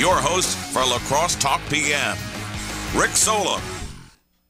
your 0.00 0.16
host 0.16 0.56
for 0.56 0.78
La 0.78 0.98
Crosse 1.00 1.34
Talk 1.34 1.60
PM, 1.68 2.16
Rick 2.96 3.10
Sola. 3.10 3.60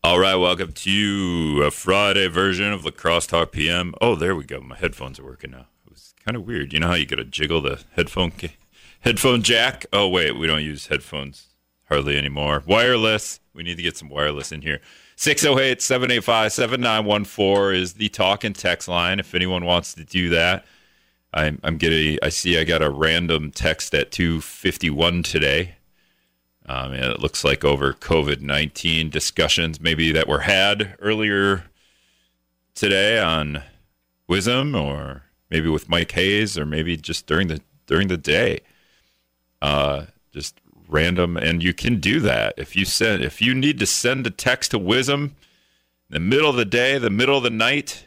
All 0.05 0.21
right, 0.21 0.37
welcome 0.37 0.71
to 0.71 1.65
a 1.67 1.73
Friday 1.73 2.29
version 2.29 2.73
of 2.73 2.85
La 2.85 2.93
Crosse 2.93 3.27
Talk 3.27 3.51
PM. 3.51 3.93
Oh, 4.01 4.15
there 4.15 4.37
we 4.37 4.45
go. 4.45 4.61
My 4.61 4.77
headphones 4.77 5.19
are 5.19 5.25
working 5.25 5.51
now. 5.51 5.67
It 5.85 5.91
was 5.91 6.15
kind 6.25 6.37
of 6.37 6.47
weird. 6.47 6.73
You 6.73 6.79
know 6.79 6.87
how 6.87 6.95
you 6.95 7.05
got 7.05 7.17
to 7.17 7.25
jiggle 7.25 7.61
the 7.61 7.83
headphone 7.97 8.31
headphone 9.01 9.43
jack? 9.43 9.87
Oh, 9.93 10.07
wait, 10.07 10.39
we 10.39 10.47
don't 10.47 10.63
use 10.63 10.87
headphones 10.87 11.49
hardly 11.89 12.17
anymore. 12.17 12.63
Wireless. 12.65 13.41
We 13.53 13.65
need 13.65 13.77
to 13.77 13.83
get 13.83 13.97
some 13.97 14.09
wireless 14.09 14.53
in 14.53 14.63
here. 14.63 14.81
608 15.17 15.83
785 15.83 16.53
7914 16.53 17.83
is 17.83 17.95
the 17.95 18.09
talk 18.09 18.45
and 18.45 18.55
text 18.55 18.87
line 18.87 19.19
if 19.19 19.35
anyone 19.35 19.65
wants 19.65 19.95
to 19.95 20.05
do 20.05 20.29
that. 20.29 20.65
I'm, 21.33 21.61
I'm 21.63 21.77
getting, 21.77 22.19
I 22.23 22.29
see 22.29 22.59
I 22.59 22.65
got 22.65 22.83
a 22.83 22.91
random 22.91 23.51
text 23.51 23.95
at 23.95 24.11
251 24.11 25.23
today. 25.23 25.77
Um, 26.67 26.93
and 26.93 27.05
it 27.05 27.21
looks 27.21 27.43
like 27.43 27.65
over 27.65 27.93
COVID 27.93 28.41
19 28.41 29.11
discussions 29.11 29.81
maybe 29.81 30.13
that 30.13 30.29
were 30.29 30.41
had 30.41 30.97
earlier 31.01 31.65
today 32.75 33.19
on 33.19 33.63
WIZM, 34.29 34.81
or 34.81 35.25
maybe 35.51 35.69
with 35.69 35.89
Mike 35.89 36.13
Hayes 36.13 36.57
or 36.57 36.65
maybe 36.65 36.97
just 36.97 37.27
during 37.27 37.49
the 37.49 37.61
during 37.87 38.09
the 38.09 38.17
day. 38.17 38.61
Uh, 39.61 40.07
just 40.33 40.61
random, 40.89 41.37
and 41.37 41.63
you 41.63 41.75
can 41.75 42.01
do 42.01 42.21
that 42.21 42.55
if 42.57 42.77
you 42.77 42.85
send 42.85 43.23
if 43.23 43.43
you 43.43 43.55
need 43.55 43.79
to 43.81 43.87
send 43.87 44.27
a 44.27 44.31
text 44.31 44.71
to 44.71 44.79
WIZM 44.79 45.25
in 45.25 45.33
the 46.09 46.21
middle 46.21 46.51
of 46.51 46.57
the 46.57 46.65
day, 46.65 46.99
the 46.99 47.11
middle 47.11 47.37
of 47.37 47.43
the 47.43 47.51
night. 47.51 48.07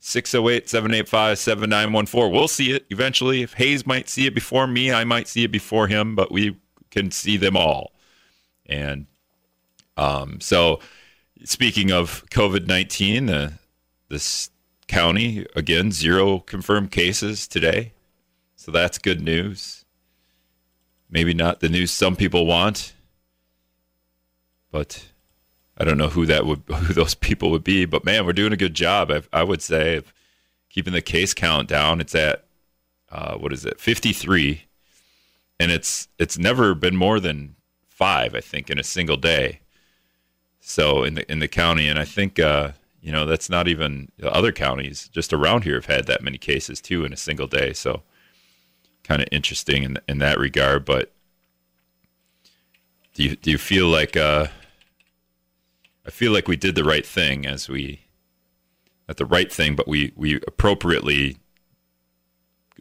608 0.00 0.68
785 0.68 1.38
7914. 1.38 2.32
We'll 2.32 2.48
see 2.48 2.72
it 2.72 2.86
eventually. 2.90 3.42
If 3.42 3.54
Hayes 3.54 3.86
might 3.86 4.08
see 4.08 4.26
it 4.26 4.34
before 4.34 4.66
me, 4.66 4.92
I 4.92 5.04
might 5.04 5.28
see 5.28 5.44
it 5.44 5.52
before 5.52 5.88
him, 5.88 6.14
but 6.14 6.30
we 6.30 6.58
can 6.90 7.10
see 7.10 7.36
them 7.36 7.56
all. 7.56 7.92
And 8.66 9.06
um, 9.96 10.40
so, 10.40 10.80
speaking 11.44 11.90
of 11.90 12.24
COVID 12.30 12.66
19, 12.66 13.28
uh, 13.28 13.50
this 14.08 14.50
county, 14.86 15.46
again, 15.54 15.92
zero 15.92 16.38
confirmed 16.38 16.90
cases 16.90 17.46
today. 17.46 17.92
So 18.56 18.72
that's 18.72 18.98
good 18.98 19.20
news. 19.20 19.84
Maybe 21.10 21.32
not 21.34 21.60
the 21.60 21.68
news 21.68 21.90
some 21.90 22.16
people 22.16 22.46
want, 22.46 22.94
but 24.70 25.06
I 25.78 25.84
don't 25.84 25.98
know 25.98 26.08
who 26.08 26.26
that 26.26 26.44
would, 26.44 26.62
who 26.68 26.92
those 26.92 27.14
people 27.14 27.50
would 27.50 27.64
be. 27.64 27.84
But 27.84 28.04
man, 28.04 28.26
we're 28.26 28.32
doing 28.32 28.52
a 28.52 28.56
good 28.56 28.74
job. 28.74 29.10
I, 29.10 29.22
I 29.32 29.42
would 29.44 29.62
say 29.62 30.02
keeping 30.68 30.92
the 30.92 31.00
case 31.00 31.32
count 31.32 31.68
down. 31.68 32.00
It's 32.00 32.14
at 32.14 32.44
uh, 33.10 33.36
what 33.36 33.52
is 33.52 33.64
it, 33.64 33.80
53 33.80 34.64
and 35.58 35.70
it's 35.70 36.08
it's 36.18 36.38
never 36.38 36.74
been 36.74 36.96
more 36.96 37.20
than 37.20 37.56
five, 37.86 38.34
I 38.34 38.40
think, 38.40 38.70
in 38.70 38.78
a 38.78 38.84
single 38.84 39.16
day. 39.16 39.60
So 40.60 41.02
in 41.02 41.14
the 41.14 41.30
in 41.30 41.40
the 41.40 41.48
county, 41.48 41.88
and 41.88 41.98
I 41.98 42.04
think 42.04 42.38
uh, 42.38 42.72
you 43.00 43.12
know 43.12 43.26
that's 43.26 43.50
not 43.50 43.68
even 43.68 44.10
other 44.22 44.52
counties 44.52 45.08
just 45.08 45.32
around 45.32 45.64
here 45.64 45.74
have 45.74 45.86
had 45.86 46.06
that 46.06 46.22
many 46.22 46.38
cases 46.38 46.80
too 46.80 47.04
in 47.04 47.12
a 47.12 47.16
single 47.16 47.46
day. 47.46 47.72
So 47.72 48.02
kind 49.02 49.22
of 49.22 49.28
interesting 49.32 49.82
in 49.82 49.98
in 50.08 50.18
that 50.18 50.38
regard. 50.38 50.84
But 50.84 51.12
do 53.14 53.24
you 53.24 53.36
do 53.36 53.50
you 53.50 53.58
feel 53.58 53.88
like 53.88 54.16
uh, 54.16 54.48
I 56.08 56.10
feel 56.10 56.32
like 56.32 56.48
we 56.48 56.56
did 56.56 56.74
the 56.74 56.84
right 56.84 57.04
thing 57.04 57.44
as 57.44 57.68
we 57.68 58.00
not 59.06 59.18
the 59.18 59.26
right 59.26 59.52
thing, 59.52 59.76
but 59.76 59.86
we 59.86 60.14
we 60.16 60.36
appropriately 60.46 61.36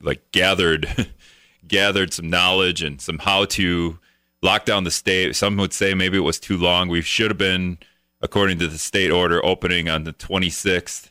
like 0.01 0.31
gathered 0.31 1.11
gathered 1.67 2.13
some 2.13 2.29
knowledge 2.29 2.81
and 2.81 3.01
some 3.01 3.17
how 3.17 3.43
to 3.43 3.99
lock 4.41 4.63
down 4.63 4.85
the 4.85 4.91
state. 4.91 5.35
Some 5.35 5.57
would 5.57 5.73
say 5.73 5.93
maybe 5.93 6.15
it 6.15 6.21
was 6.21 6.39
too 6.39 6.55
long. 6.55 6.87
We 6.87 7.01
should 7.01 7.29
have 7.29 7.37
been, 7.37 7.79
according 8.21 8.59
to 8.59 8.67
the 8.69 8.77
state 8.77 9.11
order, 9.11 9.43
opening 9.45 9.89
on 9.89 10.05
the 10.05 10.13
26th. 10.13 11.09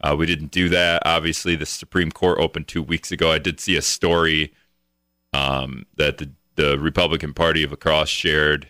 Uh, 0.00 0.14
we 0.16 0.26
didn't 0.26 0.52
do 0.52 0.68
that. 0.68 1.02
Obviously, 1.04 1.56
the 1.56 1.66
Supreme 1.66 2.12
Court 2.12 2.38
opened 2.38 2.68
two 2.68 2.84
weeks 2.84 3.10
ago. 3.10 3.32
I 3.32 3.38
did 3.38 3.58
see 3.58 3.76
a 3.76 3.82
story 3.82 4.52
um, 5.32 5.86
that 5.96 6.18
the, 6.18 6.30
the 6.54 6.78
Republican 6.78 7.34
Party 7.34 7.64
of 7.64 7.70
La 7.70 7.76
Crosse 7.76 8.08
shared 8.08 8.68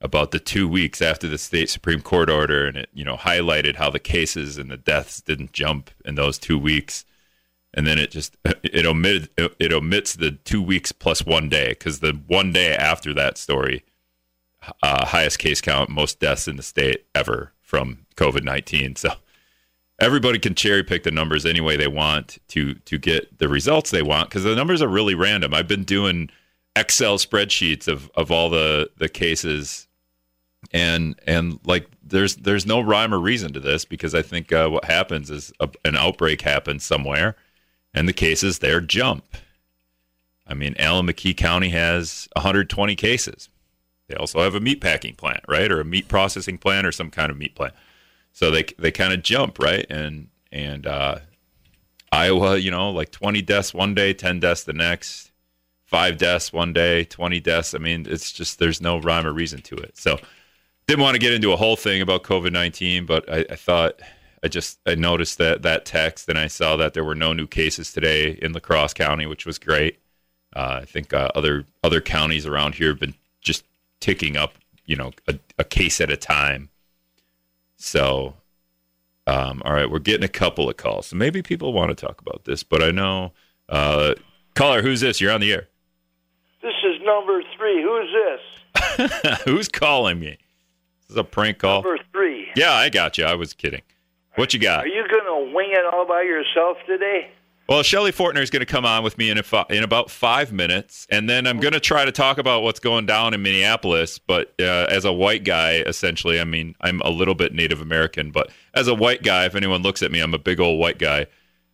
about 0.00 0.30
the 0.30 0.38
two 0.38 0.68
weeks 0.68 1.00
after 1.00 1.26
the 1.26 1.38
state 1.38 1.70
Supreme 1.70 2.00
Court 2.00 2.30
order, 2.30 2.66
and 2.66 2.76
it 2.76 2.90
you 2.92 3.04
know 3.04 3.16
highlighted 3.16 3.76
how 3.76 3.90
the 3.90 3.98
cases 3.98 4.58
and 4.58 4.70
the 4.70 4.76
deaths 4.76 5.20
didn't 5.20 5.52
jump 5.52 5.90
in 6.04 6.14
those 6.14 6.38
two 6.38 6.58
weeks 6.58 7.04
and 7.76 7.86
then 7.86 7.98
it 7.98 8.10
just 8.10 8.36
it 8.44 8.86
omitted 8.86 9.28
it 9.36 9.72
omits 9.72 10.14
the 10.14 10.32
two 10.32 10.62
weeks 10.62 10.90
plus 10.90 11.24
one 11.24 11.48
day 11.48 11.68
because 11.68 12.00
the 12.00 12.18
one 12.26 12.52
day 12.52 12.74
after 12.74 13.14
that 13.14 13.38
story, 13.38 13.84
uh, 14.82 15.06
highest 15.06 15.38
case 15.38 15.60
count, 15.60 15.90
most 15.90 16.18
deaths 16.18 16.48
in 16.48 16.56
the 16.56 16.62
state 16.62 17.04
ever 17.14 17.52
from 17.60 18.06
COVID 18.16 18.42
nineteen. 18.42 18.96
So 18.96 19.10
everybody 20.00 20.38
can 20.38 20.54
cherry 20.54 20.82
pick 20.82 21.02
the 21.02 21.10
numbers 21.10 21.44
any 21.44 21.60
way 21.60 21.76
they 21.76 21.86
want 21.86 22.38
to 22.48 22.74
to 22.74 22.98
get 22.98 23.38
the 23.38 23.48
results 23.48 23.90
they 23.90 24.02
want 24.02 24.30
because 24.30 24.44
the 24.44 24.56
numbers 24.56 24.80
are 24.82 24.88
really 24.88 25.14
random. 25.14 25.52
I've 25.52 25.68
been 25.68 25.84
doing 25.84 26.30
Excel 26.76 27.18
spreadsheets 27.18 27.88
of 27.88 28.10
of 28.14 28.30
all 28.30 28.50
the 28.50 28.90
the 28.98 29.08
cases 29.08 29.88
and 30.72 31.18
and 31.26 31.58
like 31.64 31.86
there's 32.04 32.36
there's 32.36 32.66
no 32.66 32.80
rhyme 32.80 33.12
or 33.12 33.18
reason 33.18 33.52
to 33.52 33.60
this 33.60 33.84
because 33.84 34.14
I 34.14 34.22
think 34.22 34.52
uh, 34.52 34.68
what 34.68 34.84
happens 34.84 35.30
is 35.30 35.52
a, 35.58 35.68
an 35.84 35.96
outbreak 35.96 36.42
happens 36.42 36.84
somewhere 36.84 37.34
and 37.94 38.08
the 38.08 38.12
cases 38.12 38.58
there 38.58 38.80
jump. 38.80 39.24
I 40.46 40.54
mean, 40.54 40.74
Allamakee 40.74 41.36
County 41.36 41.70
has 41.70 42.28
120 42.36 42.94
cases. 42.94 43.48
They 44.08 44.14
also 44.14 44.40
have 44.42 44.54
a 44.54 44.60
meat 44.60 44.80
packing 44.80 45.16
plant, 45.16 45.40
right, 45.48 45.72
or 45.72 45.80
a 45.80 45.84
meat 45.84 46.06
processing 46.06 46.58
plant, 46.58 46.86
or 46.86 46.92
some 46.92 47.10
kind 47.10 47.30
of 47.30 47.36
meat 47.36 47.56
plant. 47.56 47.74
So 48.32 48.50
they 48.50 48.64
they 48.78 48.92
kind 48.92 49.12
of 49.12 49.22
jump, 49.22 49.58
right? 49.58 49.84
And 49.90 50.28
and 50.52 50.86
uh, 50.86 51.18
Iowa, 52.12 52.56
you 52.56 52.70
know, 52.70 52.90
like 52.90 53.10
20 53.10 53.42
deaths 53.42 53.74
one 53.74 53.94
day, 53.94 54.14
10 54.14 54.38
deaths 54.40 54.62
the 54.62 54.72
next, 54.72 55.32
five 55.86 56.18
deaths 56.18 56.52
one 56.52 56.72
day, 56.72 57.04
20 57.04 57.40
deaths. 57.40 57.74
I 57.74 57.78
mean, 57.78 58.06
it's 58.08 58.32
just 58.32 58.58
there's 58.58 58.80
no 58.80 58.98
rhyme 58.98 59.26
or 59.26 59.32
reason 59.32 59.62
to 59.62 59.76
it. 59.76 59.96
So 59.96 60.18
didn't 60.86 61.02
want 61.02 61.14
to 61.14 61.20
get 61.20 61.32
into 61.32 61.52
a 61.52 61.56
whole 61.56 61.76
thing 61.76 62.02
about 62.02 62.22
COVID 62.22 62.52
19, 62.52 63.06
but 63.06 63.30
I, 63.32 63.44
I 63.50 63.56
thought 63.56 64.00
I 64.42 64.48
just 64.48 64.78
I 64.86 64.94
noticed 64.94 65.38
that 65.38 65.62
that 65.62 65.84
text, 65.84 66.28
and 66.28 66.38
I 66.38 66.46
saw 66.46 66.76
that 66.76 66.94
there 66.94 67.04
were 67.04 67.14
no 67.14 67.32
new 67.32 67.46
cases 67.46 67.92
today 67.92 68.38
in 68.42 68.52
La 68.52 68.60
Crosse 68.60 68.94
County, 68.94 69.26
which 69.26 69.46
was 69.46 69.58
great. 69.58 69.98
Uh, 70.54 70.80
I 70.82 70.84
think 70.84 71.12
uh, 71.12 71.30
other 71.34 71.64
other 71.82 72.00
counties 72.00 72.46
around 72.46 72.76
here 72.76 72.88
have 72.88 73.00
been 73.00 73.14
just 73.40 73.64
ticking 74.00 74.36
up, 74.36 74.54
you 74.84 74.96
know, 74.96 75.12
a, 75.26 75.38
a 75.58 75.64
case 75.64 76.00
at 76.00 76.10
a 76.10 76.16
time. 76.16 76.68
So, 77.76 78.34
um, 79.26 79.62
all 79.64 79.72
right, 79.72 79.90
we're 79.90 79.98
getting 79.98 80.24
a 80.24 80.28
couple 80.28 80.68
of 80.70 80.76
calls, 80.76 81.06
so 81.08 81.16
maybe 81.16 81.42
people 81.42 81.72
want 81.72 81.90
to 81.90 82.06
talk 82.06 82.20
about 82.20 82.44
this. 82.44 82.62
But 82.62 82.82
I 82.82 82.90
know, 82.90 83.32
uh, 83.68 84.14
caller, 84.54 84.82
who's 84.82 85.00
this? 85.00 85.20
You're 85.20 85.32
on 85.32 85.40
the 85.40 85.52
air. 85.52 85.68
Number 87.06 87.42
three. 87.56 87.82
Who's 87.82 88.08
this? 88.12 89.40
who's 89.44 89.68
calling 89.68 90.18
me? 90.18 90.38
This 91.02 91.10
is 91.10 91.16
a 91.16 91.24
prank 91.24 91.58
call. 91.58 91.82
Number 91.82 91.98
three. 92.12 92.48
Yeah, 92.56 92.72
I 92.72 92.88
got 92.88 93.16
you. 93.16 93.24
I 93.24 93.34
was 93.34 93.52
kidding. 93.54 93.82
What 94.34 94.52
you 94.52 94.60
got? 94.60 94.84
Are 94.84 94.88
you 94.88 95.06
going 95.08 95.24
to 95.24 95.54
wing 95.54 95.70
it 95.70 95.84
all 95.94 96.06
by 96.06 96.22
yourself 96.22 96.76
today? 96.86 97.30
Well, 97.68 97.82
Shelly 97.82 98.12
Fortner 98.12 98.42
is 98.42 98.50
going 98.50 98.60
to 98.60 98.66
come 98.66 98.84
on 98.84 99.02
with 99.02 99.18
me 99.18 99.28
in 99.28 99.38
a, 99.38 99.66
in 99.70 99.82
about 99.82 100.08
five 100.08 100.52
minutes, 100.52 101.06
and 101.10 101.28
then 101.28 101.48
I'm 101.48 101.58
going 101.58 101.72
to 101.72 101.80
try 101.80 102.04
to 102.04 102.12
talk 102.12 102.38
about 102.38 102.62
what's 102.62 102.78
going 102.78 103.06
down 103.06 103.34
in 103.34 103.42
Minneapolis. 103.42 104.20
But 104.20 104.54
uh, 104.60 104.86
as 104.88 105.04
a 105.04 105.12
white 105.12 105.42
guy, 105.42 105.78
essentially, 105.78 106.40
I 106.40 106.44
mean, 106.44 106.76
I'm 106.80 107.00
a 107.00 107.10
little 107.10 107.34
bit 107.34 107.54
Native 107.54 107.80
American, 107.80 108.30
but 108.30 108.50
as 108.74 108.86
a 108.86 108.94
white 108.94 109.24
guy, 109.24 109.46
if 109.46 109.56
anyone 109.56 109.82
looks 109.82 110.02
at 110.02 110.12
me, 110.12 110.20
I'm 110.20 110.34
a 110.34 110.38
big 110.38 110.60
old 110.60 110.78
white 110.78 110.98
guy. 110.98 111.26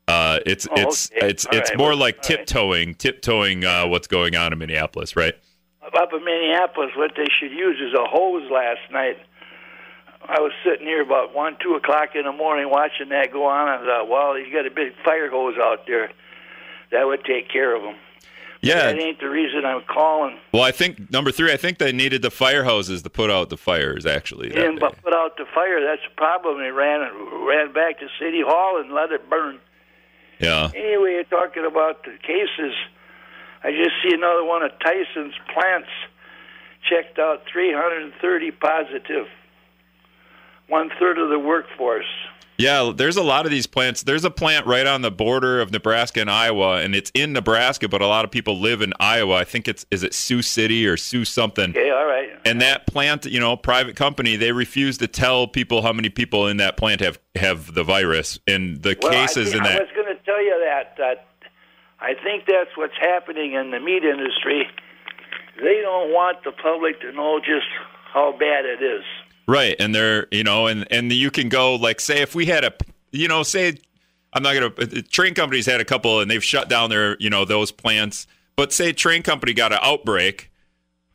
Uh, 0.09 0.41
it's 0.47 0.67
Oh, 0.71 0.75
it's 0.77 1.11
okay. 1.13 1.29
it's 1.29 1.47
All 1.47 1.57
it's 1.57 1.71
right. 1.71 1.79
more 1.79 1.89
Well, 1.91 1.97
like 1.99 2.17
all 2.17 2.19
right. 2.19 2.39
tiptoeing, 2.39 2.95
tiptoeing 2.95 3.65
uh, 3.65 3.87
what's 3.87 4.07
going 4.09 4.37
on 4.37 4.53
in 4.53 4.59
Minneapolis, 4.59 5.17
right? 5.17 5.35
Up 5.83 6.13
in 6.13 6.25
Minneapolis, 6.25 6.91
what 6.97 7.13
they 7.17 7.27
should 7.39 7.51
use 7.53 7.79
is 7.81 7.93
a 7.99 8.05
hose 8.07 8.51
last 8.51 8.81
night. 8.91 9.19
I 10.29 10.41
was 10.41 10.53
sitting 10.65 10.87
here 10.87 11.03
about 11.03 11.35
1, 11.35 11.57
2 11.63 11.75
o'clock 11.75 12.11
in 12.15 12.25
the 12.25 12.33
morning 12.33 12.71
watching 12.71 13.09
that 13.11 13.33
go 13.33 13.45
on. 13.45 13.69
I 13.69 13.79
thought, 13.85 14.09
well, 14.09 14.39
you 14.39 14.53
got 14.53 14.67
a 14.67 14.71
big 14.71 14.93
fire 15.05 15.29
hose 15.29 15.57
out 15.61 15.87
there. 15.87 16.11
That 16.93 17.07
would 17.07 17.25
take 17.25 17.51
care 17.51 17.75
of 17.75 17.83
them. 17.83 17.97
Yeah. 18.63 18.93
That 18.93 18.99
ain't 19.01 19.19
the 19.19 19.29
reason 19.29 19.65
I'm 19.65 19.83
calling. 19.83 20.39
Well, 20.53 20.63
I 20.63 20.71
think 20.71 21.11
number 21.11 21.33
three. 21.33 21.53
I 21.53 21.57
think 21.57 21.79
they 21.79 21.91
needed 21.93 22.23
the 22.23 22.31
fire 22.31 22.63
hoses 22.63 23.03
to 23.03 23.11
put 23.11 23.29
out 23.31 23.51
the 23.51 23.57
fires. 23.57 24.07
Actually, 24.07 24.49
They 24.51 24.55
that 24.55 24.61
didn't 24.61 24.77
day. 24.79 24.87
bu- 24.89 25.03
put 25.03 25.13
out 25.15 25.37
the 25.37 25.45
fire. 25.53 25.81
That's 25.85 26.03
the 26.09 26.15
problem. 26.17 26.59
They 26.61 26.71
ran 26.71 27.01
ran 27.45 27.73
back 27.73 27.99
to 27.99 28.07
City 28.21 28.41
Hall 28.47 28.81
and 28.81 28.93
let 28.93 29.11
it 29.11 29.29
burn. 29.29 29.59
Yeah. 30.43 30.71
Anyway, 30.75 31.13
you're 31.13 31.25
talking 31.25 31.65
about 31.65 32.05
the 32.05 32.17
cases. 32.23 32.75
I 33.65 33.71
just 33.71 33.93
see 34.03 34.13
another 34.13 34.45
one 34.45 34.63
of 34.63 34.73
Tyson's 34.81 35.35
plants 35.55 35.89
checked 36.89 37.19
out 37.19 37.43
330 37.51 38.51
positive, 38.53 39.27
one 40.69 40.91
third 40.99 41.19
of 41.19 41.29
the 41.31 41.39
workforce. 41.39 42.07
Yeah, 42.59 42.93
there's 42.95 43.17
a 43.17 43.23
lot 43.23 43.45
of 43.45 43.51
these 43.51 43.67
plants. 43.67 44.03
There's 44.03 44.25
a 44.25 44.31
plant 44.31 44.67
right 44.67 44.87
on 44.87 45.03
the 45.03 45.11
border 45.11 45.61
of 45.61 45.73
Nebraska 45.73 46.21
and 46.21 46.31
Iowa, 46.31 46.81
and 46.81 46.95
it's 46.95 47.11
in 47.15 47.33
Nebraska, 47.33 47.89
but 47.89 48.03
a 48.03 48.07
lot 48.07 48.25
of 48.25 48.31
people 48.31 48.61
live 48.61 48.83
in 48.83 48.93
Iowa. 49.01 49.37
I 49.37 49.45
think 49.45 49.67
it's 49.69 49.87
is 49.91 50.03
it 50.03 50.15
Sioux 50.15 50.43
City 50.43 50.87
or 50.87 50.97
Sioux 50.97 51.25
something. 51.25 51.71
Okay, 51.71 51.91
all 51.91 52.07
right. 52.07 52.29
And 52.45 52.61
that 52.61 52.87
plant, 52.87 53.25
you 53.25 53.41
know, 53.41 53.57
private 53.57 53.97
company, 53.97 54.37
they 54.37 54.53
refuse 54.53 54.99
to 54.99 55.09
tell 55.09 55.47
people 55.47 55.83
how 55.83 55.93
many 55.93 56.09
people 56.09 56.47
in 56.47 56.59
that 56.59 56.77
plant 56.77 57.01
have 57.01 57.19
have 57.35 57.75
the 57.75 57.83
virus, 57.83 58.39
and 58.47 58.83
the 58.83 58.97
Well, 59.01 59.13
cases 59.13 59.55
I, 59.55 59.57
in 59.57 59.63
that. 59.65 59.89
Tell 60.43 60.59
you 60.59 60.65
that. 60.65 60.97
That 60.99 61.27
I 62.01 62.15
think 62.15 62.47
that's 62.47 62.77
what's 62.77 62.97
happening 63.01 63.53
in 63.53 63.71
the 63.71 63.79
meat 63.79 64.05
industry. 64.05 64.69
They 65.57 65.81
don't 65.83 66.11
want 66.11 66.43
the 66.45 66.53
public 66.53 67.01
to 67.03 67.13
know 67.13 67.39
just 67.39 67.67
how 68.13 68.33
bad 68.33 68.65
it 68.65 68.83
is. 68.83 69.05
Right, 69.47 69.77
and 69.79 69.95
they're 69.95 70.27
you 70.31 70.43
know, 70.43 70.67
and 70.67 70.87
and 70.91 71.13
you 71.13 71.31
can 71.31 71.49
go 71.49 71.77
like 71.77 72.01
say 72.01 72.23
if 72.23 72.35
we 72.35 72.47
had 72.47 72.65
a 72.65 72.73
you 73.13 73.29
know 73.29 73.43
say 73.43 73.77
I'm 74.33 74.43
not 74.43 74.55
gonna 74.55 74.71
Trane 74.71 75.37
companies 75.37 75.67
had 75.67 75.81
a 75.81 75.85
couple 75.85 76.21
and 76.21 76.31
they've 76.31 76.43
shut 76.43 76.69
down 76.69 76.91
their 76.91 77.17
you 77.19 77.31
know 77.31 77.45
those 77.45 77.71
plants, 77.71 78.27
but 78.57 78.73
say 78.73 78.93
Trane 78.93 79.23
company 79.23 79.53
got 79.53 79.73
an 79.73 79.79
outbreak. 79.83 80.51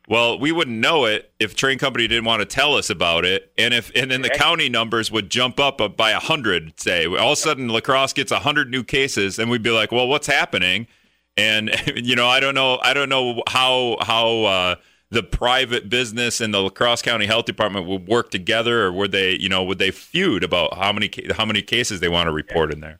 Well, 0.09 0.39
we 0.39 0.53
wouldn't 0.53 0.77
know 0.77 1.03
it 1.03 1.31
if 1.37 1.53
Trane 1.53 1.77
company 1.77 2.07
didn't 2.07 2.23
want 2.23 2.39
to 2.39 2.45
tell 2.45 2.75
us 2.75 2.89
about 2.89 3.25
it, 3.25 3.51
and 3.57 3.73
if 3.73 3.91
and 3.93 4.09
then 4.09 4.21
the 4.21 4.29
county 4.29 4.69
numbers 4.69 5.11
would 5.11 5.29
jump 5.29 5.59
up 5.59 5.97
by 5.97 6.11
a 6.11 6.19
hundred. 6.19 6.79
Say 6.79 7.05
all 7.05 7.33
of 7.33 7.33
a 7.33 7.35
sudden 7.35 7.67
La 7.67 7.81
Crosse 7.81 8.13
gets 8.13 8.31
a 8.31 8.39
hundred 8.39 8.71
new 8.71 8.85
cases, 8.85 9.37
and 9.37 9.49
we'd 9.49 9.63
be 9.63 9.69
like, 9.69 9.91
well, 9.91 10.07
what's 10.07 10.27
happening? 10.27 10.87
And 11.35 11.71
you 11.95 12.15
know, 12.15 12.27
I 12.27 12.39
don't 12.39 12.55
know, 12.55 12.79
I 12.81 12.93
don't 12.93 13.09
know 13.09 13.43
how 13.49 13.97
how 13.99 14.43
uh, 14.43 14.75
the 15.09 15.23
private 15.23 15.89
business 15.89 16.39
and 16.39 16.53
the 16.53 16.61
La 16.61 16.69
Crosse 16.69 17.01
County 17.01 17.25
Health 17.25 17.45
Department 17.45 17.85
would 17.85 18.07
work 18.07 18.31
together, 18.31 18.83
or 18.83 18.93
would 18.93 19.11
they, 19.11 19.35
you 19.37 19.49
know, 19.49 19.61
would 19.63 19.77
they 19.77 19.91
feud 19.91 20.41
about 20.41 20.77
how 20.77 20.93
many 20.93 21.11
how 21.35 21.43
many 21.43 21.61
cases 21.61 21.99
they 21.99 22.09
want 22.09 22.27
to 22.27 22.31
report 22.31 22.71
in 22.71 22.79
there? 22.79 22.99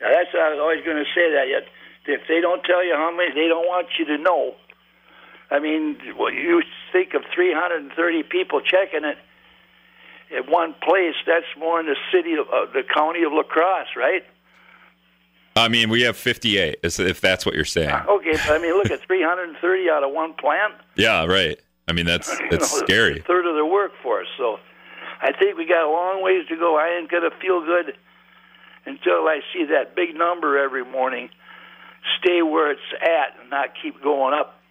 Now, 0.00 0.08
that's 0.10 0.30
I 0.34 0.50
was 0.50 0.58
always 0.60 0.84
going 0.84 0.96
to 0.96 1.08
say 1.14 1.30
that. 1.30 1.46
Yet, 1.48 1.68
if 2.06 2.26
they 2.26 2.40
don't 2.40 2.64
tell 2.64 2.84
you 2.84 2.94
how 2.96 3.14
many, 3.16 3.32
they 3.32 3.46
don't 3.46 3.66
want 3.66 3.86
you 3.96 4.04
to 4.06 4.18
know. 4.18 4.56
I 5.52 5.58
mean, 5.60 5.98
well, 6.18 6.32
you 6.32 6.62
think 6.92 7.12
of 7.14 7.22
330 7.34 8.22
people 8.22 8.60
checking 8.62 9.04
it 9.04 9.18
at 10.34 10.48
one 10.50 10.74
place. 10.82 11.14
That's 11.26 11.44
more 11.58 11.78
in 11.78 11.86
the 11.86 11.96
city 12.10 12.32
of 12.34 12.46
uh, 12.48 12.72
the 12.72 12.82
county 12.82 13.22
of 13.22 13.32
La 13.32 13.42
Crosse, 13.42 13.88
right? 13.96 14.24
I 15.54 15.68
mean, 15.68 15.90
we 15.90 16.00
have 16.02 16.16
58, 16.16 16.78
is- 16.82 16.98
if 16.98 17.20
that's 17.20 17.44
what 17.44 17.54
you're 17.54 17.64
saying. 17.66 17.90
Okay, 18.08 18.32
but 18.46 18.52
I 18.52 18.58
mean, 18.58 18.72
look 18.74 18.90
at 18.90 19.00
330 19.06 19.90
out 19.90 20.02
of 20.02 20.12
one 20.12 20.32
plant. 20.34 20.74
Yeah, 20.96 21.26
right. 21.26 21.60
I 21.86 21.92
mean, 21.92 22.06
that's 22.06 22.30
You 22.40 22.48
that's 22.50 22.72
know, 22.72 22.86
scary. 22.86 23.18
A 23.20 23.22
third 23.22 23.46
of 23.46 23.54
the 23.56 23.66
workforce. 23.66 24.28
So, 24.38 24.58
I 25.20 25.32
think 25.38 25.58
we 25.58 25.66
got 25.66 25.84
a 25.84 25.90
long 25.90 26.22
ways 26.22 26.46
to 26.48 26.56
go. 26.56 26.76
I 26.78 26.96
ain't 26.98 27.10
gonna 27.10 27.30
feel 27.42 27.60
good 27.64 27.94
until 28.86 29.28
I 29.28 29.40
see 29.52 29.66
that 29.66 29.94
big 29.94 30.16
number 30.16 30.58
every 30.58 30.84
morning 30.84 31.28
stay 32.18 32.42
where 32.42 32.70
it's 32.72 32.80
at 33.02 33.38
and 33.40 33.50
not 33.50 33.68
keep 33.80 34.02
going 34.02 34.34
up 34.34 34.61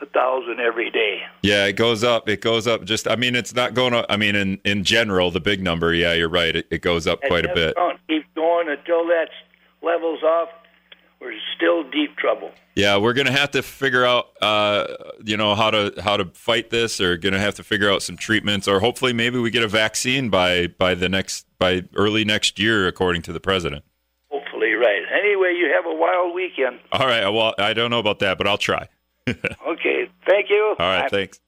a 0.00 0.06
thousand 0.06 0.60
every 0.60 0.90
day. 0.90 1.20
Yeah, 1.42 1.66
it 1.66 1.74
goes 1.74 2.04
up. 2.04 2.28
It 2.28 2.40
goes 2.40 2.66
up. 2.66 2.84
Just, 2.84 3.08
I 3.08 3.16
mean, 3.16 3.34
it's 3.34 3.54
not 3.54 3.74
going 3.74 3.94
up. 3.94 4.06
I 4.08 4.16
mean, 4.16 4.34
in 4.34 4.60
in 4.64 4.84
general, 4.84 5.30
the 5.30 5.40
big 5.40 5.62
number. 5.62 5.94
Yeah, 5.94 6.12
you're 6.12 6.28
right. 6.28 6.54
It, 6.54 6.66
it 6.70 6.82
goes 6.82 7.06
up 7.06 7.20
quite 7.22 7.44
a 7.44 7.54
bit. 7.54 7.74
don't 7.76 7.98
Keep 8.08 8.34
going 8.34 8.68
until 8.68 9.06
that 9.06 9.28
levels 9.82 10.22
off. 10.22 10.48
We're 11.20 11.32
still 11.56 11.82
deep 11.90 12.16
trouble. 12.16 12.52
Yeah, 12.74 12.98
we're 12.98 13.14
gonna 13.14 13.32
have 13.32 13.50
to 13.52 13.62
figure 13.62 14.04
out, 14.04 14.30
uh, 14.42 14.86
you 15.24 15.38
know, 15.38 15.54
how 15.54 15.70
to 15.70 15.94
how 16.02 16.18
to 16.18 16.26
fight 16.34 16.68
this, 16.68 17.00
or 17.00 17.16
gonna 17.16 17.38
have 17.38 17.54
to 17.54 17.62
figure 17.62 17.90
out 17.90 18.02
some 18.02 18.18
treatments, 18.18 18.68
or 18.68 18.80
hopefully 18.80 19.14
maybe 19.14 19.38
we 19.38 19.50
get 19.50 19.62
a 19.62 19.68
vaccine 19.68 20.28
by 20.28 20.66
by 20.66 20.94
the 20.94 21.08
next 21.08 21.46
by 21.58 21.84
early 21.94 22.24
next 22.24 22.58
year, 22.58 22.86
according 22.86 23.22
to 23.22 23.32
the 23.32 23.40
president. 23.40 23.82
Hopefully, 24.30 24.72
right. 24.74 25.02
Anyway, 25.10 25.54
you 25.58 25.72
have 25.74 25.86
a 25.86 25.94
wild 25.96 26.34
weekend. 26.34 26.80
All 26.92 27.06
right. 27.06 27.26
Well, 27.30 27.54
I 27.58 27.72
don't 27.72 27.90
know 27.90 27.98
about 27.98 28.18
that, 28.18 28.36
but 28.36 28.46
I'll 28.46 28.58
try. 28.58 28.86
Okay, 29.66 30.08
thank 30.26 30.48
you. 30.50 30.76
All 30.78 30.86
right. 30.86 31.04
I- 31.04 31.08
Thanks. 31.08 31.40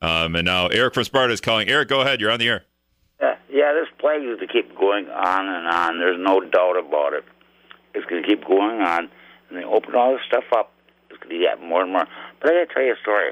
Um, 0.00 0.36
and 0.36 0.46
now 0.46 0.68
Eric 0.68 0.94
from 0.94 1.02
Sparta 1.04 1.32
is 1.32 1.40
calling. 1.40 1.68
Eric, 1.68 1.88
go 1.88 2.00
ahead. 2.00 2.20
You're 2.20 2.30
on 2.30 2.38
the 2.38 2.48
air. 2.48 2.64
Yeah, 3.20 3.34
yeah, 3.50 3.72
this 3.72 3.88
plague 3.98 4.22
is 4.22 4.38
to 4.38 4.46
keep 4.46 4.76
going 4.78 5.08
on 5.10 5.48
and 5.48 5.66
on. 5.66 5.98
There's 5.98 6.20
no 6.20 6.38
doubt 6.40 6.76
about 6.78 7.14
it. 7.14 7.24
It's 7.94 8.06
going 8.06 8.22
to 8.22 8.28
keep 8.28 8.46
going 8.46 8.80
on, 8.80 9.10
and 9.48 9.58
they 9.58 9.64
open 9.64 9.96
all 9.96 10.12
this 10.12 10.20
stuff 10.28 10.44
up. 10.56 10.72
It's 11.10 11.18
going 11.18 11.34
to 11.34 11.40
get 11.44 11.60
more 11.60 11.82
and 11.82 11.90
more. 11.90 12.06
But 12.40 12.50
I 12.50 12.62
got 12.62 12.68
to 12.68 12.74
tell 12.74 12.82
you 12.84 12.92
a 12.92 13.00
story. 13.02 13.30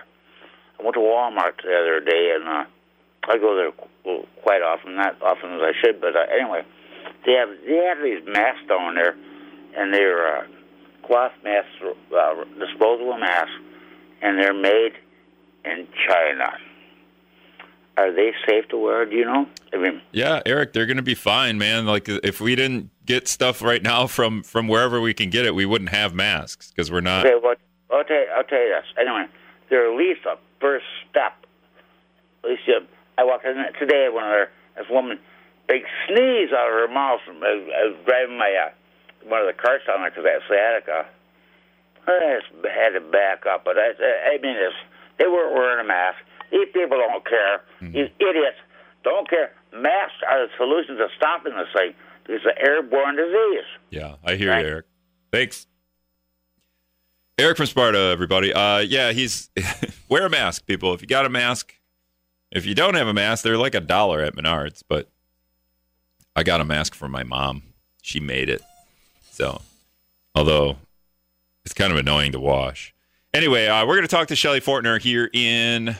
I 0.81 0.83
went 0.83 0.94
to 0.94 1.00
Walmart 1.00 1.62
the 1.62 1.71
other 1.71 2.00
day, 2.00 2.35
and 2.35 2.49
uh, 2.49 2.65
I 3.31 3.38
go 3.38 3.55
there 3.55 3.71
quite 4.43 4.62
often, 4.62 4.97
not 4.97 5.23
often 5.23 5.53
as 5.55 5.61
I 5.62 5.71
should, 5.81 6.00
but 6.00 6.17
uh, 6.17 6.27
anyway, 6.35 6.62
they 7.25 7.33
have 7.38 7.49
they 7.65 7.77
have 7.87 8.03
these 8.03 8.27
masks 8.27 8.67
down 8.69 8.97
there, 8.97 9.15
and 9.77 9.94
they're 9.94 10.38
uh, 10.38 10.47
cloth 11.06 11.33
masks, 11.44 11.71
uh, 11.85 12.35
disposable 12.59 13.17
masks, 13.19 13.55
and 14.22 14.38
they're 14.38 14.54
made 14.54 14.92
in 15.64 15.86
China. 16.08 16.52
Are 17.96 18.12
they 18.12 18.32
safe 18.46 18.68
to 18.68 18.76
wear? 18.76 19.06
Do 19.06 19.16
you 19.16 19.24
know? 19.24 19.46
I 19.72 19.78
mean, 19.78 20.02
Yeah, 20.12 20.42
Eric, 20.44 20.74
they're 20.74 20.86
going 20.86 20.98
to 20.98 21.02
be 21.02 21.14
fine, 21.14 21.56
man. 21.56 21.86
Like 21.86 22.08
if 22.08 22.40
we 22.40 22.54
didn't 22.54 22.90
get 23.06 23.26
stuff 23.26 23.62
right 23.62 23.82
now 23.82 24.06
from 24.06 24.42
from 24.42 24.68
wherever 24.68 25.00
we 25.00 25.14
can 25.14 25.30
get 25.30 25.46
it, 25.46 25.54
we 25.54 25.64
wouldn't 25.64 25.90
have 25.90 26.14
masks 26.14 26.70
because 26.70 26.92
we're 26.92 27.00
not. 27.00 27.24
Okay, 27.24 27.36
well, 27.42 27.54
I'll 27.90 28.04
tell 28.04 28.16
you, 28.16 28.26
I'll 28.36 28.44
tell 28.44 28.58
you 28.58 28.68
this. 28.68 28.84
Anyway, 29.00 29.26
they're 29.70 29.90
at 29.90 29.96
least 29.96 30.26
a 30.26 30.36
first 30.60 30.84
step. 31.08 31.46
At 32.44 32.50
least 32.50 32.62
you, 32.66 32.80
I 33.16 33.24
walked 33.24 33.46
in 33.46 33.56
today 33.78 34.08
when 34.12 34.24
there, 34.24 34.50
this 34.76 34.86
woman, 34.90 35.18
big 35.66 35.82
sneeze 36.06 36.52
out 36.52 36.68
of 36.68 36.74
her 36.74 36.88
mouth. 36.92 37.20
I 37.26 37.32
was, 37.32 37.68
I 37.72 37.82
was 37.88 37.96
driving 38.04 38.38
my 38.38 38.52
uh, 38.66 38.70
one 39.28 39.40
of 39.40 39.46
the 39.46 39.56
carts 39.56 39.84
down 39.86 40.00
there 40.02 40.10
because 40.10 40.24
I 40.26 40.32
had 40.36 40.42
sciatica. 40.48 41.06
I 42.06 42.38
just 42.41 42.64
had 42.67 42.91
to 42.91 43.00
back 43.00 43.44
up, 43.47 43.64
but 43.64 43.76
I, 43.79 43.91
I 44.35 44.38
mean, 44.43 44.56
it's, 44.56 44.75
they 45.19 45.26
weren't 45.26 45.55
wearing 45.55 45.85
a 45.85 45.88
mask. 45.88 46.19
These 46.53 46.69
people 46.73 46.99
don't 46.99 47.25
care. 47.26 47.62
These 47.81 48.11
idiots 48.20 48.58
don't 49.03 49.29
care. 49.29 49.53
Masks 49.75 50.14
are 50.29 50.47
the 50.47 50.53
solution 50.56 50.97
to 50.97 51.08
stopping 51.17 51.55
this 51.56 51.67
thing. 51.76 51.94
It's 52.29 52.44
an 52.44 52.53
airborne 52.58 53.17
disease. 53.17 53.64
Yeah, 53.91 54.17
I 54.25 54.35
hear 54.37 54.50
Right. 54.50 54.64
you, 54.64 54.70
Eric. 54.70 54.87
Thanks. 55.32 55.67
Eric 57.38 57.56
from 57.58 57.67
Sparta, 57.67 57.99
everybody. 57.99 58.52
Uh, 58.52 58.79
yeah, 58.79 59.12
he's 59.12 59.50
wear 60.09 60.26
a 60.26 60.31
mask, 60.31 60.67
people. 60.67 60.94
If 60.94 61.02
you 61.02 61.06
got 61.06 61.26
a 61.26 61.29
mask, 61.29 61.75
if 62.50 62.64
you 62.64 62.75
don't 62.75 62.94
have 62.94 63.06
a 63.09 63.12
mask, 63.14 63.44
they're 63.44 63.59
like 63.59 63.75
a 63.75 63.81
dollar 63.81 64.20
at 64.23 64.35
Menards. 64.35 64.82
But 64.88 65.11
I 66.35 66.43
got 66.44 66.61
a 66.61 66.64
mask 66.64 66.94
for 66.94 67.09
my 67.09 67.25
mom. 67.25 67.62
She 68.02 68.20
made 68.20 68.49
it. 68.49 68.62
So, 69.31 69.61
although 70.35 70.76
it's 71.66 71.74
kind 71.74 71.92
of 71.92 71.98
annoying 71.98 72.30
to 72.30 72.38
wash. 72.38 72.94
Anyway, 73.34 73.66
uh, 73.66 73.84
we're 73.84 73.96
going 73.96 74.06
to 74.06 74.08
talk 74.08 74.28
to 74.28 74.36
Shelly 74.36 74.60
Fortner 74.60 75.00
here 75.00 75.28
in 75.34 75.88
a 75.88 75.96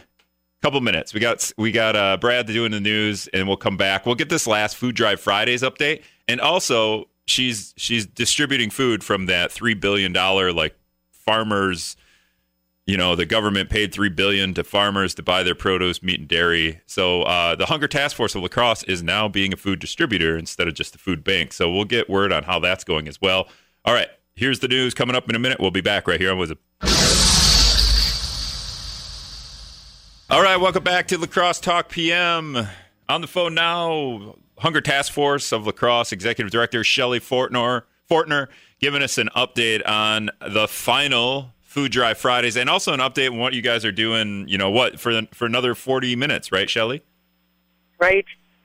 couple 0.63 0.81
minutes. 0.81 1.13
We 1.13 1.19
got 1.19 1.53
we 1.59 1.73
got 1.73 1.97
uh, 1.97 2.17
Brad 2.19 2.47
doing 2.47 2.71
the 2.71 2.81
news, 2.81 3.27
and 3.35 3.49
we'll 3.49 3.57
come 3.57 3.77
back. 3.77 4.07
We'll 4.07 4.15
get 4.15 4.29
this 4.29 4.47
last 4.47 4.77
Food 4.77 4.95
Drive 4.95 5.21
Fridays 5.21 5.63
update, 5.63 6.03
and 6.29 6.41
also 6.41 7.07
she's 7.27 7.75
she's 7.77 8.07
distributing 8.07 8.71
food 8.71 9.03
from 9.03 9.27
that 9.27 9.51
three 9.51 9.75
billion 9.75 10.13
dollar 10.13 10.53
like 10.53 10.77
farmers. 11.11 11.97
You 12.87 12.97
know, 12.97 13.17
the 13.17 13.27
government 13.27 13.69
paid 13.69 13.93
three 13.93 14.09
billion 14.09 14.55
to 14.55 14.63
farmers 14.63 15.17
to 15.17 15.23
buy 15.25 15.43
their 15.43 15.57
produce, 15.57 16.01
meat, 16.01 16.21
and 16.21 16.29
dairy. 16.29 16.81
So 16.87 17.23
uh, 17.25 17.57
the 17.57 17.67
Hunger 17.67 17.89
Task 17.89 18.15
Force 18.15 18.37
of 18.37 18.43
La 18.43 18.49
Crosse 18.49 18.85
is 18.85 19.03
now 19.03 19.27
being 19.27 19.53
a 19.53 19.57
food 19.57 19.81
distributor 19.81 20.39
instead 20.39 20.69
of 20.69 20.75
just 20.75 20.95
a 20.95 20.99
food 20.99 21.25
bank. 21.25 21.53
So 21.53 21.69
we'll 21.73 21.87
get 21.87 22.09
word 22.09 22.33
on 22.33 22.45
how 22.45 22.61
that's 22.61 22.85
going 22.85 23.09
as 23.09 23.21
well. 23.21 23.49
All 23.85 23.93
right, 23.93 24.09
here's 24.37 24.61
the 24.61 24.69
news 24.69 24.95
coming 24.95 25.17
up 25.17 25.29
in 25.29 25.35
a 25.35 25.39
minute. 25.39 25.59
We'll 25.59 25.71
be 25.71 25.81
back 25.81 26.07
right 26.07 26.21
here 26.21 26.31
on 26.31 26.39
WIZM. 26.39 26.57
All 30.29 30.43
right, 30.43 30.57
welcome 30.57 30.83
back 30.85 31.09
to 31.09 31.19
La 31.19 31.27
Crosse 31.27 31.61
Talk 31.61 31.89
PM. 31.89 32.69
On 33.09 33.21
the 33.21 33.27
phone 33.27 33.55
now, 33.55 34.37
Hunger 34.59 34.81
Task 34.81 35.13
Force 35.13 35.53
of 35.53 35.67
La 35.67 35.73
Crosse 35.73 36.13
Executive 36.13 36.51
Director 36.51 36.83
Shelly 36.83 37.21
Fortner, 37.21 37.83
Fortner 38.11 38.49
giving 38.81 39.03
us 39.03 39.19
an 39.19 39.29
update 39.37 39.87
on 39.89 40.31
the 40.41 40.67
final 40.67 41.53
Food 41.63 41.93
Drive 41.93 42.19
Fridays 42.19 42.57
and 42.57 42.69
also 42.69 42.93
an 42.93 43.01
update 43.01 43.31
on 43.31 43.39
what 43.39 43.53
you 43.55 43.63
guys 43.63 43.85
are 43.85 43.93
doing, 43.93 44.49
you 44.49 44.59
know, 44.59 44.71
what 44.71 44.99
for 44.99 45.23
for 45.33 45.47
another 45.47 45.75
40 45.75 46.17
minutes, 46.17 46.51
right, 46.51 46.69
Shelly? 46.69 47.03
right? 47.99 48.25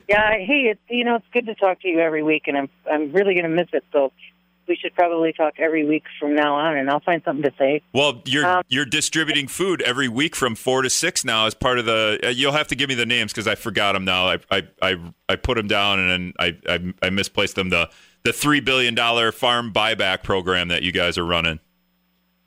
Yeah. 0.10 0.32
Hey, 0.40 0.72
it's 0.72 0.82
you 0.90 1.06
know 1.06 1.16
it's 1.16 1.25
good 1.32 1.46
to 1.46 1.56
talk 1.56 1.82
to 1.82 1.88
you 1.88 2.00
every 2.00 2.24
week, 2.24 2.44
and 2.48 2.58
I'm 2.58 2.70
I'm 2.92 3.12
really 3.12 3.34
going 3.34 3.44
to 3.44 3.50
miss 3.50 3.70
it. 3.72 3.84
So 3.94 4.12
we 4.72 4.78
should 4.78 4.96
probably 4.96 5.34
talk 5.34 5.56
every 5.58 5.86
week 5.86 6.04
from 6.18 6.34
now 6.34 6.56
on, 6.56 6.78
and 6.78 6.90
I'll 6.90 7.01
find 7.01 7.22
something 7.25 7.44
to 7.44 7.51
say. 7.58 7.82
Well, 7.94 8.22
you're 8.25 8.46
Um, 8.46 8.63
you're 8.70 8.86
distributing 8.86 9.50
food 9.50 9.82
every 9.82 10.08
week 10.08 10.34
from 10.34 10.56
4 10.56 10.84
to 10.84 10.90
6 10.90 11.25
now 11.25 11.46
as 11.46 11.54
part 11.54 11.78
of 11.78 11.84
the 11.86 12.18
uh, 12.24 12.30
you'll 12.30 12.54
have 12.54 12.70
to 12.70 12.75
give 12.75 12.88
me 12.88 12.96
the 12.96 13.06
names 13.06 13.34
cuz 13.34 13.50
I 13.50 13.56
forgot 13.56 13.92
them 13.92 14.06
now. 14.06 14.30
I 14.30 14.38
I 14.50 14.63
I, 14.82 14.96
I 15.28 15.36
put 15.36 15.58
them 15.58 15.68
down 15.68 16.00
and 16.00 16.10
then 16.10 16.34
I, 16.40 16.56
I 16.74 17.08
I 17.08 17.10
misplaced 17.10 17.56
them 17.56 17.68
the 17.68 17.90
the 18.24 18.32
3 18.32 18.62
billion 18.62 18.96
dollar 18.96 19.34
farm 19.34 19.74
buyback 19.74 20.24
program 20.24 20.70
that 20.70 20.84
you 20.84 20.94
guys 20.94 21.18
are 21.18 21.25
running. 21.25 21.60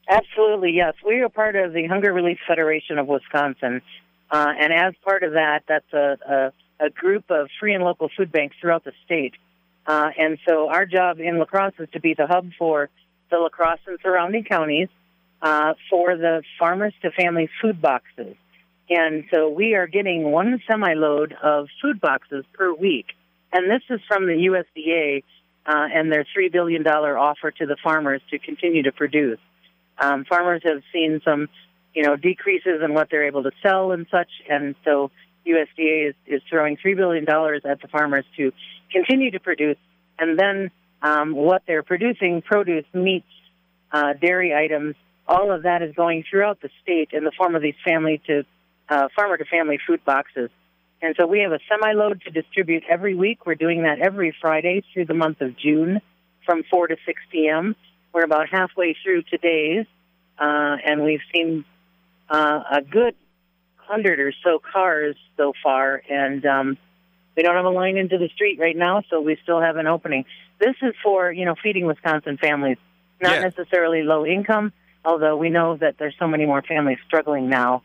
Absolutely, 0.09 0.73
yes. 0.73 0.95
We 1.04 1.21
are 1.21 1.28
part 1.28 1.57
of 1.57 1.75
the 1.75 1.87
Hunger 1.88 2.11
Relief 2.14 2.38
Federation 2.47 2.99
of 2.99 3.07
Wisconsin, 3.07 3.83
uh, 4.31 4.52
and 4.59 4.73
as 4.73 4.95
part 5.02 5.23
of 5.23 5.33
that, 5.33 5.64
that's 5.69 5.93
a, 5.93 6.16
a 6.26 6.52
a 6.87 6.90
group 6.90 7.31
of 7.31 7.49
free 7.61 7.75
and 7.75 7.85
local 7.85 8.11
food 8.16 8.33
banks 8.33 8.57
throughout 8.61 8.85
the 8.85 8.93
state. 9.04 9.35
Uh, 9.87 10.11
and 10.19 10.38
so 10.49 10.69
our 10.69 10.87
job 10.87 11.21
in 11.21 11.38
La 11.38 11.45
Crosse 11.45 11.75
is 11.79 11.88
to 11.93 12.00
be 12.00 12.14
the 12.14 12.26
hub 12.26 12.50
for 12.59 12.88
the 13.31 13.37
La 13.37 13.49
Crosse 13.49 13.81
and 13.87 13.99
surrounding 14.03 14.45
counties 14.45 14.88
uh, 15.43 15.75
for 15.91 16.17
the 16.17 16.43
farmers 16.59 16.95
to 17.03 17.11
family 17.11 17.49
food 17.61 17.81
boxes. 17.81 18.37
And 18.88 19.25
so 19.33 19.49
we 19.49 19.75
are 19.75 19.87
getting 19.87 20.31
one 20.31 20.61
semi 20.69 20.95
load 20.95 21.35
of 21.43 21.69
food 21.81 22.00
boxes 22.00 22.45
per 22.53 22.73
week. 22.73 23.07
And 23.53 23.71
this 23.71 23.83
is 23.88 24.00
from 24.09 24.26
the 24.26 24.33
USDA 24.33 25.23
uh, 25.67 25.88
and 25.95 26.12
their 26.12 26.26
$3 26.37 26.53
billion 26.53 26.87
offer 26.87 27.50
to 27.50 27.67
the 27.67 27.76
farmers 27.83 28.21
to 28.31 28.38
continue 28.38 28.83
to 28.83 28.93
produce. 28.93 29.38
Um, 29.99 30.25
farmers 30.25 30.62
have 30.64 30.83
seen 30.93 31.21
some, 31.25 31.49
you 31.95 32.03
know, 32.03 32.17
decreases 32.17 32.83
in 32.85 32.95
what 32.95 33.09
they're 33.11 33.26
able 33.26 33.45
to 33.45 33.53
sell 33.62 33.93
and 33.93 34.07
such, 34.11 34.31
and 34.50 34.75
so 34.85 35.11
USDA 35.46 36.10
is, 36.10 36.14
is 36.26 36.42
throwing 36.48 36.76
$3 36.76 36.96
billion 36.96 37.24
at 37.24 37.80
the 37.80 37.88
farmers 37.88 38.24
to 38.36 38.52
continue 38.92 39.30
to 39.32 39.40
produce, 39.40 39.78
and 40.18 40.38
then 40.38 40.70
um, 41.02 41.34
what 41.34 41.62
they're 41.66 41.82
producing, 41.82 42.42
produce, 42.42 42.86
meats, 42.92 43.26
uh, 43.92 44.14
dairy 44.14 44.54
items, 44.54 44.96
all 45.26 45.52
of 45.52 45.62
that 45.62 45.82
is 45.82 45.94
going 45.94 46.24
throughout 46.28 46.60
the 46.60 46.70
state 46.82 47.10
in 47.12 47.24
the 47.24 47.32
form 47.36 47.54
of 47.54 47.62
these 47.62 47.74
family 47.84 48.20
to 48.26 48.44
uh, 48.88 49.08
farmer 49.16 49.36
to 49.36 49.44
family 49.44 49.78
food 49.86 50.04
boxes. 50.04 50.50
And 51.00 51.14
so 51.18 51.26
we 51.26 51.40
have 51.40 51.52
a 51.52 51.58
semi 51.68 51.92
load 51.92 52.22
to 52.22 52.30
distribute 52.30 52.82
every 52.88 53.14
week. 53.14 53.46
We're 53.46 53.54
doing 53.54 53.82
that 53.82 54.00
every 54.00 54.34
Friday 54.40 54.82
through 54.92 55.06
the 55.06 55.14
month 55.14 55.40
of 55.40 55.56
June 55.56 56.00
from 56.46 56.62
4 56.70 56.88
to 56.88 56.96
6 57.04 57.22
p.m. 57.30 57.76
We're 58.12 58.24
about 58.24 58.48
halfway 58.50 58.96
through 59.02 59.22
today's, 59.22 59.86
uh, 60.38 60.76
and 60.84 61.02
we've 61.02 61.20
seen 61.34 61.64
uh, 62.28 62.60
a 62.70 62.82
good 62.82 63.16
hundred 63.87 64.21
or 64.21 64.33
so 64.43 64.61
cars 64.73 65.17
so 65.37 65.53
far, 65.62 66.03
and 66.11 66.45
um, 66.47 66.79
we 67.37 67.43
don't 67.43 67.55
have 67.57 67.64
a 67.64 67.71
line 67.71 67.97
into 67.97 68.19
the 68.19 68.29
street 68.35 68.59
right 68.59 68.76
now, 68.76 69.03
so 69.11 69.21
we 69.21 69.37
still 69.43 69.61
have 69.61 69.76
an 69.76 69.87
opening. 69.87 70.25
This 70.61 70.75
is 70.83 70.95
for 71.03 71.33
you 71.33 71.45
know 71.45 71.55
feeding 71.62 71.87
Wisconsin 71.87 72.37
families, 72.38 72.79
not 73.21 73.35
Yeah. 73.35 73.41
necessarily 73.41 74.03
low 74.03 74.25
income, 74.26 74.73
although 75.05 75.37
we 75.37 75.50
know 75.50 75.76
that 75.76 75.97
there's 75.99 76.14
so 76.19 76.26
many 76.26 76.47
more 76.47 76.62
families 76.62 76.99
struggling 77.07 77.49
now, 77.49 77.83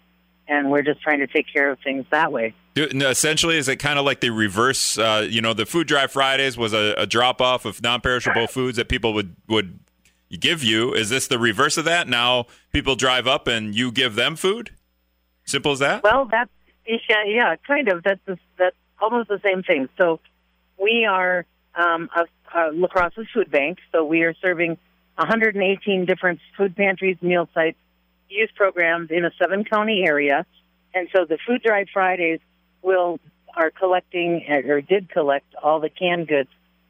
and 0.48 0.70
we're 0.72 0.84
just 0.84 1.02
trying 1.02 1.20
to 1.20 1.28
take 1.28 1.46
care 1.52 1.70
of 1.72 1.80
things 1.84 2.06
that 2.12 2.32
way. 2.32 2.54
Essentially, 2.78 3.58
is 3.58 3.68
it 3.68 3.76
kind 3.78 4.00
of 4.00 4.06
like 4.06 4.22
the 4.22 4.30
reverse? 4.30 4.98
Uh, 4.98 5.28
you 5.30 5.42
know, 5.42 5.54
the 5.54 5.66
Food 5.66 5.88
Drive 5.88 6.12
Fridays 6.14 6.58
was 6.58 6.72
a, 6.74 6.94
a 6.98 7.06
drop 7.06 7.42
off 7.42 7.66
of 7.66 7.82
non 7.82 8.00
perishable 8.02 8.48
foods 8.56 8.78
that 8.78 8.88
people 8.88 9.14
would 9.14 9.36
would 9.48 9.80
give 10.40 10.64
you. 10.64 10.94
Is 10.94 11.10
this 11.10 11.28
the 11.28 11.40
reverse 11.40 11.76
of 11.78 11.86
that? 11.86 12.08
Now 12.08 12.46
people 12.72 12.96
drive 12.96 13.28
up 13.28 13.48
and 13.48 13.76
you 13.76 13.92
give 13.92 14.16
them 14.16 14.36
food. 14.36 14.70
Simple 15.50 15.72
as 15.72 15.80
that. 15.80 16.04
Well, 16.04 16.26
that's 16.26 16.52
yeah, 16.86 17.24
yeah, 17.26 17.56
kind 17.68 17.88
of. 17.88 18.04
That's 18.04 18.22
the, 18.26 18.38
that's 18.58 18.76
almost 19.02 19.30
the 19.30 19.40
same 19.44 19.64
thing. 19.64 19.90
So 19.98 20.20
we 20.80 21.06
are 21.06 21.46
um, 21.76 22.10
a, 22.16 22.26
a 22.58 22.72
La 22.72 22.88
Crosse's 22.88 23.28
food 23.34 23.50
bank. 23.50 23.80
So 23.92 24.06
we 24.06 24.22
are 24.24 24.36
serving 24.42 24.78
118 25.16 26.06
different 26.06 26.40
food 26.56 26.76
pantries, 26.76 27.18
meal 27.22 27.50
sites, 27.54 27.78
youth 28.30 28.52
programs 28.56 29.10
in 29.12 29.26
a 29.26 29.32
seven 29.42 29.64
county 29.64 30.04
area. 30.06 30.46
And 30.94 31.08
so 31.16 31.26
the 31.26 31.38
Food 31.48 31.64
Drive 31.64 31.88
Fridays 31.92 32.40
will 32.82 33.20
are 33.56 33.72
collecting 33.72 34.46
or 34.48 34.82
did 34.82 35.10
collect 35.10 35.56
all 35.56 35.80
the 35.80 35.90
canned 35.90 36.28
goods 36.28 36.50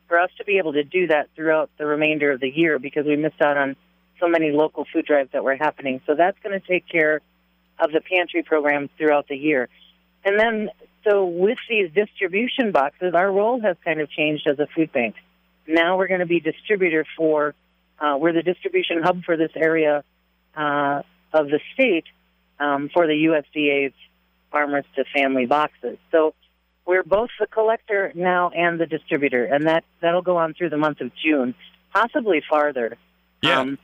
for 0.10 0.20
us 0.20 0.30
to 0.38 0.44
be 0.44 0.58
able 0.58 0.74
to 0.74 0.84
do 0.84 1.08
that 1.08 1.30
throughout 1.34 1.70
the 1.78 1.86
remainder 1.86 2.32
of 2.32 2.42
the 2.42 2.50
year 2.50 2.78
because 2.78 3.06
we 3.06 3.16
missed 3.16 3.42
out 3.42 3.56
on 3.56 3.78
so 4.20 4.28
many 4.28 4.52
local 4.52 4.86
food 4.92 5.06
drives 5.06 5.30
that 5.32 5.44
were 5.44 5.56
happening. 5.56 6.02
So 6.06 6.16
that's 6.16 6.38
going 6.44 6.60
to 6.60 6.68
take 6.68 6.88
care 6.88 7.22
of 7.80 7.92
the 7.92 8.02
pantry 8.02 8.44
program 8.44 8.90
throughout 8.98 9.28
the 9.28 9.36
year. 9.36 9.70
And 10.24 10.40
then, 10.40 10.70
so 11.04 11.26
with 11.26 11.58
these 11.70 11.92
distribution 11.94 12.72
boxes, 12.72 13.14
our 13.16 13.32
role 13.32 13.62
has 13.62 13.78
kind 13.86 14.02
of 14.02 14.10
changed 14.10 14.48
as 14.48 14.60
a 14.60 14.68
food 14.76 14.92
bank. 14.92 15.16
Now 15.68 15.98
we're 15.98 16.08
going 16.08 16.20
to 16.20 16.26
be 16.26 16.40
distributor 16.40 17.06
for, 17.16 17.56
uh, 18.00 18.18
we're 18.20 18.34
the 18.34 18.44
distribution 18.44 19.02
hub 19.04 19.24
for 19.24 19.38
this 19.38 19.52
area 19.56 20.04
uh, 20.56 21.04
of 21.32 21.48
the 21.48 21.60
state 21.74 22.06
um, 22.60 22.90
for 22.94 23.08
the 23.08 23.14
USDA's 23.14 23.94
farmers 24.52 24.86
to 24.96 25.06
family 25.16 25.46
boxes. 25.46 25.98
So 26.12 26.34
we're 26.86 27.04
both 27.04 27.30
the 27.40 27.48
collector 27.48 28.12
now 28.16 28.50
and 28.50 28.80
the 28.80 28.88
distributor, 28.88 29.46
and 29.46 29.68
that 29.68 29.84
that'll 30.02 30.24
go 30.24 30.38
on 30.38 30.56
through 30.56 30.72
the 30.72 30.78
month 30.78 31.02
of 31.02 31.12
June, 31.24 31.54
possibly 31.94 32.42
farther. 32.50 32.98
Yeah. 33.44 33.60
Um, 33.60 33.78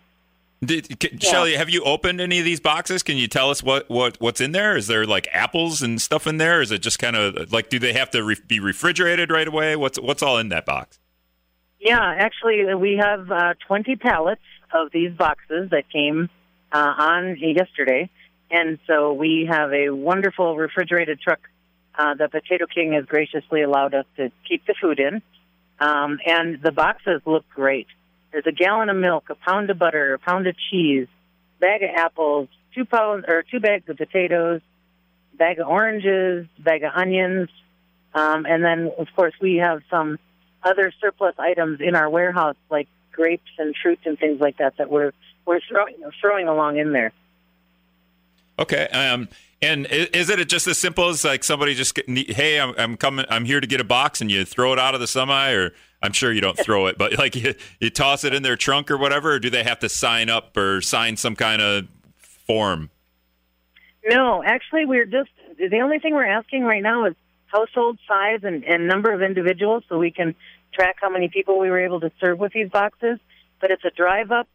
Did, 0.64 1.02
c- 1.02 1.18
Shelly, 1.20 1.56
have 1.56 1.70
you 1.70 1.84
opened 1.84 2.22
any 2.22 2.40
of 2.40 2.46
these 2.46 2.60
boxes? 2.60 3.04
Can 3.04 3.18
you 3.18 3.28
tell 3.28 3.50
us 3.50 3.62
what, 3.62 3.90
what 3.90 4.20
what's 4.20 4.42
in 4.42 4.52
there? 4.52 4.76
Is 4.78 4.88
there 4.88 5.06
like 5.06 5.28
apples 5.32 5.82
and 5.82 6.02
stuff 6.02 6.26
in 6.28 6.38
there? 6.38 6.62
Is 6.62 6.72
it 6.72 6.80
just 6.80 6.98
kind 6.98 7.16
of 7.16 7.52
like 7.52 7.70
do 7.70 7.78
they 7.78 7.94
have 7.94 8.10
to 8.12 8.24
re- 8.24 8.38
be 8.48 8.60
refrigerated 8.60 9.30
right 9.30 9.48
away? 9.48 9.76
What's 9.76 10.00
what's 10.00 10.24
all 10.24 10.38
in 10.38 10.50
that 10.50 10.66
box? 10.66 11.00
Yeah, 11.80 12.02
actually, 12.02 12.74
we 12.74 12.98
have 13.00 13.30
uh, 13.30 13.54
20 13.68 13.96
pallets 13.98 14.42
of 14.74 14.92
these 14.92 15.12
boxes 15.12 15.70
that 15.70 15.90
came 15.92 16.30
uh, 16.72 16.94
on 16.98 17.38
yesterday. 17.40 18.10
And 18.50 18.80
so 18.88 19.14
we 19.14 19.48
have 19.50 19.72
a 19.72 19.90
wonderful 19.90 20.56
refrigerated 20.56 21.20
truck 21.20 21.40
uh, 21.98 22.16
that 22.16 22.32
Potato 22.32 22.66
King 22.66 22.94
has 22.94 23.06
graciously 23.06 23.62
allowed 23.62 23.94
us 23.94 24.06
to 24.18 24.32
keep 24.48 24.66
the 24.66 24.76
food 24.80 25.00
in. 25.00 25.22
Um, 25.80 26.20
and 26.26 26.62
the 26.62 26.72
boxes 26.72 27.22
look 27.26 27.48
great. 27.50 27.88
There's 28.36 28.48
a 28.48 28.52
gallon 28.52 28.90
of 28.90 28.98
milk, 28.98 29.30
a 29.30 29.36
pound 29.36 29.70
of 29.70 29.80
butter, 29.80 30.16
a 30.16 30.20
pound 30.20 30.46
of 30.46 30.58
cheese, 30.70 31.08
bag 31.62 31.84
of 31.84 31.92
apples, 31.96 32.50
two 32.74 32.84
pounds 32.84 33.24
or 33.30 33.46
two 33.50 33.62
bags 33.62 33.88
of 33.88 33.96
potatoes, 33.96 34.60
bag 35.34 35.58
of 35.60 35.68
oranges, 35.70 36.46
bag 36.60 36.84
of 36.84 36.92
onions, 36.94 37.48
um, 38.14 38.46
and 38.46 38.62
then 38.62 38.92
of 38.98 39.08
course 39.16 39.34
we 39.40 39.56
have 39.56 39.84
some 39.90 40.20
other 40.64 40.92
surplus 41.00 41.36
items 41.40 41.80
in 41.80 41.96
our 41.96 42.10
warehouse 42.10 42.58
like 42.70 42.90
grapes 43.14 43.52
and 43.58 43.74
fruit 43.82 44.00
and 44.04 44.20
things 44.20 44.42
like 44.42 44.58
that 44.58 44.76
that 44.80 44.92
we're 44.92 45.14
we're 45.46 45.62
throwing 45.70 45.96
throwing 46.20 46.50
along 46.50 46.78
in 46.78 46.92
there. 46.92 47.14
Okay. 48.60 48.90
Um, 48.90 49.30
and 49.62 49.88
is 49.90 50.30
it 50.30 50.46
just 50.50 50.68
as 50.68 50.78
simple 50.78 51.08
as 51.08 51.24
like 51.24 51.46
somebody 51.46 51.74
just 51.74 51.98
hey, 52.06 52.60
I'm, 52.60 52.74
I'm 52.78 52.98
coming, 52.98 53.26
I'm 53.30 53.46
here 53.46 53.62
to 53.62 53.68
get 53.68 53.80
a 53.80 53.86
box, 53.86 54.20
and 54.20 54.30
you 54.30 54.44
throw 54.44 54.74
it 54.74 54.80
out 54.80 54.94
of 54.94 55.00
the 55.00 55.08
semi, 55.08 55.52
or 55.52 55.74
I'm 56.06 56.14
sure 56.14 56.32
you 56.32 56.42
don't 56.42 56.58
throw 56.58 56.86
it, 56.86 56.98
but 56.98 57.18
like 57.18 57.36
you, 57.36 57.56
you 57.80 57.90
toss 57.90 58.24
it 58.24 58.34
in 58.34 58.44
their 58.44 58.56
trunk 58.56 58.92
or 58.92 58.98
whatever, 58.98 59.34
or 59.34 59.40
do 59.40 59.50
they 59.50 59.64
have 59.64 59.80
to 59.80 59.90
sign 59.90 60.30
up 60.30 60.56
or 60.56 60.82
sign 60.82 61.18
some 61.18 61.36
kind 61.36 61.62
of 61.62 61.88
form? 62.20 62.92
No, 64.08 64.44
actually, 64.44 64.86
we're 64.86 65.06
just 65.06 65.32
the 65.58 65.80
only 65.82 66.00
thing 66.00 66.14
we're 66.14 66.26
asking 66.26 66.64
right 66.64 66.84
now 66.84 67.06
is 67.06 67.16
household 67.48 67.98
size 68.08 68.42
and, 68.44 68.64
and 68.64 68.88
number 68.88 69.12
of 69.12 69.22
individuals, 69.22 69.84
so 69.90 69.98
we 69.98 70.12
can 70.12 70.36
track 70.74 70.98
how 71.02 71.10
many 71.10 71.28
people 71.28 71.58
we 71.58 71.70
were 71.70 71.80
able 71.80 72.00
to 72.02 72.12
serve 72.20 72.38
with 72.38 72.54
these 72.54 72.70
boxes. 72.70 73.18
But 73.60 73.72
it's 73.72 73.84
a 73.84 73.90
drive 73.90 74.32
up 74.32 74.48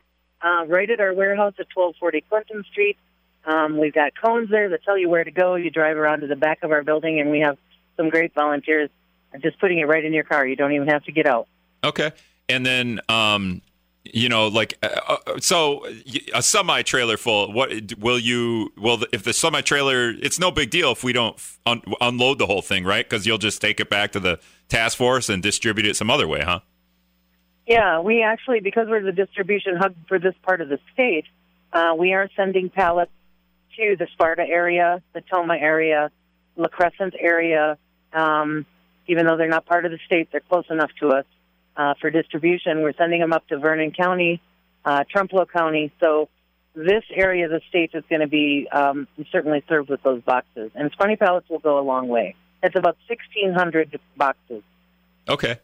uh, 0.43 0.67
right 0.67 0.89
at 0.89 1.01
our 1.01 1.13
warehouse 1.13 1.55
at 1.59 1.67
1240 1.75 2.21
Clinton 2.29 2.65
Street. 2.71 2.97
Um, 3.45 3.79
we've 3.79 3.95
got 3.95 4.13
cones 4.15 4.51
there 4.51 4.69
that 4.69 4.85
tell 4.85 4.99
you 4.99 5.09
where 5.09 5.25
to 5.25 5.31
go. 5.31 5.57
You 5.57 5.71
drive 5.71 5.97
around 5.97 6.21
to 6.21 6.27
the 6.29 6.37
back 6.37 6.63
of 6.63 6.71
our 6.71 6.85
building, 6.85 7.19
and 7.19 7.31
we 7.31 7.41
have 7.41 7.59
some 7.97 8.09
great 8.09 8.35
volunteers 8.35 8.91
just 9.41 9.59
putting 9.61 9.79
it 9.79 9.85
right 9.85 10.05
in 10.05 10.13
your 10.13 10.25
car. 10.25 10.47
You 10.47 10.57
don't 10.57 10.73
even 10.73 10.89
have 10.89 11.05
to 11.05 11.13
get 11.13 11.27
out. 11.27 11.49
Okay. 11.85 12.13
And 12.49 12.67
then, 12.67 13.01
um, 13.09 13.63
you 14.05 14.29
know, 14.29 14.49
like, 14.49 14.79
uh, 14.83 15.17
uh, 15.27 15.39
so 15.41 15.87
a 16.35 16.43
semi 16.43 16.83
trailer 16.83 17.17
full, 17.17 17.53
what 17.53 17.71
will 17.99 18.19
you, 18.19 18.73
well, 18.77 19.03
if 19.13 19.23
the 19.23 19.33
semi 19.33 19.61
trailer, 19.61 20.11
it's 20.11 20.39
no 20.39 20.51
big 20.51 20.71
deal 20.71 20.93
if 20.93 21.05
we 21.05 21.13
don't 21.13 21.37
un- 21.67 21.83
unload 22.01 22.39
the 22.39 22.47
whole 22.47 22.63
thing, 22.63 22.85
right? 22.85 23.09
Because 23.09 23.27
you'll 23.27 23.39
just 23.39 23.61
take 23.61 23.79
it 23.79 23.91
back 23.91 24.13
to 24.13 24.21
the 24.21 24.41
task 24.69 24.99
force 24.99 25.29
and 25.29 25.43
distribute 25.43 25.87
it 25.87 25.97
some 25.97 26.11
other 26.11 26.27
way, 26.27 26.41
huh? 26.41 26.61
Yeah, 27.67 28.01
we 28.01 28.23
actually, 28.23 28.61
because 28.61 28.89
we're 28.89 29.03
the 29.03 29.13
distribution 29.13 29.77
hub 29.77 29.95
for 30.09 30.19
this 30.19 30.35
part 30.43 30.61
of 30.61 30.69
the 30.69 30.81
state, 30.93 31.27
uh, 31.73 31.95
we 31.97 32.15
are 32.15 32.29
sending 32.35 32.69
pallets 32.69 33.13
to 33.77 33.97
the 33.97 34.09
Sparta 34.13 34.43
area, 34.43 35.03
the 35.13 35.21
Tomah 35.21 35.57
area, 35.57 36.11
La 36.57 36.69
Crescent 36.69 37.15
area. 37.19 37.79
Um, 38.13 38.67
even 39.11 39.27
though 39.27 39.37
they're 39.37 39.49
not 39.49 39.67
part 39.67 39.85
of 39.85 39.91
the 39.91 39.99
state, 40.07 40.29
they're 40.31 40.41
close 40.41 40.67
enough 40.71 40.91
to 41.01 41.09
us 41.09 41.25
uh, 41.77 41.95
for 42.01 42.11
distribution. 42.11 42.83
We're 42.83 42.95
sending 42.95 43.21
them 43.21 43.33
up 43.33 43.47
to 43.49 43.59
Vernon 43.59 43.91
County, 43.91 44.41
uh, 44.85 45.03
Trempealeau 45.13 45.51
County. 45.51 45.93
So 45.99 46.29
this 46.75 47.03
area 47.13 47.47
of 47.47 47.51
the 47.51 47.61
state 47.69 47.91
is 47.93 48.05
going 48.09 48.21
to 48.21 48.29
be 48.29 48.69
um, 48.71 49.09
certainly 49.33 49.65
served 49.69 49.91
with 49.91 50.01
those 50.05 50.23
boxes. 50.23 50.71
And 50.77 50.93
20 50.93 51.17
pallets 51.17 51.49
will 51.51 51.59
go 51.59 51.81
a 51.81 51.83
long 51.83 52.07
way. 52.07 52.37
It's 52.63 52.77
about 52.77 52.97
1,600 53.09 53.99
boxes. 54.17 54.63
Okay. 55.29 55.59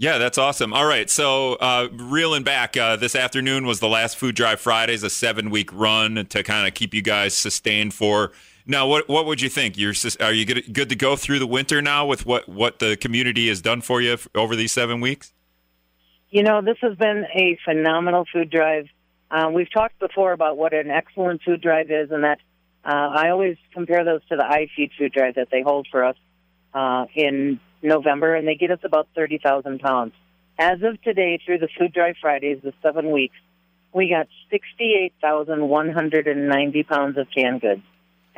Yeah, 0.00 0.18
that's 0.18 0.38
awesome. 0.38 0.72
All 0.72 0.86
right, 0.86 1.10
so 1.10 1.54
uh, 1.54 1.88
reeling 1.92 2.44
back, 2.44 2.76
uh, 2.76 2.94
this 2.94 3.16
afternoon 3.16 3.66
was 3.66 3.80
the 3.80 3.88
last 3.88 4.16
Food 4.16 4.36
Drive 4.36 4.60
Fridays, 4.60 5.02
a 5.02 5.10
seven-week 5.10 5.70
run 5.72 6.24
to 6.26 6.42
kind 6.44 6.68
of 6.68 6.74
keep 6.74 6.94
you 6.94 7.02
guys 7.02 7.34
sustained 7.34 7.92
for. 7.92 8.30
Now, 8.70 8.86
what 8.86 9.08
what 9.08 9.24
would 9.24 9.40
you 9.40 9.48
think? 9.48 9.78
You're 9.78 9.94
are 10.20 10.32
you 10.32 10.44
good, 10.44 10.74
good 10.74 10.90
to 10.90 10.94
go 10.94 11.16
through 11.16 11.38
the 11.38 11.46
winter 11.46 11.80
now 11.80 12.04
with 12.04 12.26
what 12.26 12.50
what 12.50 12.80
the 12.80 12.98
community 12.98 13.48
has 13.48 13.62
done 13.62 13.80
for 13.80 14.02
you 14.02 14.18
over 14.34 14.54
these 14.54 14.72
seven 14.72 15.00
weeks? 15.00 15.32
You 16.28 16.42
know, 16.42 16.60
this 16.60 16.76
has 16.82 16.94
been 16.98 17.24
a 17.34 17.58
phenomenal 17.64 18.26
food 18.30 18.50
drive. 18.50 18.88
Uh, 19.30 19.48
we've 19.50 19.72
talked 19.72 19.98
before 19.98 20.32
about 20.32 20.58
what 20.58 20.74
an 20.74 20.90
excellent 20.90 21.40
food 21.42 21.62
drive 21.62 21.90
is, 21.90 22.10
and 22.10 22.24
that 22.24 22.40
uh, 22.84 23.08
I 23.14 23.30
always 23.30 23.56
compare 23.72 24.04
those 24.04 24.20
to 24.28 24.36
the 24.36 24.42
iFeed 24.42 24.90
food 24.98 25.12
drive 25.12 25.36
that 25.36 25.48
they 25.50 25.62
hold 25.62 25.88
for 25.90 26.04
us 26.04 26.16
uh, 26.74 27.06
in 27.14 27.60
November, 27.80 28.34
and 28.34 28.46
they 28.46 28.56
get 28.56 28.70
us 28.70 28.80
about 28.84 29.08
30,000 29.14 29.80
pounds. 29.80 30.12
As 30.58 30.82
of 30.82 31.00
today, 31.00 31.40
through 31.44 31.56
the 31.58 31.68
Food 31.78 31.94
Drive 31.94 32.16
Fridays, 32.20 32.60
the 32.62 32.74
seven 32.82 33.10
weeks, 33.12 33.36
we 33.94 34.10
got 34.10 34.28
68,190 34.50 36.82
pounds 36.82 37.16
of 37.16 37.28
canned 37.34 37.62
goods. 37.62 37.80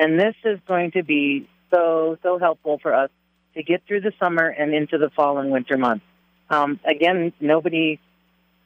And 0.00 0.18
this 0.18 0.34
is 0.44 0.58
going 0.66 0.92
to 0.92 1.02
be 1.02 1.46
so, 1.70 2.16
so 2.22 2.38
helpful 2.38 2.78
for 2.80 2.94
us 2.94 3.10
to 3.54 3.62
get 3.62 3.82
through 3.86 4.00
the 4.00 4.12
summer 4.18 4.48
and 4.48 4.72
into 4.72 4.96
the 4.96 5.10
fall 5.10 5.36
and 5.36 5.50
winter 5.50 5.76
months. 5.76 6.06
Um, 6.48 6.80
again, 6.86 7.34
nobody, 7.38 8.00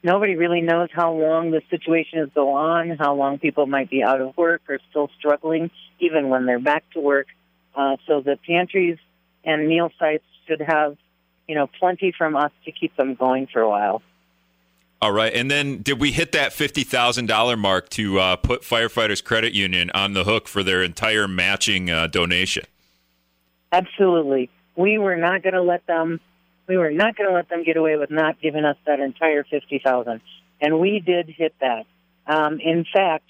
nobody 0.01 0.37
really 0.37 0.61
knows 0.61 0.87
how 0.93 1.11
long 1.11 1.51
the 1.51 1.61
situation 1.69 2.19
is 2.19 2.29
go 2.33 2.53
on, 2.53 2.91
how 2.91 3.15
long 3.15 3.37
people 3.37 3.67
might 3.67 3.89
be 3.89 4.01
out 4.01 4.21
of 4.21 4.37
work 4.37 4.61
or 4.69 4.79
still 4.89 5.09
struggling, 5.19 5.71
even 5.99 6.29
when 6.29 6.45
they're 6.45 6.57
back 6.57 6.89
to 6.93 7.01
work. 7.01 7.27
Uh, 7.75 7.97
so 8.07 8.21
the 8.21 8.39
pantries 8.47 8.97
and 9.43 9.67
meal 9.67 9.91
sites 9.99 10.23
should 10.47 10.61
have, 10.61 10.95
you 11.49 11.55
know, 11.55 11.67
plenty 11.67 12.13
from 12.17 12.37
us 12.37 12.53
to 12.63 12.71
keep 12.71 12.95
them 12.95 13.13
going 13.13 13.47
for 13.51 13.59
a 13.59 13.69
while. 13.69 14.01
All 15.01 15.11
right, 15.11 15.33
and 15.33 15.51
then 15.51 15.81
did 15.81 15.99
we 15.99 16.11
hit 16.11 16.31
that 16.31 16.53
fifty 16.53 16.83
thousand 16.83 17.27
dollar 17.27 17.57
mark 17.57 17.89
to 17.89 18.19
uh, 18.19 18.35
put 18.37 18.61
firefighters 18.61 19.23
credit 19.23 19.53
union 19.53 19.91
on 19.93 20.13
the 20.13 20.23
hook 20.23 20.47
for 20.47 20.63
their 20.63 20.81
entire 20.81 21.27
matching 21.27 21.89
uh, 21.89 22.07
donation? 22.07 22.63
Absolutely, 23.71 24.49
we 24.75 24.97
were 24.97 25.17
not 25.17 25.43
going 25.43 25.53
to 25.53 25.61
let 25.61 25.85
them. 25.85 26.21
We 26.67 26.77
were 26.77 26.91
not 26.91 27.15
going 27.15 27.29
to 27.29 27.35
let 27.35 27.49
them 27.49 27.63
get 27.63 27.77
away 27.77 27.97
with 27.97 28.09
not 28.09 28.41
giving 28.41 28.63
us 28.63 28.77
that 28.87 28.99
entire 28.99 29.43
fifty 29.43 29.79
thousand, 29.83 30.21
and 30.61 30.79
we 30.79 30.99
did 30.99 31.29
hit 31.29 31.53
that. 31.59 31.85
Um, 32.25 32.59
in 32.59 32.85
fact, 32.91 33.25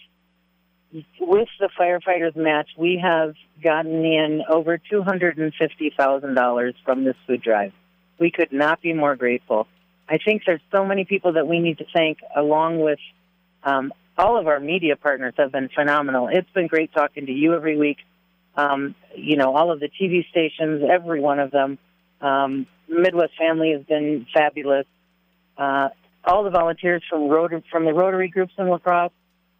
with 1.19 1.49
the 1.59 1.69
firefighters 1.77 2.35
match, 2.35 2.69
we 2.77 2.99
have 3.03 3.33
gotten 3.61 4.05
in 4.05 4.43
over 4.47 4.77
two 4.77 5.01
hundred 5.01 5.39
and 5.39 5.53
fifty 5.53 5.91
thousand 5.97 6.35
dollars 6.35 6.75
from 6.85 7.03
this 7.03 7.17
food 7.25 7.41
drive. 7.41 7.73
We 8.19 8.31
could 8.31 8.53
not 8.53 8.81
be 8.81 8.93
more 8.93 9.15
grateful. 9.15 9.67
I 10.07 10.17
think 10.17 10.43
there's 10.45 10.61
so 10.71 10.85
many 10.85 11.05
people 11.05 11.33
that 11.33 11.47
we 11.47 11.59
need 11.59 11.79
to 11.79 11.85
thank, 11.93 12.19
along 12.35 12.79
with 12.79 12.99
um, 13.63 13.93
all 14.17 14.39
of 14.39 14.47
our 14.47 14.59
media 14.59 14.95
partners 14.95 15.33
have 15.37 15.51
been 15.51 15.69
phenomenal. 15.69 16.29
It's 16.31 16.49
been 16.51 16.67
great 16.67 16.93
talking 16.93 17.25
to 17.25 17.31
you 17.31 17.53
every 17.53 17.77
week. 17.77 17.97
Um, 18.55 18.95
you 19.15 19.35
know, 19.35 19.55
all 19.55 19.71
of 19.71 19.79
the 19.79 19.89
TV 19.89 20.27
stations, 20.29 20.83
every 20.89 21.19
one 21.19 21.39
of 21.39 21.51
them. 21.51 21.77
Um, 22.21 22.67
Midwest 22.87 23.33
Family 23.37 23.71
has 23.71 23.83
been 23.83 24.27
fabulous. 24.33 24.85
Uh, 25.57 25.89
all 26.23 26.43
the 26.43 26.49
volunteers 26.49 27.03
from 27.09 27.27
Rotary, 27.27 27.63
from 27.71 27.85
the 27.85 27.93
Rotary 27.93 28.29
groups 28.29 28.53
in 28.57 28.67
La 28.69 28.77
Crosse, 28.77 29.11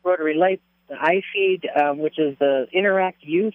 Rotary 0.04 0.36
Lights, 0.36 0.62
the 0.88 0.96
iFeed, 0.96 1.66
uh, 1.75 1.94
which 1.94 2.18
is 2.20 2.38
the 2.40 2.68
Interact 2.72 3.24
Youth, 3.24 3.54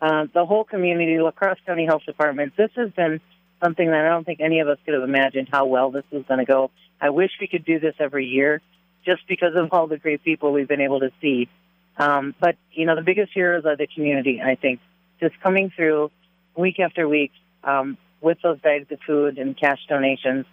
uh, 0.00 0.26
the 0.32 0.44
whole 0.44 0.64
community, 0.64 1.18
La 1.18 1.30
Crosse 1.30 1.58
County 1.66 1.86
Health 1.86 2.02
Department. 2.06 2.54
This 2.56 2.70
has 2.76 2.90
been 2.92 3.20
something 3.62 3.86
that 3.86 4.04
I 4.04 4.08
don't 4.08 4.24
think 4.24 4.40
any 4.40 4.60
of 4.60 4.68
us 4.68 4.78
could 4.84 4.94
have 4.94 5.02
imagined 5.02 5.48
how 5.50 5.66
well 5.66 5.90
this 5.90 6.04
was 6.10 6.24
going 6.28 6.38
to 6.38 6.46
go. 6.46 6.70
I 7.00 7.10
wish 7.10 7.30
we 7.40 7.46
could 7.46 7.64
do 7.64 7.78
this 7.78 7.94
every 7.98 8.26
year 8.26 8.60
just 9.04 9.26
because 9.28 9.54
of 9.54 9.72
all 9.72 9.86
the 9.86 9.98
great 9.98 10.24
people 10.24 10.52
we've 10.52 10.68
been 10.68 10.80
able 10.80 11.00
to 11.00 11.10
see. 11.20 11.48
Um, 11.96 12.34
but, 12.40 12.56
you 12.72 12.86
know, 12.86 12.94
the 12.94 13.02
biggest 13.02 13.32
heroes 13.32 13.64
are 13.64 13.76
the 13.76 13.86
community, 13.86 14.40
I 14.44 14.54
think, 14.54 14.80
just 15.20 15.38
coming 15.40 15.70
through 15.74 16.10
week 16.56 16.78
after 16.78 17.08
week 17.08 17.32
um, 17.64 17.96
with 18.20 18.38
those 18.42 18.60
bags 18.60 18.86
of 18.90 18.98
food 19.06 19.38
and 19.38 19.58
cash 19.58 19.80
donations. 19.88 20.46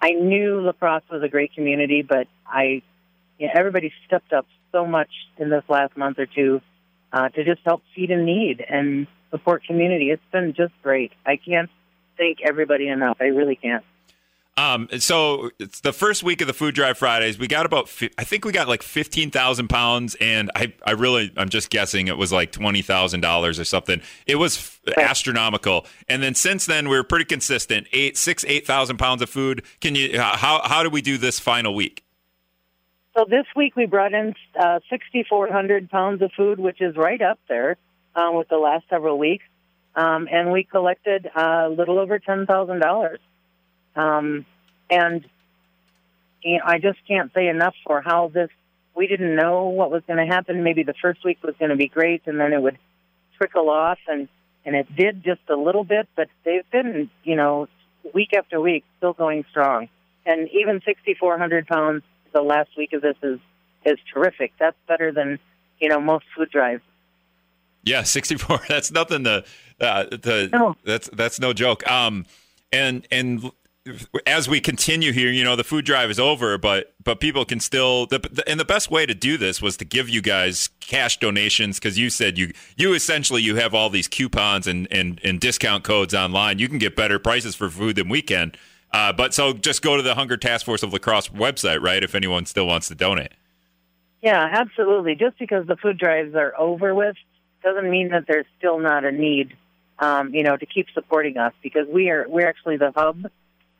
I 0.00 0.12
knew 0.12 0.60
La 0.60 0.72
Crosse 0.72 1.04
was 1.10 1.22
a 1.22 1.28
great 1.28 1.54
community, 1.54 2.02
but 2.02 2.26
I, 2.46 2.82
you 3.38 3.46
know, 3.46 3.52
everybody 3.54 3.92
stepped 4.06 4.32
up 4.32 4.46
so 4.72 4.86
much 4.86 5.10
in 5.38 5.48
this 5.48 5.64
last 5.68 5.96
month 5.96 6.18
or 6.18 6.26
two 6.26 6.60
uh, 7.12 7.28
to 7.30 7.44
just 7.44 7.60
help 7.64 7.82
feed 7.94 8.10
in 8.10 8.24
need 8.24 8.64
and 8.68 9.06
support 9.30 9.64
community. 9.64 10.10
It's 10.10 10.22
been 10.32 10.52
just 10.54 10.72
great. 10.82 11.12
I 11.24 11.36
can't 11.36 11.70
thank 12.16 12.38
everybody 12.42 12.88
enough. 12.88 13.18
I 13.20 13.26
really 13.26 13.56
can't. 13.56 13.84
Um, 14.58 14.88
so 15.00 15.50
it's 15.58 15.80
the 15.80 15.92
first 15.92 16.22
week 16.22 16.40
of 16.40 16.46
the 16.46 16.54
Food 16.54 16.74
Drive 16.74 16.96
Fridays. 16.96 17.38
We 17.38 17.46
got 17.46 17.66
about, 17.66 17.90
I 18.16 18.24
think 18.24 18.46
we 18.46 18.52
got 18.52 18.68
like 18.68 18.82
fifteen 18.82 19.30
thousand 19.30 19.68
pounds, 19.68 20.16
and 20.18 20.50
I, 20.54 20.72
I 20.82 20.92
really, 20.92 21.30
I'm 21.36 21.50
just 21.50 21.68
guessing 21.68 22.08
it 22.08 22.16
was 22.16 22.32
like 22.32 22.52
twenty 22.52 22.80
thousand 22.80 23.20
dollars 23.20 23.60
or 23.60 23.64
something. 23.64 24.00
It 24.26 24.36
was 24.36 24.80
astronomical. 24.96 25.84
And 26.08 26.22
then 26.22 26.34
since 26.34 26.64
then, 26.64 26.88
we 26.88 26.96
were 26.96 27.04
pretty 27.04 27.26
consistent. 27.26 27.86
eight, 27.92 28.16
six, 28.16 28.44
Eight, 28.44 28.44
six, 28.44 28.44
eight 28.46 28.66
thousand 28.66 28.96
pounds 28.96 29.20
of 29.20 29.28
food. 29.28 29.62
Can 29.80 29.94
you? 29.94 30.18
How 30.18 30.62
how 30.64 30.82
do 30.82 30.88
we 30.88 31.02
do 31.02 31.18
this 31.18 31.38
final 31.38 31.74
week? 31.74 32.02
So 33.14 33.26
this 33.28 33.46
week 33.54 33.76
we 33.76 33.86
brought 33.86 34.12
in 34.12 34.34
uh, 34.60 34.80
6,400 34.90 35.88
pounds 35.88 36.20
of 36.20 36.32
food, 36.36 36.60
which 36.60 36.82
is 36.82 36.96
right 36.96 37.22
up 37.22 37.38
there 37.48 37.78
uh, 38.14 38.30
with 38.32 38.48
the 38.48 38.58
last 38.58 38.84
several 38.90 39.18
weeks 39.18 39.44
um, 39.96 40.28
and 40.30 40.52
we 40.52 40.62
collected 40.62 41.28
a 41.34 41.68
little 41.68 41.98
over 41.98 42.18
ten 42.18 42.46
thousand 42.46 42.80
dollars. 42.80 43.18
Um, 43.96 44.44
and 44.90 45.24
you 46.42 46.58
know, 46.58 46.64
I 46.64 46.78
just 46.78 46.98
can't 47.08 47.32
say 47.34 47.48
enough 47.48 47.74
for 47.84 48.02
how 48.02 48.30
this. 48.32 48.50
We 48.94 49.06
didn't 49.06 49.36
know 49.36 49.66
what 49.66 49.90
was 49.90 50.02
going 50.06 50.26
to 50.26 50.32
happen. 50.32 50.62
Maybe 50.62 50.82
the 50.82 50.94
first 51.02 51.22
week 51.24 51.42
was 51.42 51.54
going 51.58 51.70
to 51.70 51.76
be 51.76 51.88
great, 51.88 52.22
and 52.26 52.38
then 52.40 52.52
it 52.52 52.62
would 52.62 52.78
trickle 53.38 53.68
off, 53.68 53.98
and 54.06 54.28
and 54.64 54.76
it 54.76 54.94
did 54.94 55.24
just 55.24 55.42
a 55.48 55.56
little 55.56 55.84
bit. 55.84 56.08
But 56.14 56.28
they've 56.44 56.68
been, 56.70 57.10
you 57.24 57.36
know, 57.36 57.68
week 58.14 58.30
after 58.36 58.60
week, 58.60 58.84
still 58.98 59.12
going 59.12 59.44
strong. 59.50 59.88
And 60.24 60.48
even 60.50 60.80
6,400 60.84 61.66
pounds 61.66 62.02
the 62.32 62.42
last 62.42 62.70
week 62.76 62.92
of 62.92 63.02
this 63.02 63.16
is 63.22 63.38
is 63.84 63.98
terrific. 64.12 64.52
That's 64.58 64.76
better 64.88 65.12
than 65.12 65.38
you 65.80 65.88
know 65.88 66.00
most 66.00 66.24
food 66.36 66.50
drives. 66.50 66.82
Yeah, 67.86 68.02
64. 68.04 68.60
That's 68.68 68.90
nothing 68.90 69.24
to 69.24 69.44
uh, 69.80 70.04
the, 70.04 70.50
no. 70.52 70.76
That's 70.84 71.08
that's 71.10 71.40
no 71.40 71.52
joke. 71.52 71.88
Um, 71.90 72.26
and 72.72 73.06
and 73.10 73.50
as 74.26 74.48
we 74.48 74.60
continue 74.60 75.12
here, 75.12 75.30
you 75.30 75.44
know, 75.44 75.54
the 75.54 75.64
food 75.64 75.84
drive 75.84 76.10
is 76.10 76.18
over, 76.18 76.58
but 76.58 76.94
but 77.02 77.20
people 77.20 77.44
can 77.44 77.60
still. 77.60 78.06
The, 78.06 78.18
the, 78.18 78.48
and 78.48 78.58
the 78.58 78.64
best 78.64 78.90
way 78.90 79.06
to 79.06 79.14
do 79.14 79.36
this 79.36 79.62
was 79.62 79.76
to 79.78 79.84
give 79.84 80.08
you 80.08 80.20
guys 80.20 80.70
cash 80.80 81.18
donations 81.18 81.78
because 81.78 81.98
you 81.98 82.10
said 82.10 82.36
you 82.36 82.52
you 82.76 82.94
essentially 82.94 83.42
you 83.42 83.56
have 83.56 83.74
all 83.74 83.90
these 83.90 84.08
coupons 84.08 84.66
and 84.66 84.88
and 84.90 85.20
and 85.22 85.40
discount 85.40 85.84
codes 85.84 86.14
online. 86.14 86.58
You 86.58 86.68
can 86.68 86.78
get 86.78 86.96
better 86.96 87.18
prices 87.18 87.54
for 87.54 87.70
food 87.70 87.96
than 87.96 88.08
we 88.08 88.22
can. 88.22 88.52
Uh, 88.92 89.12
but 89.12 89.34
so 89.34 89.52
just 89.52 89.82
go 89.82 89.96
to 89.96 90.02
the 90.02 90.14
Hunger 90.14 90.36
Task 90.36 90.64
Force 90.64 90.82
of 90.82 90.92
La 90.92 90.98
Crosse 90.98 91.28
website, 91.28 91.82
right? 91.82 92.02
If 92.02 92.14
anyone 92.14 92.46
still 92.46 92.66
wants 92.66 92.88
to 92.88 92.94
donate. 92.94 93.32
Yeah, 94.22 94.48
absolutely. 94.50 95.14
Just 95.14 95.38
because 95.38 95.66
the 95.66 95.76
food 95.76 95.98
drives 95.98 96.34
are 96.34 96.58
over 96.58 96.94
with 96.94 97.16
doesn't 97.62 97.88
mean 97.88 98.10
that 98.10 98.24
there's 98.26 98.46
still 98.58 98.78
not 98.78 99.04
a 99.04 99.12
need 99.12 99.56
um, 99.98 100.34
you 100.34 100.42
know, 100.42 100.56
to 100.56 100.66
keep 100.66 100.86
supporting 100.94 101.38
us 101.38 101.52
because 101.62 101.86
we 101.88 102.10
are 102.10 102.26
we're 102.28 102.48
actually 102.48 102.76
the 102.76 102.92
hub. 102.94 103.26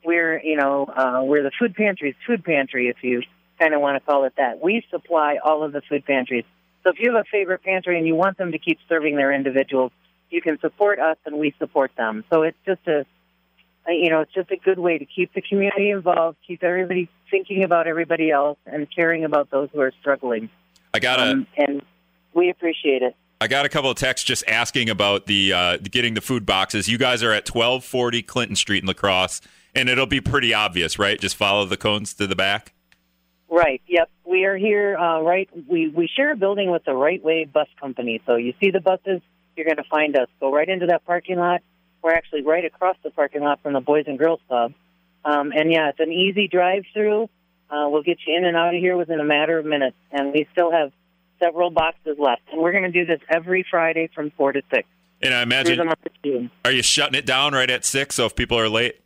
We're 0.04 0.40
you 0.40 0.56
know 0.56 0.86
uh, 0.86 1.22
we're 1.24 1.42
the 1.42 1.50
food 1.58 1.74
pantry's 1.74 2.14
food 2.26 2.44
pantry, 2.44 2.88
if 2.88 2.96
you 3.02 3.22
kind 3.58 3.74
of 3.74 3.80
want 3.80 3.96
to 3.96 4.00
call 4.00 4.24
it 4.24 4.34
that. 4.36 4.62
We 4.62 4.84
supply 4.90 5.38
all 5.42 5.62
of 5.62 5.72
the 5.72 5.82
food 5.88 6.04
pantries. 6.04 6.44
So 6.84 6.90
if 6.90 6.96
you 6.98 7.12
have 7.12 7.20
a 7.20 7.24
favorite 7.30 7.62
pantry 7.62 7.98
and 7.98 8.06
you 8.06 8.14
want 8.14 8.38
them 8.38 8.52
to 8.52 8.58
keep 8.58 8.78
serving 8.88 9.16
their 9.16 9.32
individuals, 9.32 9.92
you 10.30 10.40
can 10.40 10.58
support 10.60 10.98
us 10.98 11.16
and 11.26 11.38
we 11.38 11.54
support 11.58 11.90
them. 11.96 12.24
So 12.30 12.42
it's 12.42 12.58
just 12.64 12.86
a 12.86 13.04
you 13.88 14.10
know, 14.10 14.20
it's 14.20 14.34
just 14.34 14.50
a 14.50 14.56
good 14.56 14.80
way 14.80 14.98
to 14.98 15.04
keep 15.04 15.32
the 15.32 15.40
community 15.40 15.90
involved, 15.90 16.38
keep 16.46 16.64
everybody 16.64 17.08
thinking 17.30 17.62
about 17.62 17.86
everybody 17.86 18.30
else, 18.30 18.58
and 18.66 18.88
caring 18.92 19.24
about 19.24 19.50
those 19.50 19.68
who 19.72 19.80
are 19.80 19.92
struggling. 20.00 20.50
I 20.92 20.98
got 20.98 21.20
it, 21.20 21.32
um, 21.32 21.46
and 21.56 21.82
we 22.34 22.50
appreciate 22.50 23.02
it. 23.02 23.14
I 23.40 23.48
got 23.48 23.66
a 23.66 23.68
couple 23.68 23.90
of 23.90 23.98
texts 23.98 24.26
just 24.26 24.44
asking 24.48 24.88
about 24.88 25.26
the 25.26 25.52
uh, 25.52 25.76
getting 25.78 26.14
the 26.14 26.22
food 26.22 26.46
boxes. 26.46 26.88
You 26.88 26.96
guys 26.96 27.22
are 27.22 27.32
at 27.32 27.48
1240 27.48 28.22
Clinton 28.22 28.56
Street 28.56 28.82
in 28.82 28.86
La 28.86 28.94
Crosse, 28.94 29.42
and 29.74 29.90
it'll 29.90 30.06
be 30.06 30.22
pretty 30.22 30.54
obvious, 30.54 30.98
right? 30.98 31.20
Just 31.20 31.36
follow 31.36 31.66
the 31.66 31.76
cones 31.76 32.14
to 32.14 32.26
the 32.26 32.36
back. 32.36 32.72
Right. 33.48 33.82
Yep. 33.86 34.10
We 34.24 34.44
are 34.44 34.56
here. 34.56 34.96
Uh, 34.96 35.20
right. 35.20 35.48
We 35.68 35.88
we 35.88 36.08
share 36.08 36.32
a 36.32 36.36
building 36.36 36.70
with 36.70 36.84
the 36.84 36.94
Right 36.94 37.22
Way 37.22 37.44
Bus 37.44 37.68
Company. 37.78 38.22
So 38.26 38.36
you 38.36 38.54
see 38.58 38.70
the 38.70 38.80
buses, 38.80 39.20
you're 39.54 39.66
going 39.66 39.76
to 39.76 39.84
find 39.84 40.16
us. 40.16 40.28
Go 40.40 40.50
right 40.52 40.68
into 40.68 40.86
that 40.86 41.04
parking 41.04 41.36
lot. 41.36 41.60
We're 42.02 42.14
actually 42.14 42.42
right 42.42 42.64
across 42.64 42.96
the 43.02 43.10
parking 43.10 43.42
lot 43.42 43.62
from 43.62 43.74
the 43.74 43.80
Boys 43.80 44.04
and 44.06 44.18
Girls 44.18 44.40
Club. 44.48 44.72
Um, 45.24 45.52
and 45.52 45.70
yeah, 45.70 45.90
it's 45.90 46.00
an 46.00 46.12
easy 46.12 46.48
drive 46.48 46.84
through. 46.94 47.24
Uh, 47.68 47.88
we'll 47.88 48.02
get 48.02 48.18
you 48.26 48.36
in 48.36 48.44
and 48.44 48.56
out 48.56 48.74
of 48.74 48.80
here 48.80 48.96
within 48.96 49.20
a 49.20 49.24
matter 49.24 49.58
of 49.58 49.66
minutes. 49.66 49.96
And 50.10 50.32
we 50.32 50.46
still 50.52 50.70
have 50.70 50.92
several 51.38 51.70
boxes 51.70 52.16
left, 52.18 52.42
and 52.52 52.60
we're 52.60 52.72
going 52.72 52.84
to 52.84 52.92
do 52.92 53.04
this 53.04 53.20
every 53.28 53.64
Friday 53.70 54.08
from 54.14 54.30
four 54.36 54.52
to 54.52 54.62
six. 54.72 54.88
And 55.22 55.32
I 55.32 55.42
imagine, 55.42 55.90
are 56.64 56.70
you 56.70 56.82
shutting 56.82 57.18
it 57.18 57.24
down 57.24 57.54
right 57.54 57.70
at 57.70 57.84
six? 57.84 58.16
So 58.16 58.26
if 58.26 58.36
people 58.36 58.58
are 58.58 58.68
late, 58.68 59.00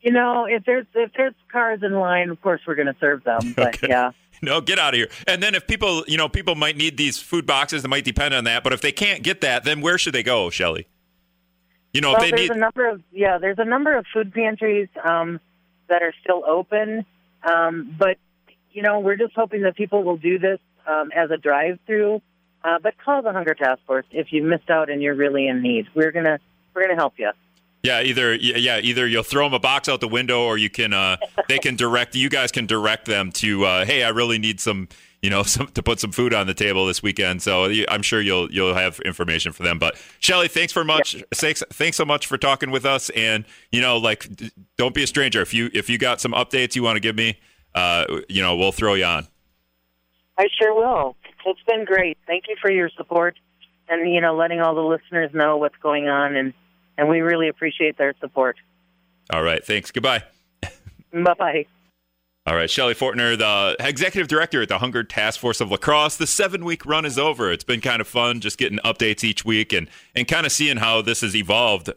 you 0.00 0.12
know, 0.12 0.46
if 0.46 0.64
there's 0.64 0.86
if 0.94 1.10
there's 1.16 1.34
cars 1.50 1.80
in 1.82 1.92
line, 1.94 2.30
of 2.30 2.40
course 2.40 2.60
we're 2.66 2.76
going 2.76 2.86
to 2.86 2.96
serve 3.00 3.24
them. 3.24 3.40
But 3.56 3.76
okay. 3.76 3.88
yeah. 3.90 4.12
No, 4.40 4.60
get 4.60 4.78
out 4.78 4.94
of 4.94 4.98
here. 4.98 5.08
And 5.26 5.42
then 5.42 5.56
if 5.56 5.66
people, 5.66 6.04
you 6.06 6.16
know, 6.16 6.28
people 6.28 6.54
might 6.54 6.76
need 6.76 6.96
these 6.96 7.18
food 7.18 7.44
boxes, 7.44 7.82
that 7.82 7.88
might 7.88 8.04
depend 8.04 8.34
on 8.34 8.44
that. 8.44 8.62
But 8.62 8.72
if 8.72 8.80
they 8.80 8.92
can't 8.92 9.24
get 9.24 9.40
that, 9.40 9.64
then 9.64 9.80
where 9.80 9.98
should 9.98 10.14
they 10.14 10.22
go, 10.22 10.48
Shelly? 10.48 10.86
You 11.92 12.00
know, 12.00 12.12
well, 12.12 12.22
if 12.22 12.30
they 12.30 12.36
there's 12.36 12.50
need... 12.50 12.56
a 12.56 12.60
number 12.60 12.88
of 12.88 13.02
yeah, 13.10 13.38
there's 13.38 13.58
a 13.58 13.64
number 13.64 13.96
of 13.96 14.06
food 14.12 14.32
pantries 14.32 14.88
um, 15.02 15.40
that 15.88 16.02
are 16.02 16.14
still 16.22 16.44
open, 16.46 17.04
um, 17.42 17.96
but 17.98 18.18
you 18.70 18.82
know, 18.82 19.00
we're 19.00 19.16
just 19.16 19.34
hoping 19.34 19.62
that 19.62 19.74
people 19.74 20.04
will 20.04 20.18
do 20.18 20.38
this 20.38 20.60
um, 20.88 21.10
as 21.14 21.30
a 21.30 21.36
drive-through. 21.36 22.20
Uh, 22.64 22.78
but 22.82 22.94
call 22.98 23.22
the 23.22 23.32
Hunger 23.32 23.54
Task 23.54 23.80
Force 23.86 24.06
if 24.10 24.32
you 24.32 24.42
missed 24.42 24.68
out 24.68 24.90
and 24.90 25.00
you're 25.00 25.14
really 25.14 25.46
in 25.46 25.62
need. 25.62 25.86
We're 25.94 26.10
gonna 26.10 26.40
we're 26.74 26.82
gonna 26.82 26.96
help 26.96 27.14
you. 27.18 27.30
Yeah, 27.84 28.02
either 28.02 28.34
yeah, 28.34 28.80
either 28.82 29.06
you'll 29.06 29.22
throw 29.22 29.44
them 29.44 29.54
a 29.54 29.60
box 29.60 29.88
out 29.88 30.00
the 30.00 30.08
window, 30.08 30.42
or 30.44 30.58
you 30.58 30.68
can 30.68 30.92
uh, 30.92 31.18
they 31.48 31.58
can 31.58 31.76
direct 31.76 32.16
you 32.16 32.28
guys 32.28 32.50
can 32.50 32.66
direct 32.66 33.06
them 33.06 33.30
to 33.32 33.64
uh, 33.64 33.84
hey, 33.84 34.02
I 34.02 34.08
really 34.08 34.38
need 34.38 34.58
some 34.60 34.88
you 35.22 35.30
know 35.30 35.42
some, 35.44 35.68
to 35.68 35.82
put 35.82 36.00
some 36.00 36.10
food 36.10 36.34
on 36.34 36.48
the 36.48 36.54
table 36.54 36.86
this 36.86 37.02
weekend. 37.02 37.42
So 37.42 37.72
I'm 37.88 38.02
sure 38.02 38.20
you'll 38.20 38.50
you'll 38.50 38.74
have 38.74 38.98
information 39.00 39.52
for 39.52 39.62
them. 39.62 39.78
But 39.78 39.96
Shelly, 40.18 40.48
thanks 40.48 40.72
for 40.72 40.82
much. 40.82 41.14
Yeah. 41.14 41.22
Thanks 41.32 41.62
thanks 41.70 41.96
so 41.96 42.04
much 42.04 42.26
for 42.26 42.36
talking 42.36 42.72
with 42.72 42.84
us. 42.84 43.10
And 43.10 43.44
you 43.70 43.80
know, 43.80 43.98
like 43.98 44.28
don't 44.76 44.94
be 44.94 45.04
a 45.04 45.06
stranger. 45.06 45.40
If 45.40 45.54
you 45.54 45.70
if 45.72 45.88
you 45.88 45.98
got 45.98 46.20
some 46.20 46.32
updates 46.32 46.74
you 46.74 46.82
want 46.82 46.96
to 46.96 47.00
give 47.00 47.14
me, 47.14 47.38
uh, 47.76 48.06
you 48.28 48.42
know, 48.42 48.56
we'll 48.56 48.72
throw 48.72 48.94
you 48.94 49.04
on. 49.04 49.28
I 50.38 50.46
sure 50.60 50.74
will. 50.74 51.16
It's 51.44 51.60
been 51.66 51.84
great. 51.84 52.16
Thank 52.26 52.44
you 52.48 52.56
for 52.60 52.70
your 52.70 52.90
support 52.96 53.36
and 53.88 54.10
you 54.12 54.20
know 54.20 54.36
letting 54.36 54.60
all 54.60 54.74
the 54.74 54.82
listeners 54.82 55.30
know 55.34 55.56
what's 55.56 55.76
going 55.82 56.08
on 56.08 56.36
and 56.36 56.52
and 56.96 57.08
we 57.08 57.20
really 57.20 57.48
appreciate 57.48 57.96
their 57.96 58.14
support. 58.20 58.56
All 59.30 59.42
right. 59.42 59.64
Thanks. 59.64 59.90
Goodbye. 59.90 60.24
bye 61.12 61.34
bye. 61.38 61.66
All 62.46 62.54
right, 62.54 62.70
Shelly 62.70 62.94
Fortner, 62.94 63.36
the 63.36 63.76
executive 63.78 64.26
director 64.26 64.62
at 64.62 64.70
the 64.70 64.78
Hunger 64.78 65.04
Task 65.04 65.38
Force 65.38 65.60
of 65.60 65.70
La 65.70 65.76
Crosse. 65.76 66.16
The 66.16 66.26
seven 66.26 66.64
week 66.64 66.86
run 66.86 67.04
is 67.04 67.18
over. 67.18 67.52
It's 67.52 67.62
been 67.62 67.82
kind 67.82 68.00
of 68.00 68.08
fun 68.08 68.40
just 68.40 68.56
getting 68.56 68.78
updates 68.86 69.22
each 69.22 69.44
week 69.44 69.74
and, 69.74 69.86
and 70.14 70.26
kind 70.26 70.46
of 70.46 70.52
seeing 70.52 70.78
how 70.78 71.02
this 71.02 71.20
has 71.20 71.36
evolved 71.36 71.90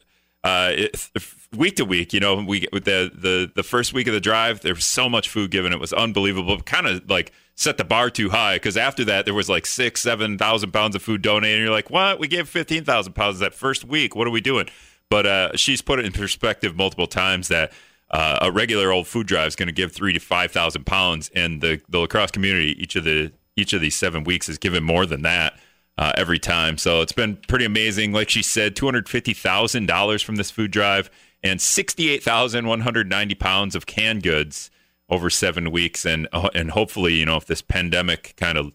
uh, 0.43 0.71
it, 0.73 1.09
week 1.55 1.75
to 1.77 1.85
week. 1.85 2.13
You 2.13 2.19
know, 2.19 2.35
we 2.35 2.67
with 2.71 2.85
the, 2.85 3.11
the 3.13 3.51
the 3.53 3.63
first 3.63 3.93
week 3.93 4.07
of 4.07 4.13
the 4.13 4.21
drive, 4.21 4.61
there 4.61 4.73
was 4.73 4.85
so 4.85 5.09
much 5.09 5.29
food 5.29 5.51
given. 5.51 5.73
It 5.73 5.79
was 5.79 5.93
unbelievable. 5.93 6.59
Kind 6.61 6.87
of 6.87 7.09
like 7.09 7.31
set 7.55 7.77
the 7.77 7.83
bar 7.83 8.09
too 8.09 8.29
high 8.29 8.55
because 8.55 8.77
after 8.77 9.03
that 9.05 9.25
there 9.25 9.33
was 9.33 9.49
like 9.49 9.65
six, 9.65 10.01
seven 10.01 10.37
thousand 10.37 10.71
pounds 10.71 10.95
of 10.95 11.01
food 11.01 11.21
donated. 11.21 11.57
And 11.57 11.65
you're 11.65 11.73
like, 11.73 11.89
what? 11.89 12.19
We 12.19 12.27
gave 12.27 12.47
fifteen 12.47 12.83
thousand 12.83 13.13
pounds 13.13 13.39
that 13.39 13.53
first 13.53 13.85
week. 13.85 14.15
What 14.15 14.27
are 14.27 14.31
we 14.31 14.41
doing? 14.41 14.67
But 15.09 15.25
uh, 15.25 15.57
she's 15.57 15.81
put 15.81 15.99
it 15.99 16.05
in 16.05 16.13
perspective 16.13 16.75
multiple 16.75 17.07
times 17.07 17.49
that 17.49 17.73
uh, 18.11 18.39
a 18.41 18.51
regular 18.51 18.91
old 18.91 19.07
food 19.07 19.27
drive 19.27 19.47
is 19.47 19.55
going 19.55 19.67
to 19.67 19.73
give 19.73 19.91
three 19.91 20.13
to 20.13 20.19
five 20.19 20.51
thousand 20.51 20.85
pounds, 20.85 21.29
and 21.35 21.61
the 21.61 21.81
the 21.89 21.99
La 21.99 22.07
Crosse 22.07 22.31
community 22.31 22.81
each 22.81 22.95
of 22.95 23.03
the 23.03 23.31
each 23.57 23.73
of 23.73 23.81
these 23.81 23.95
seven 23.95 24.23
weeks 24.23 24.47
has 24.47 24.57
given 24.57 24.83
more 24.83 25.05
than 25.05 25.21
that. 25.23 25.59
Uh, 25.97 26.11
every 26.17 26.39
time. 26.39 26.79
So 26.79 27.01
it's 27.01 27.11
been 27.11 27.35
pretty 27.47 27.65
amazing. 27.65 28.11
Like 28.11 28.27
she 28.27 28.41
said, 28.41 28.75
$250,000 28.75 30.23
from 30.23 30.35
this 30.37 30.49
food 30.49 30.71
drive 30.71 31.11
and 31.43 31.61
68,190 31.61 33.35
pounds 33.35 33.75
of 33.75 33.85
canned 33.85 34.23
goods 34.23 34.71
over 35.09 35.29
seven 35.29 35.71
weeks. 35.71 36.05
And, 36.05 36.27
uh, 36.31 36.49
and 36.53 36.71
hopefully, 36.71 37.15
you 37.15 37.25
know, 37.25 37.37
if 37.37 37.45
this 37.45 37.61
pandemic 37.61 38.33
kind 38.37 38.57
of 38.57 38.71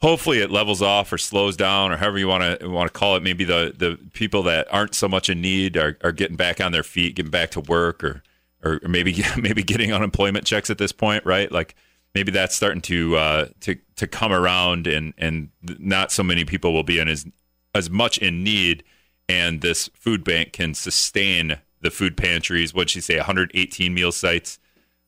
hopefully 0.00 0.38
it 0.38 0.50
levels 0.50 0.80
off 0.80 1.12
or 1.12 1.18
slows 1.18 1.56
down 1.56 1.92
or 1.92 1.96
however 1.96 2.18
you 2.18 2.28
want 2.28 2.60
to 2.60 2.68
want 2.68 2.92
to 2.92 2.98
call 2.98 3.16
it. 3.16 3.22
Maybe 3.22 3.44
the 3.44 3.74
the 3.76 3.98
people 4.12 4.42
that 4.44 4.72
aren't 4.72 4.94
so 4.94 5.08
much 5.08 5.28
in 5.28 5.40
need 5.40 5.76
are, 5.76 5.98
are 6.02 6.12
getting 6.12 6.36
back 6.36 6.60
on 6.60 6.72
their 6.72 6.82
feet, 6.82 7.16
getting 7.16 7.30
back 7.30 7.50
to 7.52 7.60
work, 7.60 8.02
or 8.02 8.22
or 8.62 8.80
maybe 8.88 9.22
maybe 9.36 9.62
getting 9.62 9.92
unemployment 9.92 10.46
checks 10.46 10.70
at 10.70 10.78
this 10.78 10.92
point, 10.92 11.24
right? 11.24 11.50
Like 11.50 11.74
maybe 12.14 12.32
that's 12.32 12.54
starting 12.54 12.82
to 12.82 13.16
uh, 13.16 13.46
to 13.60 13.76
to 13.96 14.06
come 14.06 14.32
around, 14.32 14.86
and 14.86 15.14
and 15.18 15.50
not 15.62 16.12
so 16.12 16.22
many 16.22 16.44
people 16.44 16.72
will 16.72 16.84
be 16.84 16.98
in 16.98 17.08
as 17.08 17.26
as 17.74 17.90
much 17.90 18.18
in 18.18 18.42
need, 18.42 18.84
and 19.28 19.60
this 19.60 19.88
food 19.94 20.24
bank 20.24 20.52
can 20.52 20.74
sustain 20.74 21.58
the 21.80 21.90
food 21.90 22.16
pantries. 22.16 22.74
What'd 22.74 22.90
she 22.90 23.00
say? 23.00 23.16
118 23.16 23.94
meal 23.94 24.12
sites, 24.12 24.58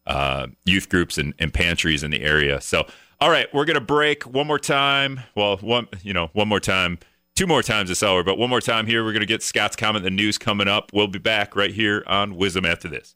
uh, 0.06 0.48
youth 0.64 0.88
groups, 0.88 1.18
and, 1.18 1.34
and 1.38 1.52
pantries 1.52 2.02
in 2.02 2.10
the 2.10 2.22
area. 2.22 2.60
So 2.60 2.86
all 3.22 3.30
right, 3.30 3.52
we're 3.52 3.66
gonna 3.66 3.82
break 3.82 4.22
one 4.22 4.46
more 4.46 4.58
time. 4.58 5.20
Well, 5.34 5.58
one 5.58 5.88
you 6.02 6.14
know, 6.14 6.30
one 6.32 6.48
more 6.48 6.58
time, 6.58 6.98
two 7.36 7.46
more 7.46 7.62
times 7.62 7.90
this 7.90 8.02
hour, 8.02 8.24
but 8.24 8.38
one 8.38 8.48
more 8.48 8.62
time 8.62 8.86
here. 8.86 9.04
We're 9.04 9.12
gonna 9.12 9.26
get 9.26 9.42
Scott's 9.42 9.76
comment, 9.76 10.04
the 10.04 10.10
news 10.10 10.38
coming 10.38 10.68
up. 10.68 10.90
We'll 10.94 11.06
be 11.06 11.18
back 11.18 11.54
right 11.54 11.70
here 11.70 12.02
on 12.06 12.32
WIZM 12.36 12.66
after 12.66 12.88
this. 12.88 13.14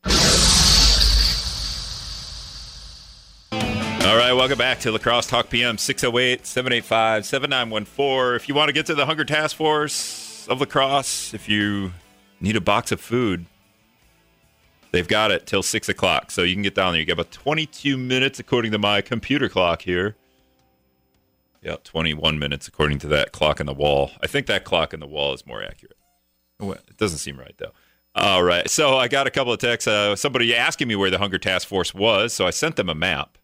All 4.06 4.18
right, 4.18 4.34
welcome 4.34 4.58
back 4.58 4.80
to 4.80 4.92
La 4.92 4.98
Crosse 4.98 5.26
Talk 5.26 5.48
PM 5.48 5.78
608 5.78 6.44
785 6.44 7.24
7914. 7.24 8.36
If 8.36 8.46
you 8.46 8.54
want 8.54 8.68
to 8.68 8.74
get 8.74 8.84
to 8.86 8.94
the 8.94 9.06
Hunger 9.06 9.24
Task 9.24 9.56
Force 9.56 10.46
of 10.48 10.60
La 10.60 10.66
Crosse, 10.66 11.32
if 11.32 11.48
you 11.48 11.92
need 12.40 12.56
a 12.56 12.60
box 12.60 12.92
of 12.92 13.00
food, 13.00 13.46
They've 14.94 15.08
got 15.08 15.32
it 15.32 15.44
till 15.44 15.64
six 15.64 15.88
o'clock, 15.88 16.30
so 16.30 16.42
you 16.44 16.54
can 16.54 16.62
get 16.62 16.76
down 16.76 16.92
there. 16.92 17.00
You 17.00 17.06
got 17.06 17.14
about 17.14 17.32
22 17.32 17.96
minutes 17.96 18.38
according 18.38 18.70
to 18.70 18.78
my 18.78 19.00
computer 19.00 19.48
clock 19.48 19.82
here. 19.82 20.14
Yeah, 21.62 21.78
21 21.82 22.38
minutes 22.38 22.68
according 22.68 23.00
to 23.00 23.08
that 23.08 23.32
clock 23.32 23.58
in 23.58 23.66
the 23.66 23.74
wall. 23.74 24.12
I 24.22 24.28
think 24.28 24.46
that 24.46 24.62
clock 24.62 24.94
in 24.94 25.00
the 25.00 25.08
wall 25.08 25.34
is 25.34 25.44
more 25.44 25.64
accurate. 25.64 25.96
It 26.60 26.96
doesn't 26.96 27.18
seem 27.18 27.40
right 27.40 27.56
though. 27.58 27.72
All 28.14 28.44
right, 28.44 28.70
so 28.70 28.96
I 28.96 29.08
got 29.08 29.26
a 29.26 29.32
couple 29.32 29.52
of 29.52 29.58
texts. 29.58 29.88
Uh, 29.88 30.14
somebody 30.14 30.54
asking 30.54 30.86
me 30.86 30.94
where 30.94 31.10
the 31.10 31.18
Hunger 31.18 31.38
Task 31.38 31.66
Force 31.66 31.92
was, 31.92 32.32
so 32.32 32.46
I 32.46 32.50
sent 32.50 32.76
them 32.76 32.88
a 32.88 32.94
map, 32.94 33.36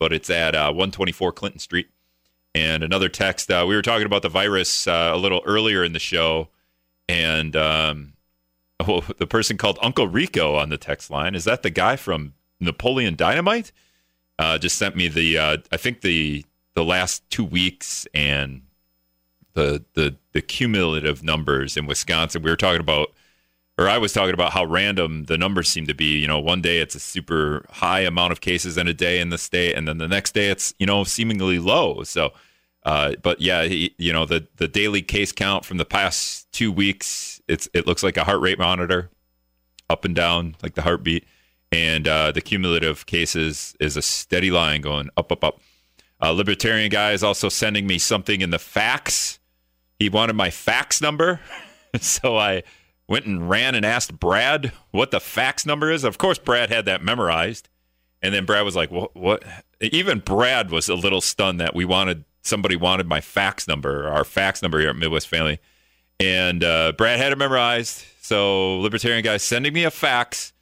but 0.00 0.10
it's 0.10 0.30
at 0.30 0.54
uh, 0.54 0.72
124 0.72 1.32
Clinton 1.32 1.60
Street. 1.60 1.90
And 2.54 2.82
another 2.82 3.10
text. 3.10 3.50
Uh, 3.50 3.66
we 3.68 3.76
were 3.76 3.82
talking 3.82 4.06
about 4.06 4.22
the 4.22 4.30
virus 4.30 4.86
uh, 4.88 5.10
a 5.12 5.18
little 5.18 5.42
earlier 5.44 5.84
in 5.84 5.92
the 5.92 5.98
show, 5.98 6.48
and 7.10 7.54
um, 7.54 8.13
oh, 8.86 9.00
the 9.18 9.26
person 9.26 9.56
called 9.56 9.78
Uncle 9.82 10.08
Rico 10.08 10.56
on 10.56 10.68
the 10.68 10.78
text 10.78 11.10
line. 11.10 11.34
Is 11.34 11.44
that 11.44 11.62
the 11.62 11.70
guy 11.70 11.96
from 11.96 12.34
Napoleon 12.60 13.16
Dynamite? 13.16 13.72
Uh, 14.38 14.58
just 14.58 14.76
sent 14.76 14.96
me 14.96 15.08
the 15.08 15.38
uh, 15.38 15.56
I 15.70 15.76
think 15.76 16.00
the 16.00 16.44
the 16.74 16.84
last 16.84 17.28
two 17.30 17.44
weeks 17.44 18.06
and 18.14 18.62
the 19.54 19.84
the 19.94 20.16
the 20.32 20.42
cumulative 20.42 21.22
numbers 21.22 21.76
in 21.76 21.86
Wisconsin. 21.86 22.42
We 22.42 22.50
were 22.50 22.56
talking 22.56 22.80
about, 22.80 23.12
or 23.78 23.88
I 23.88 23.98
was 23.98 24.12
talking 24.12 24.34
about 24.34 24.52
how 24.52 24.64
random 24.64 25.24
the 25.24 25.38
numbers 25.38 25.68
seem 25.68 25.86
to 25.86 25.94
be. 25.94 26.18
You 26.18 26.26
know, 26.26 26.40
one 26.40 26.60
day 26.60 26.80
it's 26.80 26.94
a 26.94 27.00
super 27.00 27.64
high 27.70 28.00
amount 28.00 28.32
of 28.32 28.40
cases 28.40 28.76
in 28.76 28.88
a 28.88 28.94
day 28.94 29.20
in 29.20 29.30
the 29.30 29.38
state, 29.38 29.76
and 29.76 29.86
then 29.86 29.98
the 29.98 30.08
next 30.08 30.34
day 30.34 30.50
it's 30.50 30.74
you 30.78 30.86
know 30.86 31.04
seemingly 31.04 31.58
low. 31.58 32.02
So 32.02 32.32
uh, 32.84 33.14
but 33.22 33.40
yeah, 33.40 33.64
he, 33.64 33.94
you 33.98 34.12
know 34.12 34.26
the 34.26 34.46
the 34.56 34.68
daily 34.68 35.00
case 35.00 35.32
count 35.32 35.64
from 35.64 35.78
the 35.78 35.84
past 35.84 36.50
two 36.52 36.70
weeks, 36.70 37.40
it's 37.48 37.68
it 37.72 37.86
looks 37.86 38.02
like 38.02 38.16
a 38.16 38.24
heart 38.24 38.40
rate 38.40 38.58
monitor, 38.58 39.10
up 39.88 40.04
and 40.04 40.14
down 40.14 40.56
like 40.62 40.74
the 40.74 40.82
heartbeat, 40.82 41.24
and 41.72 42.06
uh, 42.06 42.30
the 42.30 42.42
cumulative 42.42 43.06
cases 43.06 43.74
is 43.80 43.96
a 43.96 44.02
steady 44.02 44.50
line 44.50 44.82
going 44.82 45.08
up, 45.16 45.32
up, 45.32 45.42
up. 45.42 45.60
Uh, 46.20 46.30
libertarian 46.30 46.90
guy 46.90 47.12
is 47.12 47.22
also 47.22 47.48
sending 47.48 47.86
me 47.86 47.98
something 47.98 48.40
in 48.40 48.50
the 48.50 48.58
fax. 48.58 49.38
He 49.98 50.10
wanted 50.10 50.34
my 50.34 50.50
fax 50.50 51.00
number, 51.00 51.40
so 52.00 52.36
I 52.36 52.64
went 53.08 53.24
and 53.24 53.48
ran 53.48 53.74
and 53.74 53.86
asked 53.86 54.18
Brad 54.18 54.72
what 54.90 55.10
the 55.10 55.20
fax 55.20 55.64
number 55.64 55.90
is. 55.90 56.04
Of 56.04 56.18
course, 56.18 56.38
Brad 56.38 56.68
had 56.68 56.84
that 56.84 57.02
memorized, 57.02 57.70
and 58.20 58.34
then 58.34 58.44
Brad 58.44 58.64
was 58.66 58.76
like, 58.76 58.90
"What?" 58.90 59.16
what? 59.16 59.42
Even 59.80 60.18
Brad 60.20 60.70
was 60.70 60.88
a 60.90 60.94
little 60.94 61.20
stunned 61.20 61.60
that 61.60 61.74
we 61.74 61.84
wanted 61.84 62.24
somebody 62.44 62.76
wanted 62.76 63.06
my 63.06 63.20
fax 63.20 63.66
number, 63.66 64.08
our 64.08 64.24
fax 64.24 64.62
number 64.62 64.78
here 64.78 64.90
at 64.90 64.96
Midwest 64.96 65.28
Family. 65.28 65.58
And 66.20 66.62
uh, 66.62 66.92
Brad 66.92 67.18
had 67.18 67.32
it 67.32 67.38
memorized. 67.38 68.04
So, 68.20 68.78
Libertarian 68.78 69.24
guy 69.24 69.38
sending 69.38 69.72
me 69.72 69.84
a 69.84 69.90
fax. 69.90 70.52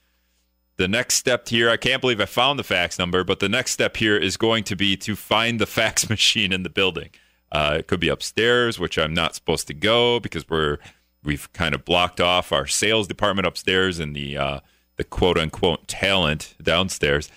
The 0.76 0.88
next 0.88 1.16
step 1.16 1.48
here, 1.48 1.68
I 1.68 1.76
can't 1.76 2.00
believe 2.00 2.20
I 2.20 2.24
found 2.24 2.58
the 2.58 2.64
fax 2.64 2.98
number, 2.98 3.22
but 3.22 3.40
the 3.40 3.48
next 3.48 3.72
step 3.72 3.98
here 3.98 4.16
is 4.16 4.36
going 4.36 4.64
to 4.64 4.74
be 4.74 4.96
to 4.96 5.14
find 5.14 5.60
the 5.60 5.66
fax 5.78 6.08
machine 6.08 6.52
in 6.52 6.62
the 6.62 6.70
building. 6.70 7.10
Uh, 7.52 7.76
it 7.80 7.86
could 7.86 8.00
be 8.00 8.08
upstairs, 8.08 8.78
which 8.78 8.98
I'm 8.98 9.12
not 9.12 9.34
supposed 9.34 9.66
to 9.66 9.74
go 9.74 10.18
because 10.18 10.48
we're 10.48 10.78
we've 11.22 11.52
kind 11.52 11.74
of 11.74 11.84
blocked 11.84 12.20
off 12.20 12.50
our 12.50 12.66
sales 12.66 13.06
department 13.06 13.46
upstairs 13.46 13.98
and 13.98 14.16
the 14.16 14.38
uh, 14.38 14.60
the 14.96 15.04
quote 15.04 15.38
unquote 15.38 15.86
talent 15.86 16.54
downstairs. 16.62 17.28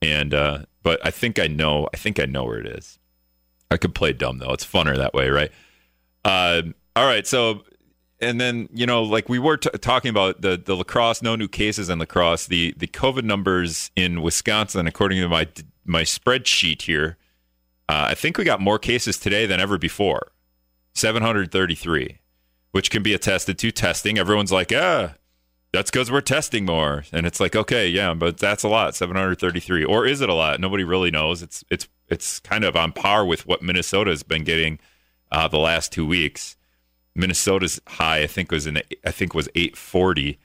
And 0.00 0.32
uh, 0.32 0.66
but 0.82 1.04
I 1.04 1.10
think 1.10 1.40
I 1.40 1.48
know 1.48 1.88
I 1.92 1.96
think 1.96 2.20
I 2.20 2.26
know 2.26 2.44
where 2.44 2.60
it 2.60 2.66
is. 2.66 2.98
I 3.74 3.76
could 3.76 3.94
play 3.94 4.12
dumb 4.12 4.38
though. 4.38 4.52
It's 4.52 4.64
funner 4.64 4.96
that 4.96 5.12
way, 5.12 5.28
right? 5.28 5.50
Uh, 6.24 6.62
all 6.96 7.06
right. 7.06 7.26
So, 7.26 7.64
and 8.20 8.40
then 8.40 8.68
you 8.72 8.86
know, 8.86 9.02
like 9.02 9.28
we 9.28 9.38
were 9.38 9.56
t- 9.56 9.68
talking 9.80 10.08
about 10.08 10.40
the 10.40 10.56
the 10.56 10.76
La 10.76 10.84
Crosse, 10.84 11.20
no 11.20 11.36
new 11.36 11.48
cases 11.48 11.90
in 11.90 11.98
La 11.98 12.06
Crosse. 12.06 12.46
The 12.46 12.72
the 12.76 12.86
COVID 12.86 13.24
numbers 13.24 13.90
in 13.96 14.22
Wisconsin, 14.22 14.86
according 14.86 15.20
to 15.20 15.28
my 15.28 15.48
my 15.84 16.02
spreadsheet 16.02 16.82
here, 16.82 17.18
uh, 17.88 18.06
I 18.10 18.14
think 18.14 18.38
we 18.38 18.44
got 18.44 18.60
more 18.60 18.78
cases 18.78 19.18
today 19.18 19.44
than 19.44 19.60
ever 19.60 19.76
before. 19.76 20.28
Seven 20.94 21.22
hundred 21.22 21.50
thirty 21.50 21.74
three, 21.74 22.20
which 22.70 22.90
can 22.90 23.02
be 23.02 23.12
attested 23.12 23.58
to 23.58 23.70
testing. 23.70 24.18
Everyone's 24.18 24.52
like, 24.52 24.72
ah. 24.74 25.14
That's 25.72 25.90
because 25.90 26.08
we're 26.08 26.20
testing 26.20 26.64
more, 26.64 27.02
and 27.12 27.26
it's 27.26 27.40
like, 27.40 27.56
okay, 27.56 27.88
yeah, 27.88 28.14
but 28.14 28.38
that's 28.38 28.62
a 28.62 28.68
lot, 28.68 28.94
733, 28.94 29.84
or 29.84 30.06
is 30.06 30.20
it 30.20 30.28
a 30.28 30.34
lot? 30.34 30.60
Nobody 30.60 30.84
really 30.84 31.10
knows. 31.10 31.42
It's 31.42 31.64
it's 31.68 31.88
it's 32.08 32.40
kind 32.40 32.64
of 32.64 32.76
on 32.76 32.92
par 32.92 33.24
with 33.24 33.46
what 33.46 33.62
Minnesota's 33.62 34.22
been 34.22 34.44
getting 34.44 34.78
uh, 35.30 35.48
the 35.48 35.58
last 35.58 35.92
two 35.92 36.06
weeks. 36.06 36.56
Minnesota's 37.14 37.80
high, 37.86 38.22
I 38.22 38.26
think, 38.26 38.50
was 38.50 38.66
in 38.66 38.80
I 39.04 39.10
think 39.10 39.34
was 39.34 39.48
840. 39.54 40.38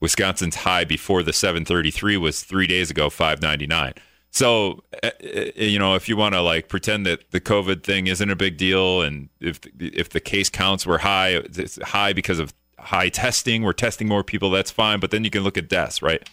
Wisconsin's 0.00 0.56
high 0.56 0.84
before 0.84 1.22
the 1.22 1.32
733 1.32 2.16
was 2.16 2.42
three 2.42 2.66
days 2.66 2.90
ago, 2.90 3.10
599. 3.10 3.94
So, 4.30 4.82
uh, 5.02 5.10
uh, 5.22 5.40
you 5.56 5.78
know, 5.78 5.94
if 5.94 6.08
you 6.08 6.16
want 6.16 6.34
to 6.34 6.40
like 6.40 6.68
pretend 6.68 7.04
that 7.06 7.30
the 7.32 7.40
COVID 7.40 7.82
thing 7.82 8.06
isn't 8.06 8.30
a 8.30 8.36
big 8.36 8.56
deal, 8.56 9.02
and 9.02 9.28
if 9.40 9.60
if 9.78 10.10
the 10.10 10.20
case 10.20 10.48
counts 10.48 10.86
were 10.86 10.98
high, 10.98 11.30
it's 11.30 11.82
high 11.82 12.12
because 12.12 12.38
of 12.38 12.54
high 12.78 13.08
testing. 13.08 13.62
We're 13.62 13.72
testing 13.72 14.08
more 14.08 14.24
people. 14.24 14.50
That's 14.50 14.70
fine. 14.70 15.00
But 15.00 15.10
then 15.10 15.24
you 15.24 15.30
can 15.30 15.42
look 15.42 15.58
at 15.58 15.68
deaths, 15.68 16.00
right? 16.00 16.26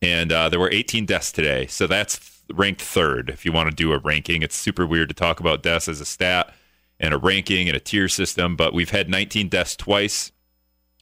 And 0.00 0.32
uh, 0.32 0.48
there 0.48 0.60
were 0.60 0.70
18 0.70 1.06
deaths 1.06 1.32
today. 1.32 1.66
So 1.66 1.86
that's 1.86 2.16
ranked 2.52 2.82
third. 2.82 3.30
If 3.30 3.44
you 3.44 3.52
want 3.52 3.70
to 3.70 3.74
do 3.74 3.92
a 3.92 3.98
ranking, 3.98 4.42
it's 4.42 4.56
super 4.56 4.86
weird 4.86 5.08
to 5.08 5.14
talk 5.14 5.40
about 5.40 5.62
deaths 5.62 5.88
as 5.88 6.00
a 6.00 6.04
stat 6.04 6.52
and 7.00 7.14
a 7.14 7.18
ranking 7.18 7.68
and 7.68 7.76
a 7.76 7.80
tier 7.80 8.08
system. 8.08 8.56
But 8.56 8.74
we've 8.74 8.90
had 8.90 9.08
19 9.08 9.48
deaths 9.48 9.76
twice. 9.76 10.32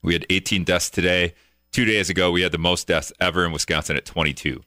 We 0.02 0.12
had 0.14 0.26
18 0.30 0.64
deaths 0.64 0.90
today. 0.90 1.34
Two 1.70 1.84
days 1.84 2.10
ago, 2.10 2.30
we 2.30 2.42
had 2.42 2.52
the 2.52 2.58
most 2.58 2.86
deaths 2.86 3.12
ever 3.20 3.46
in 3.46 3.52
Wisconsin 3.52 3.96
at 3.96 4.04
22. 4.04 4.62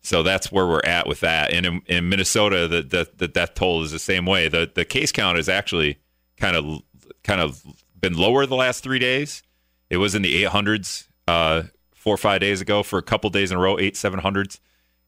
So 0.00 0.22
that's 0.22 0.52
where 0.52 0.66
we're 0.66 0.84
at 0.84 1.06
with 1.06 1.20
that. 1.20 1.52
And 1.52 1.66
in, 1.66 1.82
in 1.86 2.08
Minnesota, 2.08 2.68
the, 2.68 2.82
the, 2.82 3.08
the 3.16 3.28
death 3.28 3.54
toll 3.54 3.82
is 3.82 3.90
the 3.90 3.98
same 3.98 4.24
way. 4.24 4.48
The 4.48 4.70
the 4.72 4.84
case 4.84 5.10
count 5.10 5.36
is 5.36 5.48
actually 5.48 5.98
kind 6.36 6.56
of 6.56 6.82
kind 7.24 7.40
of 7.40 7.60
been 8.00 8.14
lower 8.14 8.46
the 8.46 8.54
last 8.54 8.84
three 8.84 9.00
days. 9.00 9.42
It 9.90 9.96
was 9.96 10.14
in 10.14 10.22
the 10.22 10.44
800s 10.44 11.08
uh, 11.26 11.64
four 11.92 12.14
or 12.14 12.18
five 12.18 12.40
days 12.40 12.60
ago 12.60 12.84
for 12.84 12.98
a 12.98 13.02
couple 13.02 13.30
days 13.30 13.50
in 13.50 13.58
a 13.58 13.60
row, 13.60 13.78
eight 13.78 13.94
700s, 13.94 14.60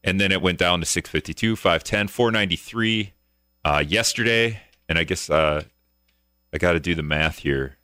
and 0.03 0.19
then 0.19 0.31
it 0.31 0.41
went 0.41 0.59
down 0.59 0.79
to 0.79 0.85
652, 0.85 1.55
510, 1.55 2.07
493 2.07 3.13
uh, 3.65 3.83
yesterday. 3.85 4.61
And 4.87 4.97
I 4.97 5.03
guess 5.03 5.29
uh, 5.29 5.63
I 6.53 6.57
got 6.57 6.73
to 6.73 6.79
do 6.79 6.95
the 6.95 7.03
math 7.03 7.39
here 7.39 7.77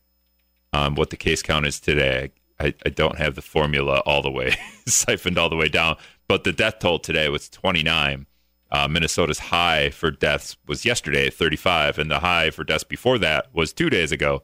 on 0.73 0.95
what 0.95 1.09
the 1.09 1.17
case 1.17 1.41
count 1.41 1.65
is 1.65 1.79
today. 1.79 2.31
I, 2.59 2.73
I 2.85 2.89
don't 2.89 3.17
have 3.17 3.35
the 3.35 3.41
formula 3.41 3.99
all 4.05 4.21
the 4.21 4.31
way 4.31 4.55
siphoned 4.85 5.37
all 5.37 5.49
the 5.49 5.55
way 5.55 5.67
down, 5.67 5.97
but 6.27 6.43
the 6.43 6.53
death 6.53 6.79
toll 6.79 6.99
today 6.99 7.27
was 7.29 7.49
29. 7.49 8.25
Uh, 8.71 8.87
Minnesota's 8.87 9.39
high 9.39 9.89
for 9.89 10.09
deaths 10.09 10.57
was 10.67 10.85
yesterday 10.85 11.27
at 11.27 11.33
35, 11.33 11.99
and 11.99 12.09
the 12.09 12.19
high 12.19 12.49
for 12.49 12.63
deaths 12.63 12.83
before 12.83 13.17
that 13.19 13.53
was 13.53 13.73
two 13.73 13.89
days 13.89 14.11
ago 14.11 14.41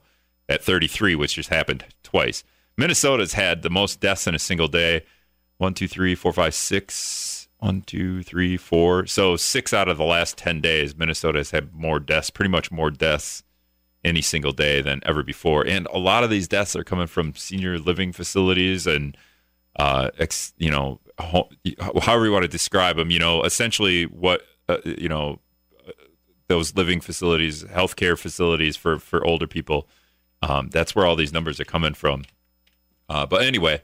at 0.48 0.64
33, 0.64 1.16
which 1.16 1.36
just 1.36 1.50
happened 1.50 1.86
twice. 2.04 2.44
Minnesota's 2.78 3.34
had 3.34 3.62
the 3.62 3.70
most 3.70 4.00
deaths 4.00 4.28
in 4.28 4.36
a 4.36 4.40
single 4.40 4.68
day. 4.68 5.04
One, 5.58 5.74
two, 5.74 5.88
three, 5.88 6.16
four, 6.16 6.34
five, 6.34 6.54
six. 6.54 7.31
One, 7.62 7.82
two, 7.82 8.24
three, 8.24 8.58
four. 8.58 9.06
So 9.06 9.36
six 9.36 9.72
out 9.72 9.88
of 9.88 10.00
the 10.00 10.04
last 10.04 10.36
10 10.36 10.62
days, 10.62 10.98
Minnesota 10.98 11.38
has 11.38 11.52
had 11.52 11.76
more 11.76 12.00
deaths, 12.00 12.32
pretty 12.32 12.50
much 12.50 12.72
more 12.72 12.90
deaths 12.90 13.44
any 14.04 14.22
single 14.22 14.52
day 14.52 14.82
than 14.82 15.00
ever 15.06 15.22
before. 15.22 15.64
And 15.68 15.88
a 15.94 16.00
lot 16.00 16.24
of 16.24 16.32
these 16.32 16.48
deaths 16.48 16.76
are 16.76 16.84
coming 16.84 17.06
from 17.06 17.36
senior 17.36 17.78
living 17.78 18.14
facilities 18.14 18.88
and, 18.88 19.16
uh, 19.76 20.10
ex, 20.18 20.54
you 20.58 20.72
know, 20.72 21.00
however 21.20 22.26
you 22.26 22.32
want 22.32 22.42
to 22.42 22.50
describe 22.50 22.98
them, 22.98 23.12
you 23.12 23.20
know, 23.20 23.44
essentially 23.44 24.06
what, 24.06 24.42
uh, 24.68 24.78
you 24.84 25.08
know, 25.08 25.40
those 26.48 26.76
living 26.76 27.00
facilities, 27.00 27.64
healthcare 27.64 28.18
facilities 28.18 28.76
for, 28.76 28.98
for 28.98 29.24
older 29.24 29.46
people. 29.46 29.88
Um, 30.42 30.70
that's 30.70 30.96
where 30.96 31.06
all 31.06 31.16
these 31.16 31.32
numbers 31.32 31.60
are 31.60 31.66
coming 31.66 31.94
from. 31.94 32.24
Uh, 33.08 33.28
but 33.28 33.44
anyway, 33.44 33.84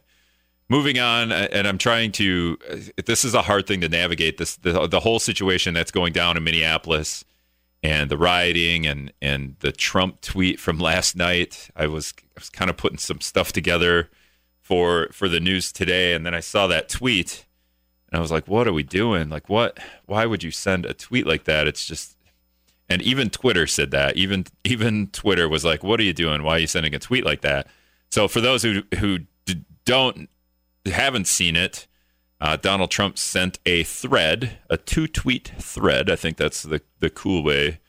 moving 0.69 0.99
on, 0.99 1.31
and 1.31 1.67
I'm 1.67 1.77
trying 1.77 2.11
to. 2.13 2.57
This 3.05 3.23
is 3.23 3.33
a 3.33 3.41
hard 3.41 3.67
thing 3.67 3.81
to 3.81 3.89
navigate. 3.89 4.37
This 4.37 4.55
the, 4.57 4.87
the 4.87 4.99
whole 4.99 5.19
situation 5.19 5.73
that's 5.73 5.91
going 5.91 6.13
down 6.13 6.37
in 6.37 6.43
Minneapolis, 6.43 7.23
and 7.83 8.09
the 8.09 8.17
rioting, 8.17 8.85
and 8.85 9.13
and 9.21 9.55
the 9.59 9.71
Trump 9.71 10.21
tweet 10.21 10.59
from 10.59 10.77
last 10.77 11.15
night. 11.15 11.69
I 11.75 11.87
was 11.87 12.13
I 12.21 12.39
was 12.39 12.49
kind 12.49 12.69
of 12.69 12.77
putting 12.77 12.97
some 12.97 13.21
stuff 13.21 13.51
together 13.51 14.09
for 14.61 15.09
for 15.11 15.29
the 15.29 15.39
news 15.39 15.71
today, 15.71 16.13
and 16.13 16.25
then 16.25 16.33
I 16.33 16.41
saw 16.41 16.67
that 16.67 16.89
tweet, 16.89 17.45
and 18.11 18.17
I 18.17 18.21
was 18.21 18.31
like, 18.31 18.47
"What 18.47 18.67
are 18.67 18.73
we 18.73 18.83
doing? 18.83 19.29
Like, 19.29 19.49
what? 19.49 19.79
Why 20.05 20.25
would 20.25 20.43
you 20.43 20.51
send 20.51 20.85
a 20.85 20.93
tweet 20.93 21.25
like 21.25 21.45
that? 21.45 21.67
It's 21.67 21.85
just." 21.85 22.15
And 22.89 23.01
even 23.01 23.29
Twitter 23.29 23.67
said 23.67 23.91
that. 23.91 24.15
Even 24.15 24.45
even 24.63 25.07
Twitter 25.07 25.49
was 25.49 25.65
like, 25.65 25.83
"What 25.83 25.99
are 25.99 26.03
you 26.03 26.13
doing? 26.13 26.43
Why 26.43 26.55
are 26.55 26.59
you 26.59 26.67
sending 26.67 26.95
a 26.95 26.99
tweet 26.99 27.25
like 27.25 27.41
that?" 27.41 27.67
So 28.09 28.27
for 28.27 28.41
those 28.41 28.63
who 28.63 28.83
who 28.99 29.19
don't 29.85 30.29
haven't 30.91 31.27
seen 31.27 31.55
it, 31.55 31.87
uh, 32.39 32.55
Donald 32.55 32.91
Trump 32.91 33.17
sent 33.17 33.59
a 33.65 33.83
thread, 33.83 34.57
a 34.69 34.77
two 34.77 35.07
tweet 35.07 35.51
thread. 35.59 36.09
I 36.09 36.15
think 36.15 36.37
that's 36.37 36.63
the 36.63 36.81
the 36.99 37.09
cool 37.09 37.43
way 37.43 37.79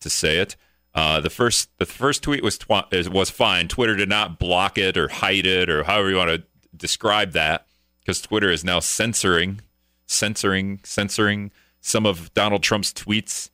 to 0.00 0.10
say 0.10 0.38
it. 0.38 0.56
Uh, 0.94 1.20
the 1.20 1.30
first 1.30 1.70
the 1.78 1.86
first 1.86 2.22
tweet 2.22 2.42
was 2.42 2.58
tw- 2.58 3.10
was 3.10 3.30
fine. 3.30 3.68
Twitter 3.68 3.96
did 3.96 4.08
not 4.08 4.38
block 4.38 4.78
it 4.78 4.96
or 4.96 5.08
hide 5.08 5.46
it 5.46 5.68
or 5.68 5.84
however 5.84 6.10
you 6.10 6.16
want 6.16 6.30
to 6.30 6.42
describe 6.76 7.32
that 7.32 7.66
because 8.00 8.20
Twitter 8.20 8.50
is 8.50 8.64
now 8.64 8.80
censoring, 8.80 9.60
censoring, 10.06 10.80
censoring 10.82 11.50
some 11.80 12.06
of 12.06 12.32
Donald 12.32 12.62
Trump's 12.62 12.92
tweets, 12.92 13.50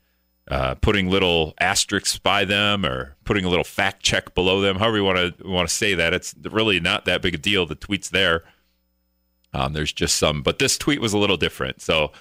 uh, 0.49 0.75
putting 0.75 1.09
little 1.09 1.53
asterisks 1.59 2.17
by 2.17 2.45
them 2.45 2.85
or 2.85 3.15
putting 3.25 3.43
a 3.43 3.49
little 3.49 3.63
fact 3.65 4.01
check 4.01 4.33
below 4.33 4.61
them. 4.61 4.77
However 4.77 4.97
you 4.97 5.03
want 5.03 5.37
to 5.37 5.47
want 5.47 5.67
to 5.67 5.75
say 5.75 5.93
that, 5.95 6.13
it's 6.13 6.33
really 6.41 6.79
not 6.79 7.05
that 7.05 7.21
big 7.21 7.35
a 7.35 7.37
deal. 7.37 7.65
The 7.65 7.75
tweet's 7.75 8.09
there. 8.09 8.43
Um, 9.55 9.71
there's 9.71 9.93
just 9.93 10.17
some, 10.17 10.41
but 10.41 10.59
this 10.59 10.77
tweet 10.77 10.99
was 10.99 11.13
a 11.13 11.17
little 11.17 11.37
different. 11.37 11.81
So 11.81 12.11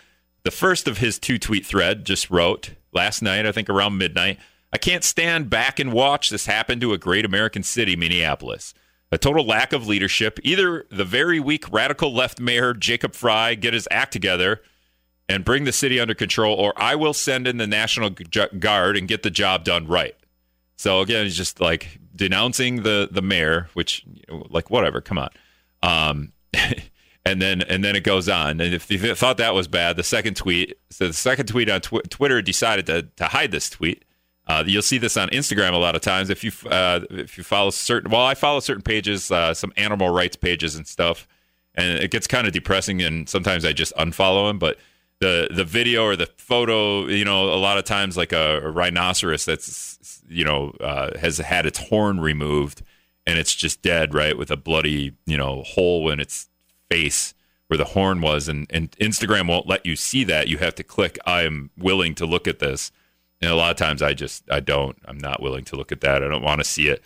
the 0.44 0.52
first 0.52 0.86
of 0.86 0.98
his 0.98 1.18
two 1.18 1.36
tweet 1.38 1.66
thread 1.66 2.04
just 2.04 2.30
wrote 2.30 2.70
last 2.92 3.22
night, 3.22 3.44
I 3.44 3.50
think 3.50 3.68
around 3.68 3.98
midnight. 3.98 4.38
I 4.72 4.78
can't 4.78 5.02
stand 5.02 5.50
back 5.50 5.80
and 5.80 5.92
watch 5.92 6.30
this 6.30 6.46
happen 6.46 6.78
to 6.80 6.92
a 6.92 6.98
great 6.98 7.24
American 7.24 7.64
city, 7.64 7.96
Minneapolis. 7.96 8.72
A 9.10 9.18
total 9.18 9.44
lack 9.44 9.72
of 9.72 9.86
leadership. 9.86 10.38
Either 10.44 10.86
the 10.90 11.04
very 11.04 11.40
weak 11.40 11.70
radical 11.72 12.14
left 12.14 12.40
mayor, 12.40 12.72
Jacob 12.72 13.14
Frey, 13.14 13.56
get 13.56 13.74
his 13.74 13.88
act 13.90 14.12
together 14.12 14.62
and 15.28 15.44
bring 15.44 15.64
the 15.64 15.72
city 15.72 15.98
under 15.98 16.14
control, 16.14 16.54
or 16.56 16.72
I 16.76 16.94
will 16.94 17.14
send 17.14 17.48
in 17.48 17.56
the 17.56 17.66
National 17.66 18.10
Guard 18.10 18.96
and 18.96 19.08
get 19.08 19.22
the 19.22 19.30
job 19.30 19.64
done 19.64 19.86
right. 19.86 20.14
So 20.76 21.00
again, 21.00 21.28
just 21.28 21.60
like 21.60 21.98
denouncing 22.14 22.82
the 22.82 23.08
the 23.10 23.22
mayor, 23.22 23.68
which 23.74 24.04
like 24.28 24.70
whatever, 24.70 25.00
come 25.00 25.18
on. 25.18 25.30
Um, 25.82 26.32
and 27.24 27.40
then 27.40 27.62
and 27.62 27.84
then 27.84 27.96
it 27.96 28.04
goes 28.04 28.28
on. 28.28 28.60
And 28.60 28.74
if 28.74 28.90
you 28.90 29.14
thought 29.14 29.38
that 29.38 29.54
was 29.54 29.68
bad, 29.68 29.96
the 29.96 30.02
second 30.02 30.36
tweet, 30.36 30.78
so 30.90 31.06
the 31.06 31.12
second 31.12 31.46
tweet 31.46 31.70
on 31.70 31.80
tw- 31.80 32.08
Twitter 32.10 32.42
decided 32.42 32.86
to 32.86 33.02
to 33.16 33.24
hide 33.26 33.50
this 33.50 33.70
tweet 33.70 34.04
uh, 34.46 34.62
you'll 34.66 34.82
see 34.82 34.98
this 34.98 35.16
on 35.16 35.28
Instagram 35.30 35.72
a 35.72 35.78
lot 35.78 35.94
of 35.94 36.02
times. 36.02 36.28
If 36.28 36.44
you 36.44 36.52
uh, 36.68 37.00
if 37.10 37.38
you 37.38 37.44
follow 37.44 37.70
certain, 37.70 38.10
well, 38.10 38.24
I 38.24 38.34
follow 38.34 38.60
certain 38.60 38.82
pages, 38.82 39.30
uh, 39.30 39.54
some 39.54 39.72
animal 39.76 40.10
rights 40.10 40.36
pages 40.36 40.76
and 40.76 40.86
stuff, 40.86 41.26
and 41.74 41.98
it 41.98 42.10
gets 42.10 42.26
kind 42.26 42.46
of 42.46 42.52
depressing. 42.52 43.00
And 43.02 43.28
sometimes 43.28 43.64
I 43.64 43.72
just 43.72 43.94
unfollow 43.96 44.48
them. 44.48 44.58
But 44.58 44.76
the 45.20 45.48
the 45.50 45.64
video 45.64 46.04
or 46.04 46.14
the 46.14 46.28
photo, 46.36 47.06
you 47.06 47.24
know, 47.24 47.54
a 47.54 47.56
lot 47.56 47.78
of 47.78 47.84
times 47.84 48.18
like 48.18 48.32
a, 48.32 48.60
a 48.62 48.70
rhinoceros 48.70 49.46
that's 49.46 50.22
you 50.28 50.44
know 50.44 50.74
uh, 50.80 51.18
has 51.18 51.38
had 51.38 51.64
its 51.64 51.78
horn 51.78 52.20
removed 52.20 52.82
and 53.26 53.38
it's 53.38 53.54
just 53.54 53.80
dead, 53.80 54.12
right, 54.12 54.36
with 54.36 54.50
a 54.50 54.58
bloody 54.58 55.14
you 55.24 55.38
know 55.38 55.62
hole 55.62 56.10
in 56.10 56.20
its 56.20 56.50
face 56.90 57.34
where 57.68 57.78
the 57.78 57.84
horn 57.84 58.20
was, 58.20 58.48
and 58.48 58.66
and 58.70 58.90
Instagram 58.92 59.48
won't 59.48 59.66
let 59.66 59.84
you 59.86 59.96
see 59.96 60.24
that. 60.24 60.48
You 60.48 60.58
have 60.58 60.74
to 60.76 60.82
click. 60.82 61.18
I 61.26 61.42
am 61.42 61.70
willing 61.76 62.14
to 62.16 62.26
look 62.26 62.46
at 62.46 62.58
this 62.58 62.92
and 63.44 63.52
a 63.52 63.56
lot 63.56 63.70
of 63.70 63.76
times 63.76 64.02
I 64.02 64.14
just 64.14 64.50
I 64.50 64.60
don't. 64.60 64.96
I'm 65.04 65.18
not 65.18 65.42
willing 65.42 65.64
to 65.66 65.76
look 65.76 65.92
at 65.92 66.00
that. 66.00 66.22
I 66.22 66.28
don't 66.28 66.42
want 66.42 66.60
to 66.60 66.64
see 66.64 66.88
it. 66.88 67.02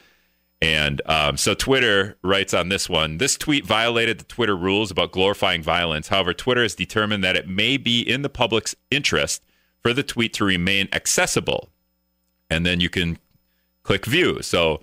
And 0.61 1.01
um, 1.07 1.37
so 1.37 1.55
Twitter 1.55 2.17
writes 2.23 2.53
on 2.53 2.69
this 2.69 2.89
one 2.89 3.19
this 3.19 3.37
tweet 3.37 3.67
violated 3.67 4.19
the 4.19 4.25
Twitter 4.25 4.57
rules 4.57 4.91
about 4.91 5.13
glorifying 5.13 5.63
violence. 5.63 6.09
However, 6.09 6.33
Twitter 6.33 6.63
has 6.63 6.75
determined 6.75 7.23
that 7.25 7.37
it 7.37 7.49
may 7.49 7.77
be 7.77 8.01
in 8.01 8.23
the 8.23 8.29
public's 8.29 8.75
interest 8.91 9.43
for 9.81 9.93
the 9.93 10.03
tweet 10.03 10.33
to 10.35 10.45
remain 10.45 10.89
accessible. 10.93 11.71
And 12.51 12.65
then 12.65 12.81
you 12.81 12.89
can 12.89 13.19
click 13.83 14.07
view. 14.07 14.43
So 14.43 14.81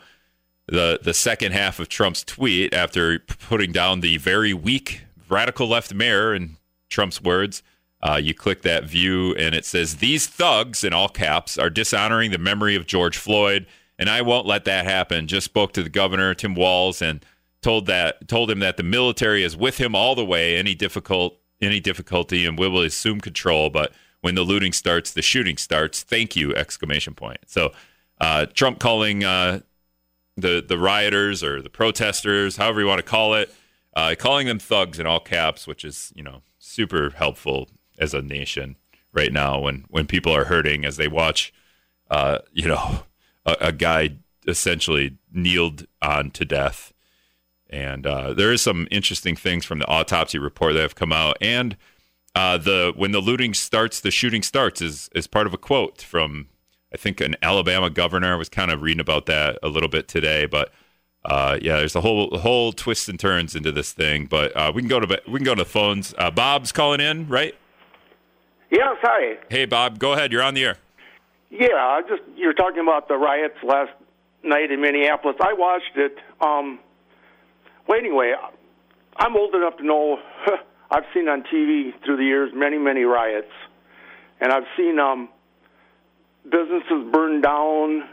the 0.67 0.99
the 1.01 1.13
second 1.13 1.51
half 1.51 1.79
of 1.79 1.89
Trump's 1.89 2.23
tweet, 2.23 2.73
after 2.73 3.19
putting 3.19 3.71
down 3.71 4.01
the 4.01 4.17
very 4.17 4.53
weak 4.53 5.03
radical 5.29 5.67
left 5.67 5.93
mayor 5.93 6.33
in 6.33 6.57
Trump's 6.89 7.21
words, 7.21 7.63
uh, 8.01 8.17
you 8.17 8.33
click 8.33 8.61
that 8.61 8.83
view, 8.85 9.33
and 9.35 9.55
it 9.55 9.65
says, 9.65 9.95
These 9.95 10.27
thugs, 10.27 10.83
in 10.83 10.93
all 10.93 11.09
caps, 11.09 11.57
are 11.57 11.69
dishonoring 11.69 12.31
the 12.31 12.37
memory 12.37 12.75
of 12.75 12.85
George 12.85 13.17
Floyd, 13.17 13.65
and 13.97 14.09
I 14.09 14.21
won't 14.21 14.45
let 14.45 14.65
that 14.65 14.85
happen. 14.85 15.27
Just 15.27 15.45
spoke 15.45 15.73
to 15.73 15.83
the 15.83 15.89
governor, 15.89 16.33
Tim 16.35 16.53
Walz, 16.53 17.01
and 17.01 17.25
told 17.61 17.87
that 17.87 18.27
told 18.27 18.51
him 18.51 18.59
that 18.59 18.77
the 18.77 18.83
military 18.83 19.43
is 19.43 19.57
with 19.57 19.79
him 19.79 19.95
all 19.95 20.13
the 20.13 20.25
way, 20.25 20.55
any 20.55 20.75
difficult 20.75 21.39
any 21.61 21.79
difficulty, 21.79 22.45
and 22.45 22.59
we 22.59 22.67
will 22.67 22.81
assume 22.81 23.21
control. 23.21 23.71
But 23.71 23.91
when 24.21 24.35
the 24.35 24.43
looting 24.43 24.73
starts, 24.73 25.11
the 25.11 25.23
shooting 25.23 25.57
starts. 25.57 26.03
Thank 26.03 26.35
you! 26.35 26.53
Exclamation 26.53 27.15
point. 27.15 27.39
So 27.47 27.71
uh, 28.21 28.45
Trump 28.47 28.79
calling 28.79 29.23
uh, 29.23 29.61
the 30.37 30.63
the 30.67 30.77
rioters 30.77 31.43
or 31.43 31.61
the 31.61 31.69
protesters, 31.69 32.57
however 32.57 32.81
you 32.81 32.87
want 32.87 32.99
to 32.99 33.03
call 33.03 33.33
it, 33.33 33.53
uh, 33.95 34.15
calling 34.17 34.47
them 34.47 34.59
thugs 34.59 34.99
in 34.99 35.07
all 35.07 35.19
caps, 35.19 35.67
which 35.67 35.85
is 35.85 36.11
you 36.15 36.23
know 36.23 36.41
super 36.59 37.11
helpful 37.11 37.69
as 37.97 38.13
a 38.13 38.21
nation 38.21 38.75
right 39.13 39.31
now 39.31 39.59
when 39.59 39.85
when 39.89 40.05
people 40.05 40.35
are 40.35 40.45
hurting 40.45 40.85
as 40.85 40.97
they 40.97 41.07
watch, 41.07 41.53
uh, 42.11 42.39
you 42.51 42.67
know, 42.67 43.03
a, 43.45 43.55
a, 43.61 43.71
guy 43.71 44.09
essentially 44.47 45.17
kneeled 45.31 45.87
on 46.01 46.29
to 46.31 46.45
death. 46.45 46.93
And 47.69 48.05
uh, 48.05 48.33
there 48.33 48.51
is 48.51 48.61
some 48.61 48.87
interesting 48.91 49.35
things 49.35 49.65
from 49.65 49.79
the 49.79 49.87
autopsy 49.87 50.37
report 50.37 50.73
that 50.73 50.81
have 50.81 50.95
come 50.95 51.11
out, 51.11 51.37
and 51.41 51.77
uh, 52.35 52.57
the 52.57 52.93
when 52.95 53.11
the 53.11 53.21
looting 53.21 53.53
starts, 53.53 54.01
the 54.01 54.11
shooting 54.11 54.43
starts 54.43 54.81
is 54.81 55.09
is 55.15 55.27
part 55.27 55.47
of 55.47 55.53
a 55.53 55.57
quote 55.57 56.01
from 56.01 56.47
I 56.95 56.97
think 56.97 57.19
an 57.19 57.35
Alabama 57.41 57.89
governor. 57.89 58.37
Was 58.37 58.47
kind 58.47 58.71
of 58.71 58.81
reading 58.81 59.01
about 59.01 59.25
that 59.25 59.59
a 59.61 59.67
little 59.67 59.89
bit 59.89 60.07
today, 60.07 60.45
but 60.45 60.71
uh, 61.25 61.59
yeah, 61.61 61.75
there's 61.75 61.93
a 61.93 61.99
whole 61.99 62.37
whole 62.37 62.71
twists 62.71 63.09
and 63.09 63.19
turns 63.19 63.53
into 63.53 63.73
this 63.73 63.91
thing. 63.91 64.27
But 64.27 64.55
uh, 64.55 64.71
we 64.73 64.81
can 64.81 64.87
go 64.87 65.01
to 65.01 65.21
we 65.27 65.39
can 65.39 65.43
go 65.43 65.55
to 65.55 65.63
the 65.63 65.69
phones. 65.69 66.15
Uh, 66.17 66.31
Bob's 66.31 66.71
calling 66.71 67.01
in, 67.01 67.27
right? 67.27 67.53
Yes, 68.71 68.95
hi. 69.01 69.39
Hey, 69.49 69.65
Bob, 69.65 69.99
go 69.99 70.13
ahead. 70.13 70.31
You're 70.31 70.41
on 70.41 70.53
the 70.53 70.63
air. 70.63 70.77
Yeah, 71.49 71.75
I 71.75 71.99
just 72.07 72.21
you're 72.37 72.53
talking 72.53 72.79
about 72.79 73.09
the 73.09 73.17
riots 73.17 73.57
last 73.61 73.91
night 74.41 74.71
in 74.71 74.79
Minneapolis. 74.79 75.35
I 75.41 75.51
watched 75.51 75.97
it. 75.97 76.15
Um, 76.39 76.79
well, 77.89 77.99
anyway, 77.99 78.35
I'm 79.17 79.35
old 79.35 79.53
enough 79.53 79.75
to 79.79 79.85
know. 79.85 80.19
I've 80.89 81.03
seen 81.13 81.27
on 81.27 81.43
TV 81.53 81.91
through 82.05 82.15
the 82.15 82.23
years 82.23 82.53
many, 82.55 82.77
many 82.77 83.03
riots, 83.03 83.51
and 84.39 84.53
I've 84.53 84.63
seen 84.77 84.97
um, 84.97 85.27
businesses 86.49 87.11
burned 87.11 87.43
down, 87.43 88.03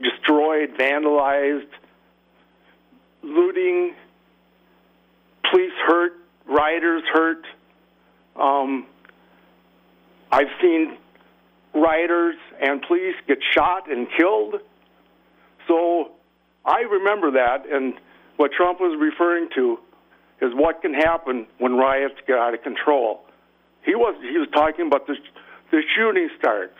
destroyed, 0.00 0.70
vandalized, 0.78 1.68
looting, 3.22 3.94
police 5.50 5.72
hurt, 5.86 6.12
rioters 6.46 7.02
hurt. 7.12 7.44
Um, 8.36 8.86
I've 10.30 10.50
seen 10.60 10.96
rioters 11.74 12.36
and 12.60 12.82
police 12.82 13.14
get 13.26 13.38
shot 13.54 13.90
and 13.90 14.06
killed. 14.16 14.56
So 15.68 16.12
I 16.64 16.80
remember 16.80 17.32
that, 17.32 17.66
and 17.70 17.94
what 18.36 18.52
Trump 18.52 18.80
was 18.80 18.98
referring 19.00 19.48
to 19.54 19.78
is 20.40 20.52
what 20.54 20.82
can 20.82 20.94
happen 20.94 21.46
when 21.58 21.76
riots 21.76 22.16
get 22.26 22.36
out 22.36 22.54
of 22.54 22.62
control. 22.62 23.24
He 23.84 23.94
was 23.94 24.14
he 24.22 24.38
was 24.38 24.48
talking 24.52 24.86
about 24.86 25.06
the 25.06 25.16
the 25.70 25.82
shooting 25.96 26.28
starts, 26.38 26.76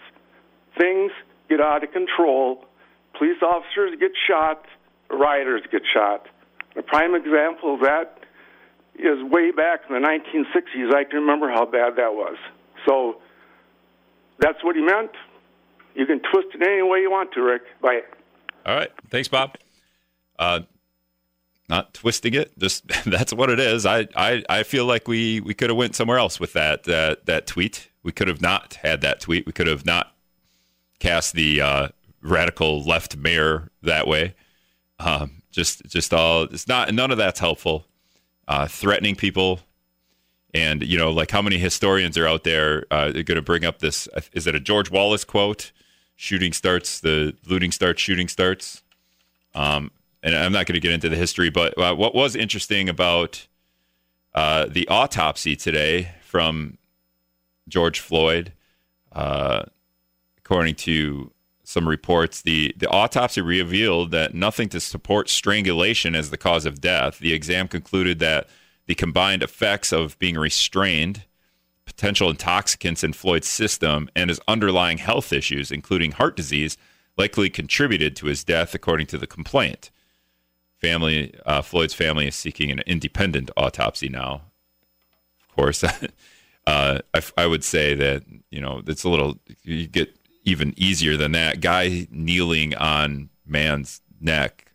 things 0.79 1.13
get 1.49 1.61
out 1.61 1.85
of 1.85 1.93
control, 1.93 2.65
police 3.19 3.43
officers 3.43 3.99
get 4.01 4.13
shot, 4.27 4.65
rioters 5.11 5.63
get 5.71 5.83
shot. 5.93 6.27
A 6.77 6.83
prime 6.83 7.15
example 7.15 7.75
of 7.75 7.81
that 7.81 8.19
is 8.95 9.23
way 9.23 9.51
back 9.51 9.81
in 9.89 9.95
the 9.95 10.01
1960s. 10.01 10.95
I 10.95 11.05
can 11.05 11.21
remember 11.21 11.51
how 11.51 11.65
bad 11.65 11.97
that 11.97 12.15
was. 12.15 12.37
So 12.87 13.21
that's 14.39 14.63
what 14.63 14.77
he 14.77 14.83
meant. 14.83 15.11
You 15.95 16.07
can 16.07 16.21
twist 16.21 16.49
it 16.55 16.63
any 16.63 16.83
way 16.83 17.01
you 17.01 17.11
want 17.11 17.33
to, 17.33 17.43
Rick. 17.43 17.63
Bye. 17.81 18.01
All 18.65 18.75
right. 18.75 18.91
Thanks, 19.11 19.29
Bob. 19.29 19.57
Uh, 20.39 20.61
not 21.69 21.95
twisting 21.95 22.35
it. 22.35 22.57
Just 22.59 22.87
that's 23.07 23.33
what 23.33 23.51
it 23.51 23.61
is. 23.61 23.87
I, 23.87 24.09
I, 24.17 24.43
I 24.49 24.63
feel 24.63 24.87
like 24.87 25.09
we, 25.09 25.41
we 25.41 25.55
could 25.55 25.71
have 25.71 25.77
went 25.77 25.95
somewhere 25.95 26.19
else 26.19 26.41
with 26.41 26.53
that 26.55 26.85
that 26.85 27.27
that 27.27 27.47
tweet. 27.47 27.91
We 28.03 28.13
could 28.13 28.29
have 28.29 28.41
not 28.41 28.75
had 28.83 29.01
that 29.03 29.21
tweet. 29.21 29.47
We 29.47 29.53
could 29.53 29.69
have 29.69 29.87
not 29.87 30.12
cast 31.03 31.35
the 31.35 31.61
uh, 31.61 31.88
radical 32.23 32.83
left 32.85 33.17
mayor 33.17 33.71
that 33.83 34.07
way. 34.07 34.35
Um, 35.01 35.43
just 35.51 35.85
just 35.87 36.15
all 36.15 36.45
it's 36.45 36.69
not 36.69 36.95
none 36.95 37.11
of 37.11 37.19
that's 37.19 37.41
helpful. 37.41 37.87
Uh, 38.49 38.67
threatening 38.67 39.17
people, 39.17 39.61
and 40.55 40.83
you 40.83 40.97
know, 40.97 41.11
like 41.11 41.31
how 41.31 41.43
many 41.43 41.59
historians 41.59 42.17
are 42.17 42.27
out 42.27 42.45
there 42.45 42.85
uh, 42.91 43.11
going 43.11 43.27
to 43.27 43.43
bring 43.43 43.65
up 43.65 43.81
this? 43.81 44.09
Is 44.33 44.47
it 44.47 44.55
a 44.55 44.61
George 44.61 44.91
Wallace 44.91 45.25
quote? 45.25 45.73
Shooting 46.15 46.53
starts, 46.53 47.01
the 47.01 47.35
looting 47.47 47.73
starts, 47.73 48.01
shooting 48.01 48.29
starts. 48.29 48.83
Um, 49.55 49.91
and 50.23 50.37
I'm 50.37 50.53
not 50.53 50.67
going 50.67 50.75
to 50.75 50.81
get 50.81 50.93
into 50.93 51.09
the 51.09 51.17
history, 51.17 51.51
but 51.51 51.77
uh, 51.77 51.95
what 51.95 52.15
was 52.15 52.37
interesting 52.37 52.88
about 52.88 53.49
uh, 54.35 54.67
the 54.69 54.87
autopsy 54.88 55.57
today 55.57 56.12
from 56.23 56.79
George 57.69 57.99
Floyd, 57.99 58.53
uh, 59.12 59.65
according 60.45 60.75
to 60.75 61.33
some 61.65 61.89
reports, 61.89 62.43
the, 62.43 62.75
the 62.77 62.89
autopsy 62.89 63.41
revealed 63.41 64.11
that 64.11 64.35
nothing 64.35 64.69
to 64.71 64.81
support 64.81 65.29
strangulation 65.29 66.15
as 66.15 66.31
the 66.31 66.37
cause 66.37 66.67
of 66.67 66.81
death. 66.81 67.19
The 67.19 67.33
exam 67.33 67.69
concluded 67.69 68.19
that 68.19 68.49
the 68.87 68.95
combined 68.95 69.43
effects 69.43 69.93
of 69.93 70.19
being 70.19 70.37
restrained, 70.37 71.25
potential 71.85 72.31
intoxicants 72.31 73.05
in 73.05 73.13
Floyd's 73.13 73.49
system, 73.49 74.11
and 74.17 74.29
his 74.29 74.41
underlying 74.49 74.99
health 74.99 75.33
issues, 75.33 75.71
including 75.71 76.13
heart 76.13 76.37
disease, 76.37 76.77
likely 77.17 77.49
contributed 77.49 78.17
to 78.17 78.27
his 78.27 78.43
death, 78.43 78.75
according 78.75 79.07
to 79.07 79.19
the 79.19 79.27
complaint. 79.27 79.91
Family, 80.81 81.35
uh, 81.47 81.63
Floyd's 81.63 81.95
family 81.95 82.27
is 82.27 82.35
seeking 82.35 82.71
an 82.71 82.81
independent 82.81 83.51
autopsy 83.57 84.09
now. 84.09 84.43
Of 85.41 85.55
course, 85.55 85.85
uh, 86.67 86.99
I, 87.15 87.23
I 87.37 87.47
would 87.47 87.63
say 87.63 87.95
that 87.95 88.25
you 88.51 88.61
know 88.61 88.83
it's 88.87 89.05
a 89.05 89.09
little 89.09 89.39
you 89.63 89.87
get 89.87 90.17
even 90.45 90.75
easier 90.77 91.17
than 91.17 91.33
that. 91.33 91.61
Guy 91.61 92.07
kneeling 92.11 92.75
on 92.75 93.31
man's 93.47 94.01
neck 94.21 94.73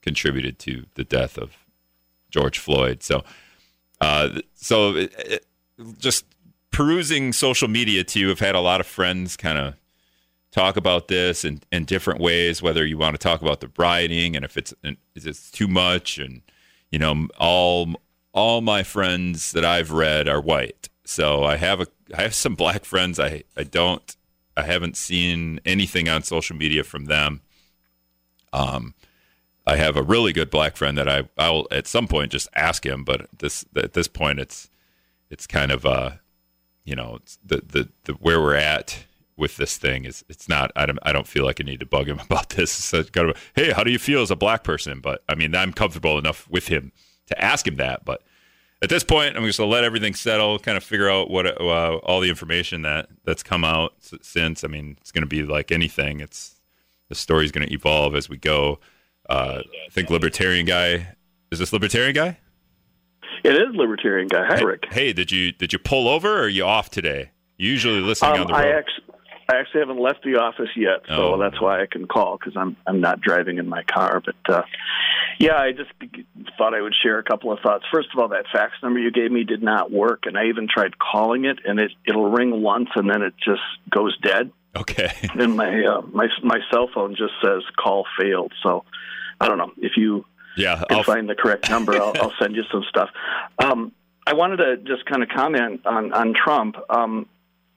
contributed 0.00 0.58
to 0.60 0.86
the 0.94 1.04
death 1.04 1.38
of 1.38 1.52
George 2.30 2.58
Floyd. 2.58 3.02
So, 3.02 3.22
uh, 4.00 4.40
so 4.54 4.96
it, 4.96 5.14
it, 5.18 5.46
just 5.98 6.24
perusing 6.70 7.32
social 7.32 7.68
media 7.68 8.02
too. 8.02 8.30
I've 8.30 8.40
had 8.40 8.54
a 8.54 8.60
lot 8.60 8.80
of 8.80 8.86
friends 8.86 9.36
kind 9.36 9.58
of 9.58 9.74
talk 10.50 10.76
about 10.76 11.08
this 11.08 11.44
in, 11.44 11.60
in 11.70 11.84
different 11.84 12.20
ways. 12.20 12.62
Whether 12.62 12.84
you 12.84 12.98
want 12.98 13.14
to 13.14 13.18
talk 13.18 13.42
about 13.42 13.60
the 13.60 13.70
rioting 13.76 14.34
and 14.34 14.44
if 14.44 14.56
it's 14.56 14.74
is 15.14 15.26
it 15.26 15.38
too 15.52 15.68
much, 15.68 16.18
and 16.18 16.42
you 16.90 16.98
know, 16.98 17.28
all 17.38 17.94
all 18.32 18.60
my 18.60 18.82
friends 18.82 19.52
that 19.52 19.64
I've 19.64 19.92
read 19.92 20.28
are 20.28 20.40
white. 20.40 20.88
So 21.04 21.44
I 21.44 21.56
have 21.56 21.80
a 21.80 21.86
I 22.16 22.22
have 22.22 22.34
some 22.34 22.54
black 22.54 22.84
friends. 22.84 23.20
I 23.20 23.44
I 23.56 23.62
don't 23.62 24.16
I 24.56 24.62
haven't 24.62 24.96
seen 24.96 25.60
anything 25.64 26.08
on 26.08 26.22
social 26.22 26.56
media 26.56 26.84
from 26.84 27.06
them. 27.06 27.40
Um, 28.52 28.94
I 29.66 29.76
have 29.76 29.96
a 29.96 30.02
really 30.02 30.32
good 30.32 30.50
black 30.50 30.76
friend 30.76 30.98
that 30.98 31.08
I 31.08 31.28
I'll 31.38 31.66
at 31.70 31.86
some 31.86 32.08
point 32.08 32.32
just 32.32 32.48
ask 32.54 32.84
him, 32.84 33.04
but 33.04 33.28
this 33.38 33.64
at 33.76 33.92
this 33.92 34.08
point 34.08 34.40
it's 34.40 34.68
it's 35.30 35.46
kind 35.46 35.70
of 35.70 35.86
uh 35.86 36.12
you 36.84 36.96
know 36.96 37.20
the, 37.44 37.62
the 37.64 37.88
the 38.04 38.12
where 38.14 38.40
we're 38.40 38.56
at 38.56 39.04
with 39.36 39.56
this 39.56 39.76
thing 39.78 40.04
is 40.04 40.24
it's 40.28 40.48
not 40.48 40.72
I 40.74 40.86
don't 40.86 40.98
I 41.02 41.12
don't 41.12 41.28
feel 41.28 41.44
like 41.44 41.60
I 41.60 41.64
need 41.64 41.80
to 41.80 41.86
bug 41.86 42.08
him 42.08 42.18
about 42.24 42.50
this. 42.50 42.72
So 42.72 43.04
kind 43.04 43.30
of 43.30 43.50
hey, 43.54 43.70
how 43.70 43.84
do 43.84 43.92
you 43.92 43.98
feel 43.98 44.22
as 44.22 44.30
a 44.30 44.36
black 44.36 44.64
person? 44.64 45.00
But 45.00 45.22
I 45.28 45.34
mean 45.34 45.54
I'm 45.54 45.72
comfortable 45.72 46.18
enough 46.18 46.48
with 46.50 46.68
him 46.68 46.92
to 47.26 47.44
ask 47.44 47.66
him 47.66 47.76
that. 47.76 48.04
But 48.04 48.22
at 48.82 48.88
this 48.88 49.04
point, 49.04 49.36
I'm 49.36 49.44
just 49.44 49.58
gonna 49.58 49.70
let 49.70 49.84
everything 49.84 50.14
settle, 50.14 50.58
kind 50.58 50.76
of 50.76 50.82
figure 50.84 51.08
out 51.08 51.30
what 51.30 51.46
uh, 51.60 51.96
all 51.98 52.20
the 52.20 52.28
information 52.28 52.82
that 52.82 53.08
that's 53.24 53.42
come 53.42 53.64
out 53.64 53.94
since. 54.20 54.64
I 54.64 54.68
mean, 54.68 54.96
it's 55.00 55.12
gonna 55.12 55.26
be 55.26 55.42
like 55.44 55.70
anything. 55.72 56.20
It's 56.20 56.56
the 57.08 57.14
story's 57.14 57.52
gonna 57.52 57.68
evolve 57.70 58.14
as 58.14 58.28
we 58.28 58.36
go. 58.36 58.80
Uh, 59.30 59.62
I 59.64 59.90
think 59.90 60.10
libertarian 60.10 60.66
guy. 60.66 61.14
Is 61.50 61.58
this 61.58 61.72
libertarian 61.72 62.14
guy? 62.14 62.38
It 63.44 63.54
is 63.54 63.74
libertarian 63.74 64.28
guy. 64.28 64.46
Hi, 64.46 64.56
hey, 64.58 64.64
Rick. 64.64 64.84
Hey, 64.90 65.12
did 65.12 65.30
you 65.30 65.52
did 65.52 65.72
you 65.72 65.78
pull 65.78 66.08
over 66.08 66.28
or 66.38 66.42
are 66.44 66.48
you 66.48 66.64
off 66.64 66.90
today? 66.90 67.30
You 67.58 67.70
usually 67.70 68.00
listening 68.00 68.32
um, 68.32 68.40
on 68.42 68.46
the 68.48 68.52
road. 68.54 68.58
I 68.60 68.68
actually, 68.70 69.04
I 69.48 69.56
actually 69.56 69.80
haven't 69.80 70.00
left 70.00 70.24
the 70.24 70.36
office 70.40 70.70
yet, 70.76 71.00
so 71.08 71.34
Oh. 71.34 71.38
that's 71.38 71.60
why 71.60 71.82
I 71.82 71.86
can 71.90 72.06
call 72.06 72.38
because 72.38 72.56
I'm 72.56 72.76
I'm 72.86 73.00
not 73.00 73.20
driving 73.20 73.58
in 73.58 73.68
my 73.68 73.82
car. 73.84 74.22
But 74.24 74.54
uh, 74.54 74.62
yeah, 75.38 75.56
I 75.56 75.72
just 75.72 75.90
thought 76.58 76.74
I 76.74 76.80
would 76.80 76.94
share 77.02 77.18
a 77.18 77.22
couple 77.22 77.52
of 77.52 77.60
thoughts. 77.60 77.84
First 77.92 78.08
of 78.14 78.18
all, 78.20 78.28
that 78.28 78.44
fax 78.52 78.72
number 78.82 78.98
you 79.00 79.10
gave 79.10 79.30
me 79.30 79.44
did 79.44 79.62
not 79.62 79.90
work, 79.90 80.24
and 80.26 80.36
I 80.38 80.46
even 80.46 80.68
tried 80.68 80.98
calling 80.98 81.44
it, 81.44 81.58
and 81.64 81.78
it 81.80 81.92
it'll 82.06 82.30
ring 82.30 82.62
once 82.62 82.88
and 82.94 83.08
then 83.08 83.22
it 83.22 83.34
just 83.38 83.62
goes 83.90 84.16
dead. 84.20 84.50
okay. 84.76 85.12
And 85.34 85.56
my 85.56 85.84
uh, 85.84 86.02
my 86.02 86.28
my 86.42 86.58
cell 86.72 86.88
phone 86.94 87.14
just 87.16 87.34
says 87.44 87.62
call 87.82 88.06
failed. 88.20 88.52
So 88.62 88.84
I 89.40 89.48
don't 89.48 89.58
know 89.58 89.72
if 89.78 89.92
you 89.96 90.24
Yeah, 90.56 90.82
can 90.88 90.98
I'll, 90.98 91.04
find 91.04 91.28
the 91.28 91.34
correct 91.34 91.68
number, 91.70 91.94
I'll, 92.00 92.14
I'll 92.20 92.34
send 92.40 92.54
you 92.56 92.64
some 92.70 92.84
stuff. 92.88 93.08
Um, 93.58 93.92
I 94.26 94.34
wanted 94.34 94.58
to 94.58 94.76
just 94.78 95.04
kind 95.06 95.22
of 95.22 95.28
comment 95.30 95.84
on 95.86 96.12
on 96.12 96.34
Trump. 96.34 96.76
Um, 96.88 97.26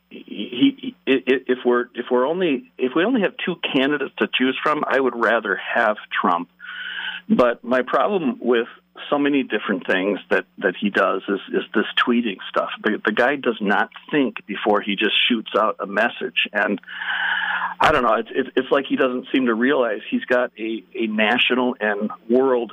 he, 0.10 0.76
he, 0.82 0.96
if 1.06 1.60
we're 1.66 1.86
if 1.96 2.06
we're 2.12 2.28
only 2.28 2.72
if 2.78 2.92
we 2.96 3.04
only 3.04 3.22
have 3.22 3.34
two 3.46 3.56
candidates 3.74 4.14
to 4.20 4.28
choose 4.34 4.58
from, 4.62 4.84
I 4.88 5.00
would 5.00 5.16
rather 5.16 5.56
have 5.76 5.98
Trump. 6.22 6.50
But 7.28 7.64
my 7.64 7.82
problem 7.82 8.40
with 8.40 8.68
so 9.10 9.18
many 9.18 9.44
different 9.44 9.86
things 9.88 10.20
that, 10.30 10.46
that 10.60 10.76
he 10.80 10.90
does 10.90 11.22
is, 11.28 11.40
is 11.50 11.64
this 11.74 11.86
tweeting 12.06 12.38
stuff. 12.50 12.70
The, 12.84 13.02
the 13.04 13.12
guy 13.12 13.36
does 13.36 13.58
not 13.60 13.90
think 14.12 14.46
before 14.46 14.82
he 14.82 14.96
just 14.96 15.16
shoots 15.28 15.52
out 15.58 15.78
a 15.80 15.88
message. 15.88 16.48
And 16.54 16.80
I 17.80 17.92
don't 17.92 18.04
know, 18.04 18.16
it's, 18.16 18.50
it's, 18.56 18.72
like 18.72 18.86
he 18.88 18.96
doesn't 18.96 19.28
seem 19.34 19.48
to 19.48 19.54
realize 19.54 20.00
he's 20.10 20.26
got 20.26 20.52
a, 20.58 20.84
a 20.94 21.08
national 21.08 21.76
and 21.80 22.10
world 22.30 22.72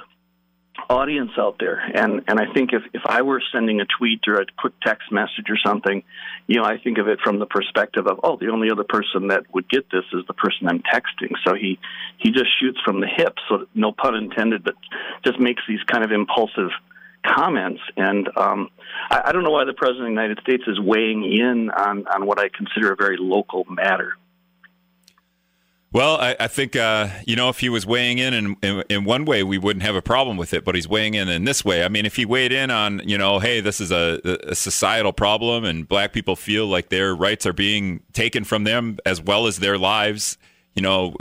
audience 0.89 1.33
out 1.39 1.57
there. 1.59 1.79
And, 1.79 2.23
and 2.29 2.41
I 2.41 2.53
think 2.53 2.73
if, 2.73 2.83
if 2.93 3.03
I 3.07 3.23
were 3.23 3.43
sending 3.53 3.81
a 3.81 3.85
tweet 3.85 4.21
or 4.27 4.41
a 4.41 4.47
quick 4.59 4.75
text 4.83 5.13
message 5.13 5.49
or 5.49 5.57
something, 5.65 6.03
you 6.47 6.57
know, 6.57 6.65
I 6.65 6.79
think 6.79 6.99
of 6.99 7.09
it 7.09 7.21
from 7.23 7.39
the 7.39 7.47
perspective 7.47 8.07
of, 8.07 8.21
oh, 8.23 8.37
the 8.37 8.49
only 8.49 8.71
other 8.71 8.85
person 8.85 9.29
that 9.29 9.45
would 9.55 9.69
get 9.69 9.91
this 9.91 10.05
is 10.13 10.25
the 10.27 10.35
person 10.35 10.69
I'm 10.69 10.83
texting. 10.83 11.33
So 11.47 11.55
he, 11.55 11.79
he 12.19 12.31
just 12.31 12.51
shoots 12.59 12.79
from 12.85 13.01
the 13.01 13.07
hip, 13.07 13.37
so 13.49 13.67
no 13.75 13.93
pun 13.93 14.15
intended, 14.15 14.65
but 14.65 14.75
just 15.25 15.39
makes 15.39 15.63
these 15.69 15.83
kind 15.87 16.05
of 16.05 16.11
impulsive 16.11 16.71
comments. 17.25 17.81
And 17.97 18.29
um, 18.37 18.69
I, 19.11 19.23
I 19.27 19.33
don't 19.33 19.45
know 19.45 19.51
why 19.51 19.65
the 19.65 19.75
President 19.75 20.09
of 20.09 20.15
the 20.15 20.21
United 20.23 20.41
States 20.41 20.65
is 20.67 20.81
weighing 20.81 21.25
in 21.25 21.71
on, 21.71 22.07
on 22.07 22.27
what 22.27 22.39
I 22.39 22.49
consider 22.49 22.93
a 22.93 22.97
very 22.97 23.17
local 23.19 23.65
matter. 23.69 24.17
Well, 25.93 26.17
I, 26.17 26.35
I 26.41 26.49
think 26.49 26.75
uh, 26.75 27.09
you 27.27 27.37
know 27.37 27.51
if 27.51 27.59
he 27.59 27.69
was 27.69 27.85
weighing 27.85 28.17
in, 28.19 28.33
in, 28.33 28.57
in 28.63 28.85
in 28.89 29.05
one 29.05 29.27
way, 29.27 29.43
we 29.43 29.59
wouldn't 29.59 29.83
have 29.83 29.95
a 29.95 30.01
problem 30.01 30.39
with 30.39 30.55
it. 30.55 30.65
But 30.65 30.75
he's 30.75 30.89
weighing 30.89 31.15
in 31.15 31.29
in 31.29 31.45
this 31.45 31.65
way. 31.65 31.85
I 31.85 31.89
mean, 31.89 32.07
if 32.07 32.17
he 32.17 32.25
weighed 32.25 32.53
in 32.53 32.71
on 32.71 33.03
you 33.07 33.19
know, 33.19 33.39
hey, 33.39 33.61
this 33.61 33.79
is 33.81 33.91
a, 33.93 34.21
a 34.49 34.55
societal 34.55 35.13
problem, 35.13 35.65
and 35.65 35.87
black 35.87 36.15
people 36.15 36.35
feel 36.35 36.67
like 36.67 36.89
their 36.89 37.15
rights 37.15 37.45
are 37.45 37.53
being 37.53 38.01
taken 38.15 38.45
from 38.45 38.65
them 38.65 38.99
as 39.05 39.21
well 39.21 39.47
as 39.47 39.59
their 39.59 39.77
lives 39.77 40.39
you 40.75 40.81
know, 40.81 41.15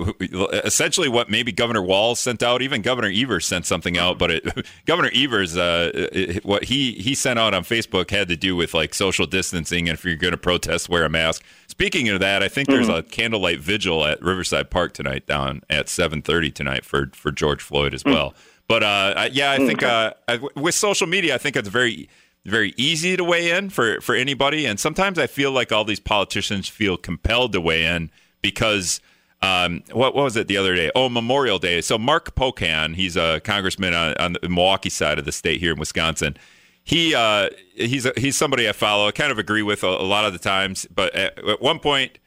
essentially 0.64 1.10
what 1.10 1.30
maybe 1.30 1.52
Governor 1.52 1.82
Walz 1.82 2.20
sent 2.20 2.42
out. 2.42 2.62
Even 2.62 2.82
Governor 2.82 3.12
Evers 3.14 3.46
sent 3.46 3.66
something 3.66 3.98
out, 3.98 4.18
but 4.18 4.32
it, 4.32 4.68
Governor 4.86 5.12
Evers, 5.14 5.58
uh, 5.58 5.92
it, 5.94 6.46
what 6.46 6.66
he 6.66 6.94
he 6.94 7.14
sent 7.14 7.38
out 7.38 7.54
on 7.54 7.64
Facebook 7.64 8.12
had 8.12 8.30
to 8.30 8.38
do 8.38 8.56
with 8.56 8.74
like 8.74 8.94
social 8.94 9.26
distancing 9.26 9.90
and 9.90 9.98
if 9.98 10.06
you're 10.06 10.16
going 10.16 10.32
to 10.32 10.38
protest, 10.38 10.88
wear 10.88 11.04
a 11.04 11.10
mask. 11.10 11.44
Speaking 11.72 12.10
of 12.10 12.20
that, 12.20 12.44
I 12.44 12.50
think 12.50 12.68
there's 12.68 12.90
mm-hmm. 12.90 12.98
a 12.98 13.04
candlelight 13.04 13.62
vigil 13.62 14.06
at 14.06 14.22
Riverside 14.22 14.70
Park 14.70 14.94
tonight, 14.94 15.26
down 15.26 15.62
at 15.70 15.86
7:30 15.86 16.54
tonight 16.54 16.84
for 16.84 17.10
for 17.14 17.32
George 17.32 17.62
Floyd 17.62 17.94
as 17.94 18.04
mm. 18.04 18.14
well. 18.14 18.32
Mm-hmm. 18.32 18.40
But 18.68 18.84
uh, 18.84 19.30
yeah, 19.32 19.52
I 19.52 19.58
think 19.58 19.82
uh, 19.82 20.12
with 20.58 20.76
social 20.76 21.08
media, 21.08 21.34
I 21.34 21.38
think 21.38 21.56
it's 21.56 21.70
very 21.70 22.10
very 22.44 22.74
easy 22.76 23.16
to 23.16 23.24
weigh 23.24 23.52
in 23.52 23.70
for 23.70 24.02
for 24.02 24.16
anybody, 24.16 24.66
and 24.66 24.82
sometimes 24.82 25.18
I 25.18 25.28
feel 25.28 25.54
like 25.54 25.72
all 25.72 25.86
these 25.86 26.02
politicians 26.02 26.68
feel 26.68 26.98
compelled 26.98 27.54
to 27.54 27.62
weigh 27.62 27.86
in 27.86 28.12
because 28.42 29.00
um, 29.42 29.82
what, 29.94 30.14
what, 30.14 30.26
was 30.26 30.36
it 30.36 30.50
the 30.50 30.58
other 30.58 30.76
day? 30.76 30.92
Oh, 30.94 31.08
Memorial 31.08 31.58
Day. 31.58 31.80
So 31.80 31.98
Mark 31.98 32.36
Pocan, 32.36 32.96
he's 32.96 33.16
a 33.16 33.40
congressman 33.46 33.94
on, 33.94 34.14
on 34.18 34.34
the 34.42 34.50
Milwaukee 34.50 34.90
side 34.90 35.20
of 35.20 35.26
the 35.26 35.32
state 35.32 35.62
here 35.62 35.72
in 35.72 35.80
Wisconsin. 35.80 36.36
He 36.84 37.14
uh, 37.14 37.50
he's 37.76 38.08
he's 38.18 38.38
somebody 38.38 38.68
I 38.68 38.72
follow. 38.72 39.08
I 39.08 39.12
kind 39.12 39.32
of 39.32 39.38
agree 39.38 39.62
with 39.62 39.84
a, 39.84 39.88
a 39.88 40.04
lot 40.04 40.26
of 40.26 40.34
the 40.34 40.40
times, 40.40 40.88
but 40.94 41.14
at, 41.16 41.38
at, 41.48 41.62
one 41.62 41.80
point 41.80 42.18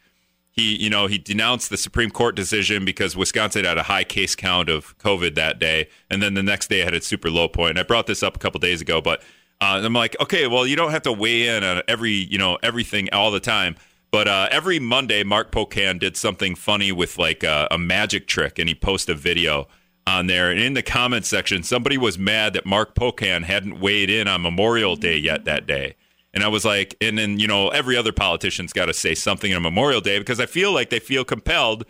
he 0.50 0.76
you 0.76 0.88
know 0.88 1.06
he 1.06 1.18
denounced 1.18 1.70
the 1.70 1.76
Supreme 1.76 2.10
Court 2.10 2.36
decision 2.36 2.84
because 2.84 3.16
Wisconsin 3.16 3.64
had 3.64 3.78
a 3.78 3.82
high 3.84 4.04
case 4.04 4.34
count 4.34 4.68
of 4.68 4.96
COVID 4.98 5.34
that 5.34 5.58
day, 5.58 5.88
and 6.08 6.22
then 6.22 6.34
the 6.34 6.42
next 6.42 6.68
day 6.68 6.80
had 6.80 6.94
a 6.94 7.02
super 7.02 7.30
low 7.30 7.48
point. 7.48 7.78
I 7.78 7.82
brought 7.82 8.06
this 8.06 8.22
up 8.22 8.36
a 8.36 8.38
couple 8.38 8.60
days 8.60 8.80
ago, 8.80 9.00
but 9.00 9.20
uh, 9.60 9.80
I'm 9.82 9.92
like, 9.92 10.16
okay, 10.20 10.46
well 10.46 10.66
you 10.66 10.76
don't 10.76 10.92
have 10.92 11.02
to 11.02 11.12
weigh 11.12 11.48
in 11.48 11.64
on 11.64 11.82
every 11.88 12.12
you 12.12 12.38
know 12.38 12.58
everything 12.62 13.08
all 13.12 13.30
the 13.30 13.40
time 13.40 13.76
but 14.14 14.28
uh, 14.28 14.46
every 14.52 14.78
Monday, 14.78 15.24
Mark 15.24 15.50
Pocan 15.50 15.98
did 15.98 16.16
something 16.16 16.54
funny 16.54 16.92
with 16.92 17.18
like 17.18 17.42
a, 17.42 17.66
a 17.72 17.78
magic 17.78 18.28
trick, 18.28 18.60
and 18.60 18.68
he 18.68 18.74
posted 18.76 19.16
a 19.16 19.18
video 19.18 19.66
on 20.06 20.26
there. 20.26 20.50
And 20.50 20.60
in 20.60 20.74
the 20.74 20.82
comments 20.82 21.28
section, 21.28 21.62
somebody 21.62 21.96
was 21.96 22.18
mad 22.18 22.52
that 22.52 22.66
Mark 22.66 22.94
Pocan 22.94 23.44
hadn't 23.44 23.80
weighed 23.80 24.10
in 24.10 24.28
on 24.28 24.42
Memorial 24.42 24.96
Day 24.96 25.16
yet 25.16 25.44
that 25.44 25.66
day. 25.66 25.96
And 26.32 26.42
I 26.42 26.48
was 26.48 26.64
like, 26.64 26.96
and 27.00 27.16
then, 27.16 27.38
you 27.38 27.46
know, 27.46 27.68
every 27.68 27.96
other 27.96 28.12
politician's 28.12 28.72
got 28.72 28.86
to 28.86 28.94
say 28.94 29.14
something 29.14 29.54
on 29.54 29.62
Memorial 29.62 30.00
Day 30.00 30.18
because 30.18 30.40
I 30.40 30.46
feel 30.46 30.72
like 30.72 30.90
they 30.90 30.98
feel 30.98 31.24
compelled 31.24 31.84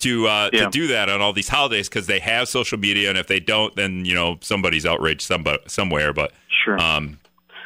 to 0.00 0.28
uh, 0.28 0.50
yeah. 0.52 0.64
to 0.64 0.70
do 0.70 0.86
that 0.86 1.08
on 1.08 1.20
all 1.20 1.32
these 1.32 1.48
holidays 1.48 1.88
because 1.88 2.06
they 2.06 2.20
have 2.20 2.48
social 2.48 2.78
media. 2.78 3.08
And 3.08 3.18
if 3.18 3.26
they 3.26 3.40
don't, 3.40 3.74
then, 3.74 4.04
you 4.04 4.14
know, 4.14 4.38
somebody's 4.40 4.86
outraged 4.86 5.22
somebody, 5.22 5.58
somewhere. 5.66 6.12
But 6.12 6.32
sure. 6.64 6.80
Um, 6.80 7.18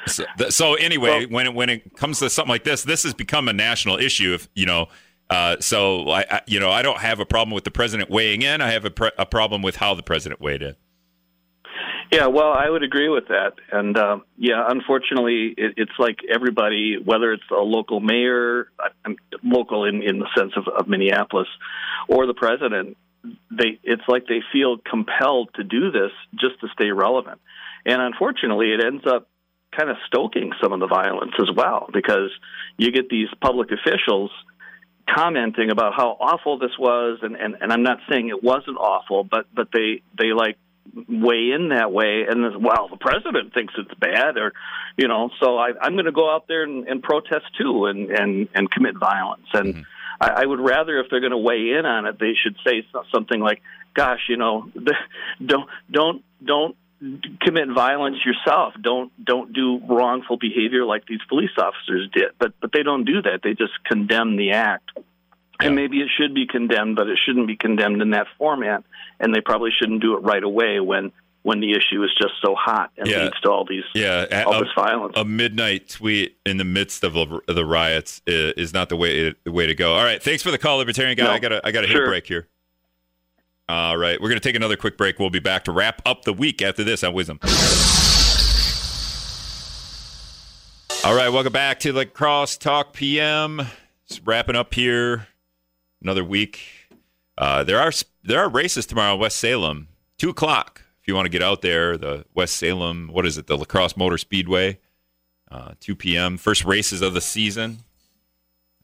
so, 0.07 0.24
so 0.48 0.74
anyway, 0.74 1.26
well, 1.26 1.28
when 1.28 1.46
it, 1.46 1.55
when 1.55 1.68
it 1.68 1.96
comes 1.96 2.18
to 2.20 2.30
something 2.30 2.48
like 2.48 2.64
this, 2.64 2.82
this 2.82 3.03
has 3.03 3.12
become 3.12 3.48
a 3.48 3.53
national 3.53 3.98
issue. 3.98 4.32
If 4.32 4.48
you 4.55 4.64
know, 4.64 4.88
uh, 5.33 5.57
so 5.61 6.11
I, 6.11 6.26
I, 6.30 6.41
you 6.47 6.61
know, 6.61 6.70
I 6.70 6.83
don't 6.83 6.99
have 6.99 7.18
a 7.18 7.24
problem 7.24 7.55
with 7.55 7.64
the 7.64 7.70
president 7.70 8.11
weighing 8.11 8.43
in. 8.43 8.61
I 8.61 8.70
have 8.70 8.85
a, 8.85 8.93
a 9.16 9.24
problem 9.24 9.62
with 9.62 9.76
how 9.76 9.95
the 9.95 10.03
president 10.03 10.43
weighed 10.43 10.61
in. 10.61 10.76
Yeah, 12.12 12.26
well, 12.26 12.53
I 12.53 12.68
would 12.68 12.83
agree 12.83 13.09
with 13.09 13.28
that, 13.28 13.55
and 13.72 13.97
uh, 13.97 14.18
yeah, 14.37 14.62
unfortunately, 14.68 15.55
it, 15.57 15.74
it's 15.78 15.99
like 15.99 16.18
everybody, 16.30 16.99
whether 17.03 17.33
it's 17.33 17.51
a 17.51 17.62
local 17.62 18.01
mayor, 18.01 18.68
I'm 19.07 19.16
local 19.43 19.87
in 19.87 20.03
in 20.03 20.18
the 20.18 20.28
sense 20.37 20.53
of, 20.55 20.68
of 20.68 20.89
Minneapolis, 20.89 21.49
or 22.09 22.26
the 22.26 22.35
president, 22.35 22.99
they 23.51 23.78
it's 23.83 24.03
like 24.09 24.26
they 24.26 24.43
feel 24.53 24.76
compelled 24.76 25.55
to 25.55 25.64
do 25.64 25.91
this 25.91 26.11
just 26.35 26.61
to 26.61 26.68
stay 26.74 26.91
relevant, 26.91 27.41
and 27.87 28.03
unfortunately, 28.03 28.74
it 28.74 28.85
ends 28.85 29.07
up 29.07 29.28
kind 29.74 29.89
of 29.89 29.97
stoking 30.07 30.53
some 30.62 30.74
of 30.74 30.80
the 30.80 30.87
violence 30.87 31.33
as 31.41 31.49
well 31.57 31.89
because 31.95 32.30
you 32.76 32.93
get 32.93 33.09
these 33.09 33.28
public 33.41 33.70
officials 33.72 34.30
commenting 35.09 35.70
about 35.70 35.94
how 35.94 36.16
awful 36.20 36.59
this 36.59 36.78
was 36.78 37.18
and, 37.22 37.36
and, 37.36 37.57
and 37.61 37.72
I'm 37.72 37.82
not 37.82 37.98
saying 38.09 38.28
it 38.28 38.42
wasn't 38.42 38.78
awful 38.78 39.24
but 39.24 39.46
but 39.55 39.68
they 39.72 40.03
they 40.18 40.32
like 40.32 40.59
weigh 41.09 41.53
in 41.53 41.70
that 41.70 41.92
way 41.92 42.24
and 42.28 42.44
this, 42.44 42.53
well 42.59 42.88
the 42.88 42.96
president 42.96 43.55
thinks 43.55 43.74
it's 43.76 43.92
bad 43.98 44.36
or 44.36 44.53
you 44.96 45.09
know 45.09 45.30
so 45.40 45.59
I, 45.59 45.70
I'm 45.80 45.94
going 45.94 46.07
to 46.07 46.12
go 46.12 46.32
out 46.32 46.46
there 46.48 46.62
and, 46.62 46.86
and 46.86 47.03
protest 47.03 47.46
too 47.59 47.86
and, 47.86 48.11
and 48.11 48.48
and 48.55 48.70
commit 48.70 48.96
violence 48.96 49.46
and 49.53 49.74
mm-hmm. 49.74 49.82
I, 50.20 50.42
I 50.42 50.46
would 50.46 50.61
rather 50.61 50.98
if 51.00 51.07
they're 51.11 51.20
going 51.20 51.32
to 51.32 51.38
weigh 51.38 51.72
in 51.78 51.84
on 51.84 52.07
it 52.07 52.18
they 52.18 52.34
should 52.34 52.57
say 52.66 52.86
something 53.12 53.40
like 53.40 53.62
gosh 53.94 54.26
you 54.28 54.36
know 54.36 54.70
don't 55.44 55.68
don't 55.90 56.24
don't 56.44 56.76
commit 57.40 57.68
violence 57.74 58.18
yourself. 58.24 58.74
Don't 58.80 59.12
don't 59.24 59.53
do 59.53 59.80
wrongful 59.88 60.36
behavior 60.36 60.84
like 60.84 61.07
these 61.07 61.20
police 61.28 61.50
officers 61.59 62.09
did. 62.12 62.30
But 62.38 62.53
but 62.61 62.72
they 62.72 62.82
don't 62.82 63.05
do 63.05 63.22
that. 63.22 63.40
They 63.42 63.55
just 63.55 63.72
condemn 63.84 64.36
the 64.36 64.53
act. 64.53 64.90
Yeah. 64.96 65.66
And 65.66 65.76
maybe 65.76 66.00
it 66.00 66.09
should 66.16 66.34
be 66.34 66.46
condemned, 66.46 66.96
but 66.96 67.09
it 67.09 67.18
shouldn't 67.24 67.46
be 67.46 67.57
condemned 67.57 68.03
in 68.03 68.11
that 68.11 68.26
format. 68.38 68.84
And 69.20 69.34
they 69.34 69.40
probably 69.40 69.70
shouldn't 69.70 70.00
do 70.00 70.16
it 70.16 70.20
right 70.20 70.42
away 70.42 70.80
when 70.80 71.12
when 71.42 71.61
the 71.61 71.72
issue 71.72 72.03
is 72.05 72.11
just 72.20 72.34
so 72.44 72.55
hot 72.55 72.92
and 72.96 73.09
yeah. 73.09 73.24
leads 73.24 73.40
to 73.40 73.50
all 73.50 73.64
these 73.64 73.82
yeah 73.94 74.44
all 74.46 74.57
a, 74.57 74.61
this 74.61 74.72
violence. 74.76 75.14
A 75.16 75.24
midnight 75.24 75.88
tweet 75.88 76.36
in 76.46 76.57
the 76.57 76.64
midst 76.64 77.03
of 77.05 77.14
the 77.14 77.64
riots 77.64 78.22
is 78.26 78.72
not 78.72 78.88
the 78.88 78.96
way 78.96 79.34
the 79.44 79.53
way 79.53 79.66
to 79.66 79.74
go. 79.74 79.94
All 79.94 80.05
right, 80.05 80.22
thanks 80.22 80.42
for 80.42 80.50
the 80.50 80.59
call, 80.59 80.78
libertarian 80.78 81.16
guy. 81.16 81.24
No. 81.24 81.32
I 81.32 81.38
gotta 81.40 81.61
I 81.64 81.72
gotta 81.72 81.88
hit 81.88 81.96
a 81.96 82.07
break 82.07 82.26
here. 82.26 82.48
All 83.73 83.97
right, 83.97 84.20
we're 84.20 84.29
going 84.29 84.39
to 84.39 84.47
take 84.47 84.55
another 84.55 84.77
quick 84.77 84.99
break. 84.99 85.18
We'll 85.18 85.31
be 85.31 85.39
back 85.39 85.64
to 85.64 85.73
wrap 85.73 86.03
up 86.05 86.27
the 86.27 86.35
week 86.35 86.61
after 86.61 86.85
this 86.85 87.03
on 87.03 87.14
WIZM. 87.14 87.39
All 91.07 91.14
right, 91.14 91.31
welcome 91.31 91.55
back 91.55 91.81
to 91.81 91.91
the 91.91 92.05
Cross 92.05 92.59
Talk 92.59 92.93
PM. 92.93 93.62
Wrapping 94.27 94.57
up 94.57 94.75
here, 94.75 95.27
another 96.03 96.23
week. 96.23 96.61
Uh, 97.39 97.64
there 97.64 97.81
are 97.81 97.93
there 98.23 98.41
are 98.41 98.51
races 98.51 98.85
tomorrow 98.85 99.14
in 99.14 99.20
West 99.20 99.39
Salem, 99.39 99.89
two 100.18 100.29
o'clock. 100.29 100.83
If 101.01 101.09
you 101.09 101.14
want 101.14 101.25
to 101.25 101.31
get 101.31 101.43
out 101.43 101.62
there, 101.62 101.97
the 101.97 102.27
West 102.35 102.57
Salem, 102.57 103.09
what 103.11 103.25
is 103.25 103.39
it, 103.39 103.47
the 103.47 103.57
La 103.57 103.64
Crosse 103.64 103.97
Motor 103.97 104.18
Speedway, 104.18 104.81
uh, 105.51 105.73
2 105.81 105.97
p.m. 105.97 106.37
First 106.37 106.66
races 106.66 107.01
of 107.01 107.14
the 107.14 107.23
season. 107.23 107.85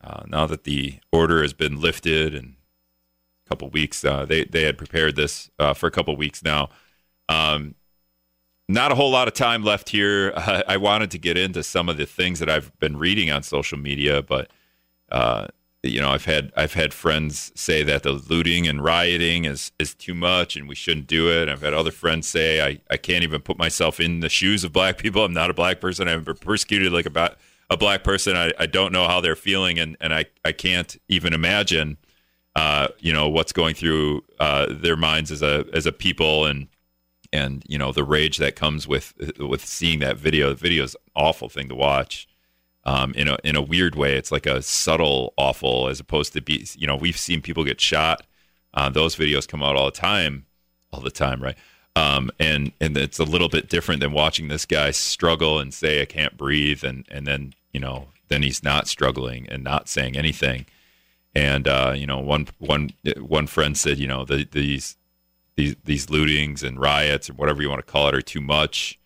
Uh, 0.02 0.22
now 0.28 0.46
that 0.46 0.64
the 0.64 0.98
order 1.12 1.42
has 1.42 1.52
been 1.52 1.78
lifted 1.78 2.34
and 2.34 2.54
couple 3.48 3.68
weeks. 3.70 4.04
Uh, 4.04 4.24
they 4.24 4.44
they 4.44 4.62
had 4.62 4.78
prepared 4.78 5.16
this 5.16 5.50
uh, 5.58 5.74
for 5.74 5.86
a 5.86 5.90
couple 5.90 6.14
weeks 6.16 6.42
now. 6.42 6.68
Um, 7.28 7.74
not 8.68 8.92
a 8.92 8.94
whole 8.94 9.10
lot 9.10 9.28
of 9.28 9.34
time 9.34 9.62
left 9.62 9.88
here. 9.88 10.32
I, 10.36 10.62
I, 10.68 10.76
wanted 10.76 11.10
to 11.12 11.18
get 11.18 11.38
into 11.38 11.62
some 11.62 11.88
of 11.88 11.96
the 11.96 12.06
things 12.06 12.38
that 12.38 12.50
I've 12.50 12.76
been 12.78 12.96
reading 12.96 13.30
on 13.30 13.42
social 13.42 13.78
media, 13.78 14.22
but 14.22 14.50
uh, 15.10 15.48
you 15.82 16.00
know, 16.00 16.10
I've 16.10 16.24
had 16.24 16.52
I've 16.56 16.74
had 16.74 16.92
friends 16.92 17.52
say 17.54 17.82
that 17.84 18.02
the 18.02 18.12
looting 18.12 18.66
and 18.66 18.82
rioting 18.82 19.44
is 19.44 19.72
is 19.78 19.94
too 19.94 20.14
much 20.14 20.56
and 20.56 20.68
we 20.68 20.74
shouldn't 20.74 21.06
do 21.06 21.30
it. 21.30 21.48
I've 21.48 21.62
had 21.62 21.72
other 21.72 21.90
friends 21.90 22.28
say 22.28 22.60
I, 22.60 22.80
I 22.90 22.96
can't 22.96 23.22
even 23.22 23.40
put 23.40 23.58
myself 23.58 24.00
in 24.00 24.20
the 24.20 24.28
shoes 24.28 24.64
of 24.64 24.72
black 24.72 24.98
people. 24.98 25.24
I'm 25.24 25.32
not 25.32 25.50
a 25.50 25.54
black 25.54 25.80
person. 25.80 26.08
I've 26.08 26.24
been 26.24 26.36
persecuted 26.36 26.92
like 26.92 27.06
about 27.06 27.38
a 27.70 27.76
black 27.76 28.02
person. 28.02 28.36
I, 28.36 28.52
I 28.58 28.66
don't 28.66 28.92
know 28.92 29.06
how 29.06 29.20
they're 29.20 29.36
feeling 29.36 29.78
and, 29.78 29.96
and 30.00 30.12
I, 30.12 30.26
I 30.44 30.52
can't 30.52 30.96
even 31.08 31.32
imagine 31.32 31.98
uh, 32.56 32.88
you 32.98 33.12
know 33.12 33.28
what's 33.28 33.52
going 33.52 33.74
through 33.74 34.24
uh, 34.40 34.66
their 34.70 34.96
minds 34.96 35.30
as 35.30 35.42
a 35.42 35.64
as 35.72 35.86
a 35.86 35.92
people 35.92 36.46
and 36.46 36.68
and 37.32 37.62
you 37.68 37.78
know 37.78 37.92
the 37.92 38.04
rage 38.04 38.38
that 38.38 38.56
comes 38.56 38.86
with 38.86 39.14
with 39.38 39.64
seeing 39.64 39.98
that 40.00 40.16
video. 40.16 40.50
The 40.50 40.54
video 40.56 40.84
is 40.84 40.94
an 40.94 41.00
awful 41.16 41.48
thing 41.48 41.68
to 41.68 41.74
watch. 41.74 42.26
Um, 42.84 43.12
in 43.14 43.28
a 43.28 43.36
in 43.44 43.54
a 43.56 43.62
weird 43.62 43.94
way, 43.94 44.16
it's 44.16 44.32
like 44.32 44.46
a 44.46 44.62
subtle 44.62 45.34
awful 45.36 45.88
as 45.88 46.00
opposed 46.00 46.32
to 46.32 46.40
be. 46.40 46.66
You 46.74 46.86
know, 46.86 46.96
we've 46.96 47.18
seen 47.18 47.42
people 47.42 47.64
get 47.64 47.80
shot. 47.80 48.24
Uh, 48.74 48.88
those 48.88 49.16
videos 49.16 49.46
come 49.46 49.62
out 49.62 49.76
all 49.76 49.86
the 49.86 49.90
time, 49.90 50.46
all 50.92 51.00
the 51.00 51.10
time, 51.10 51.42
right? 51.42 51.56
Um, 51.96 52.30
and 52.38 52.72
and 52.80 52.96
it's 52.96 53.18
a 53.18 53.24
little 53.24 53.48
bit 53.48 53.68
different 53.68 54.00
than 54.00 54.12
watching 54.12 54.48
this 54.48 54.64
guy 54.64 54.90
struggle 54.92 55.58
and 55.58 55.74
say 55.74 56.00
I 56.00 56.06
can't 56.06 56.36
breathe, 56.36 56.84
and 56.84 57.04
and 57.10 57.26
then 57.26 57.54
you 57.72 57.80
know 57.80 58.08
then 58.28 58.42
he's 58.42 58.62
not 58.62 58.88
struggling 58.88 59.46
and 59.48 59.62
not 59.64 59.88
saying 59.88 60.16
anything. 60.16 60.66
And 61.34 61.68
uh, 61.68 61.92
you 61.96 62.06
know, 62.06 62.18
one 62.18 62.48
one 62.58 62.90
one 63.18 63.46
friend 63.46 63.76
said, 63.76 63.98
you 63.98 64.06
know, 64.06 64.24
the, 64.24 64.48
these 64.50 64.96
these 65.56 65.76
these 65.84 66.06
lootings 66.06 66.62
and 66.62 66.80
riots 66.80 67.28
and 67.28 67.38
whatever 67.38 67.62
you 67.62 67.68
want 67.68 67.84
to 67.84 67.90
call 67.90 68.08
it 68.08 68.14
are 68.14 68.22
too 68.22 68.40
much. 68.40 68.98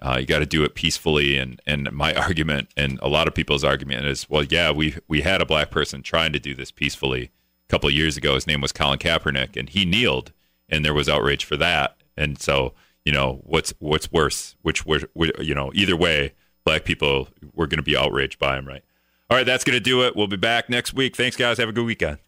Uh, 0.00 0.18
you 0.20 0.26
got 0.26 0.40
to 0.40 0.46
do 0.46 0.62
it 0.62 0.74
peacefully. 0.74 1.36
And 1.36 1.60
and 1.66 1.90
my 1.92 2.14
argument 2.26 2.70
and 2.76 2.98
a 3.02 3.08
lot 3.08 3.28
of 3.28 3.34
people's 3.34 3.64
argument 3.64 4.06
is, 4.06 4.28
well, 4.28 4.44
yeah, 4.44 4.70
we 4.70 4.96
we 5.08 5.22
had 5.22 5.42
a 5.42 5.46
black 5.46 5.70
person 5.70 6.02
trying 6.02 6.32
to 6.32 6.40
do 6.40 6.54
this 6.54 6.70
peacefully 6.70 7.30
a 7.68 7.70
couple 7.70 7.88
of 7.88 7.94
years 7.94 8.16
ago. 8.16 8.34
His 8.34 8.46
name 8.46 8.60
was 8.60 8.72
Colin 8.72 8.98
Kaepernick, 8.98 9.56
and 9.56 9.68
he 9.68 9.84
kneeled, 9.84 10.32
and 10.68 10.84
there 10.84 10.94
was 10.94 11.08
outrage 11.08 11.44
for 11.44 11.56
that. 11.56 11.96
And 12.16 12.40
so, 12.40 12.72
you 13.04 13.12
know, 13.12 13.40
what's 13.44 13.74
what's 13.78 14.10
worse? 14.10 14.56
Which, 14.62 14.86
which 14.86 15.04
you 15.14 15.54
know, 15.54 15.70
either 15.74 15.96
way, 15.96 16.32
black 16.64 16.84
people 16.84 17.28
were 17.54 17.66
going 17.66 17.78
to 17.78 17.82
be 17.82 17.96
outraged 17.96 18.38
by 18.38 18.56
him, 18.58 18.66
right? 18.66 18.84
All 19.28 19.36
right, 19.36 19.46
that's 19.46 19.64
going 19.64 19.76
to 19.76 19.80
do 19.80 20.04
it. 20.04 20.14
We'll 20.14 20.28
be 20.28 20.36
back 20.36 20.70
next 20.70 20.94
week. 20.94 21.16
Thanks, 21.16 21.36
guys. 21.36 21.58
Have 21.58 21.68
a 21.68 21.72
good 21.72 21.84
weekend. 21.86 22.18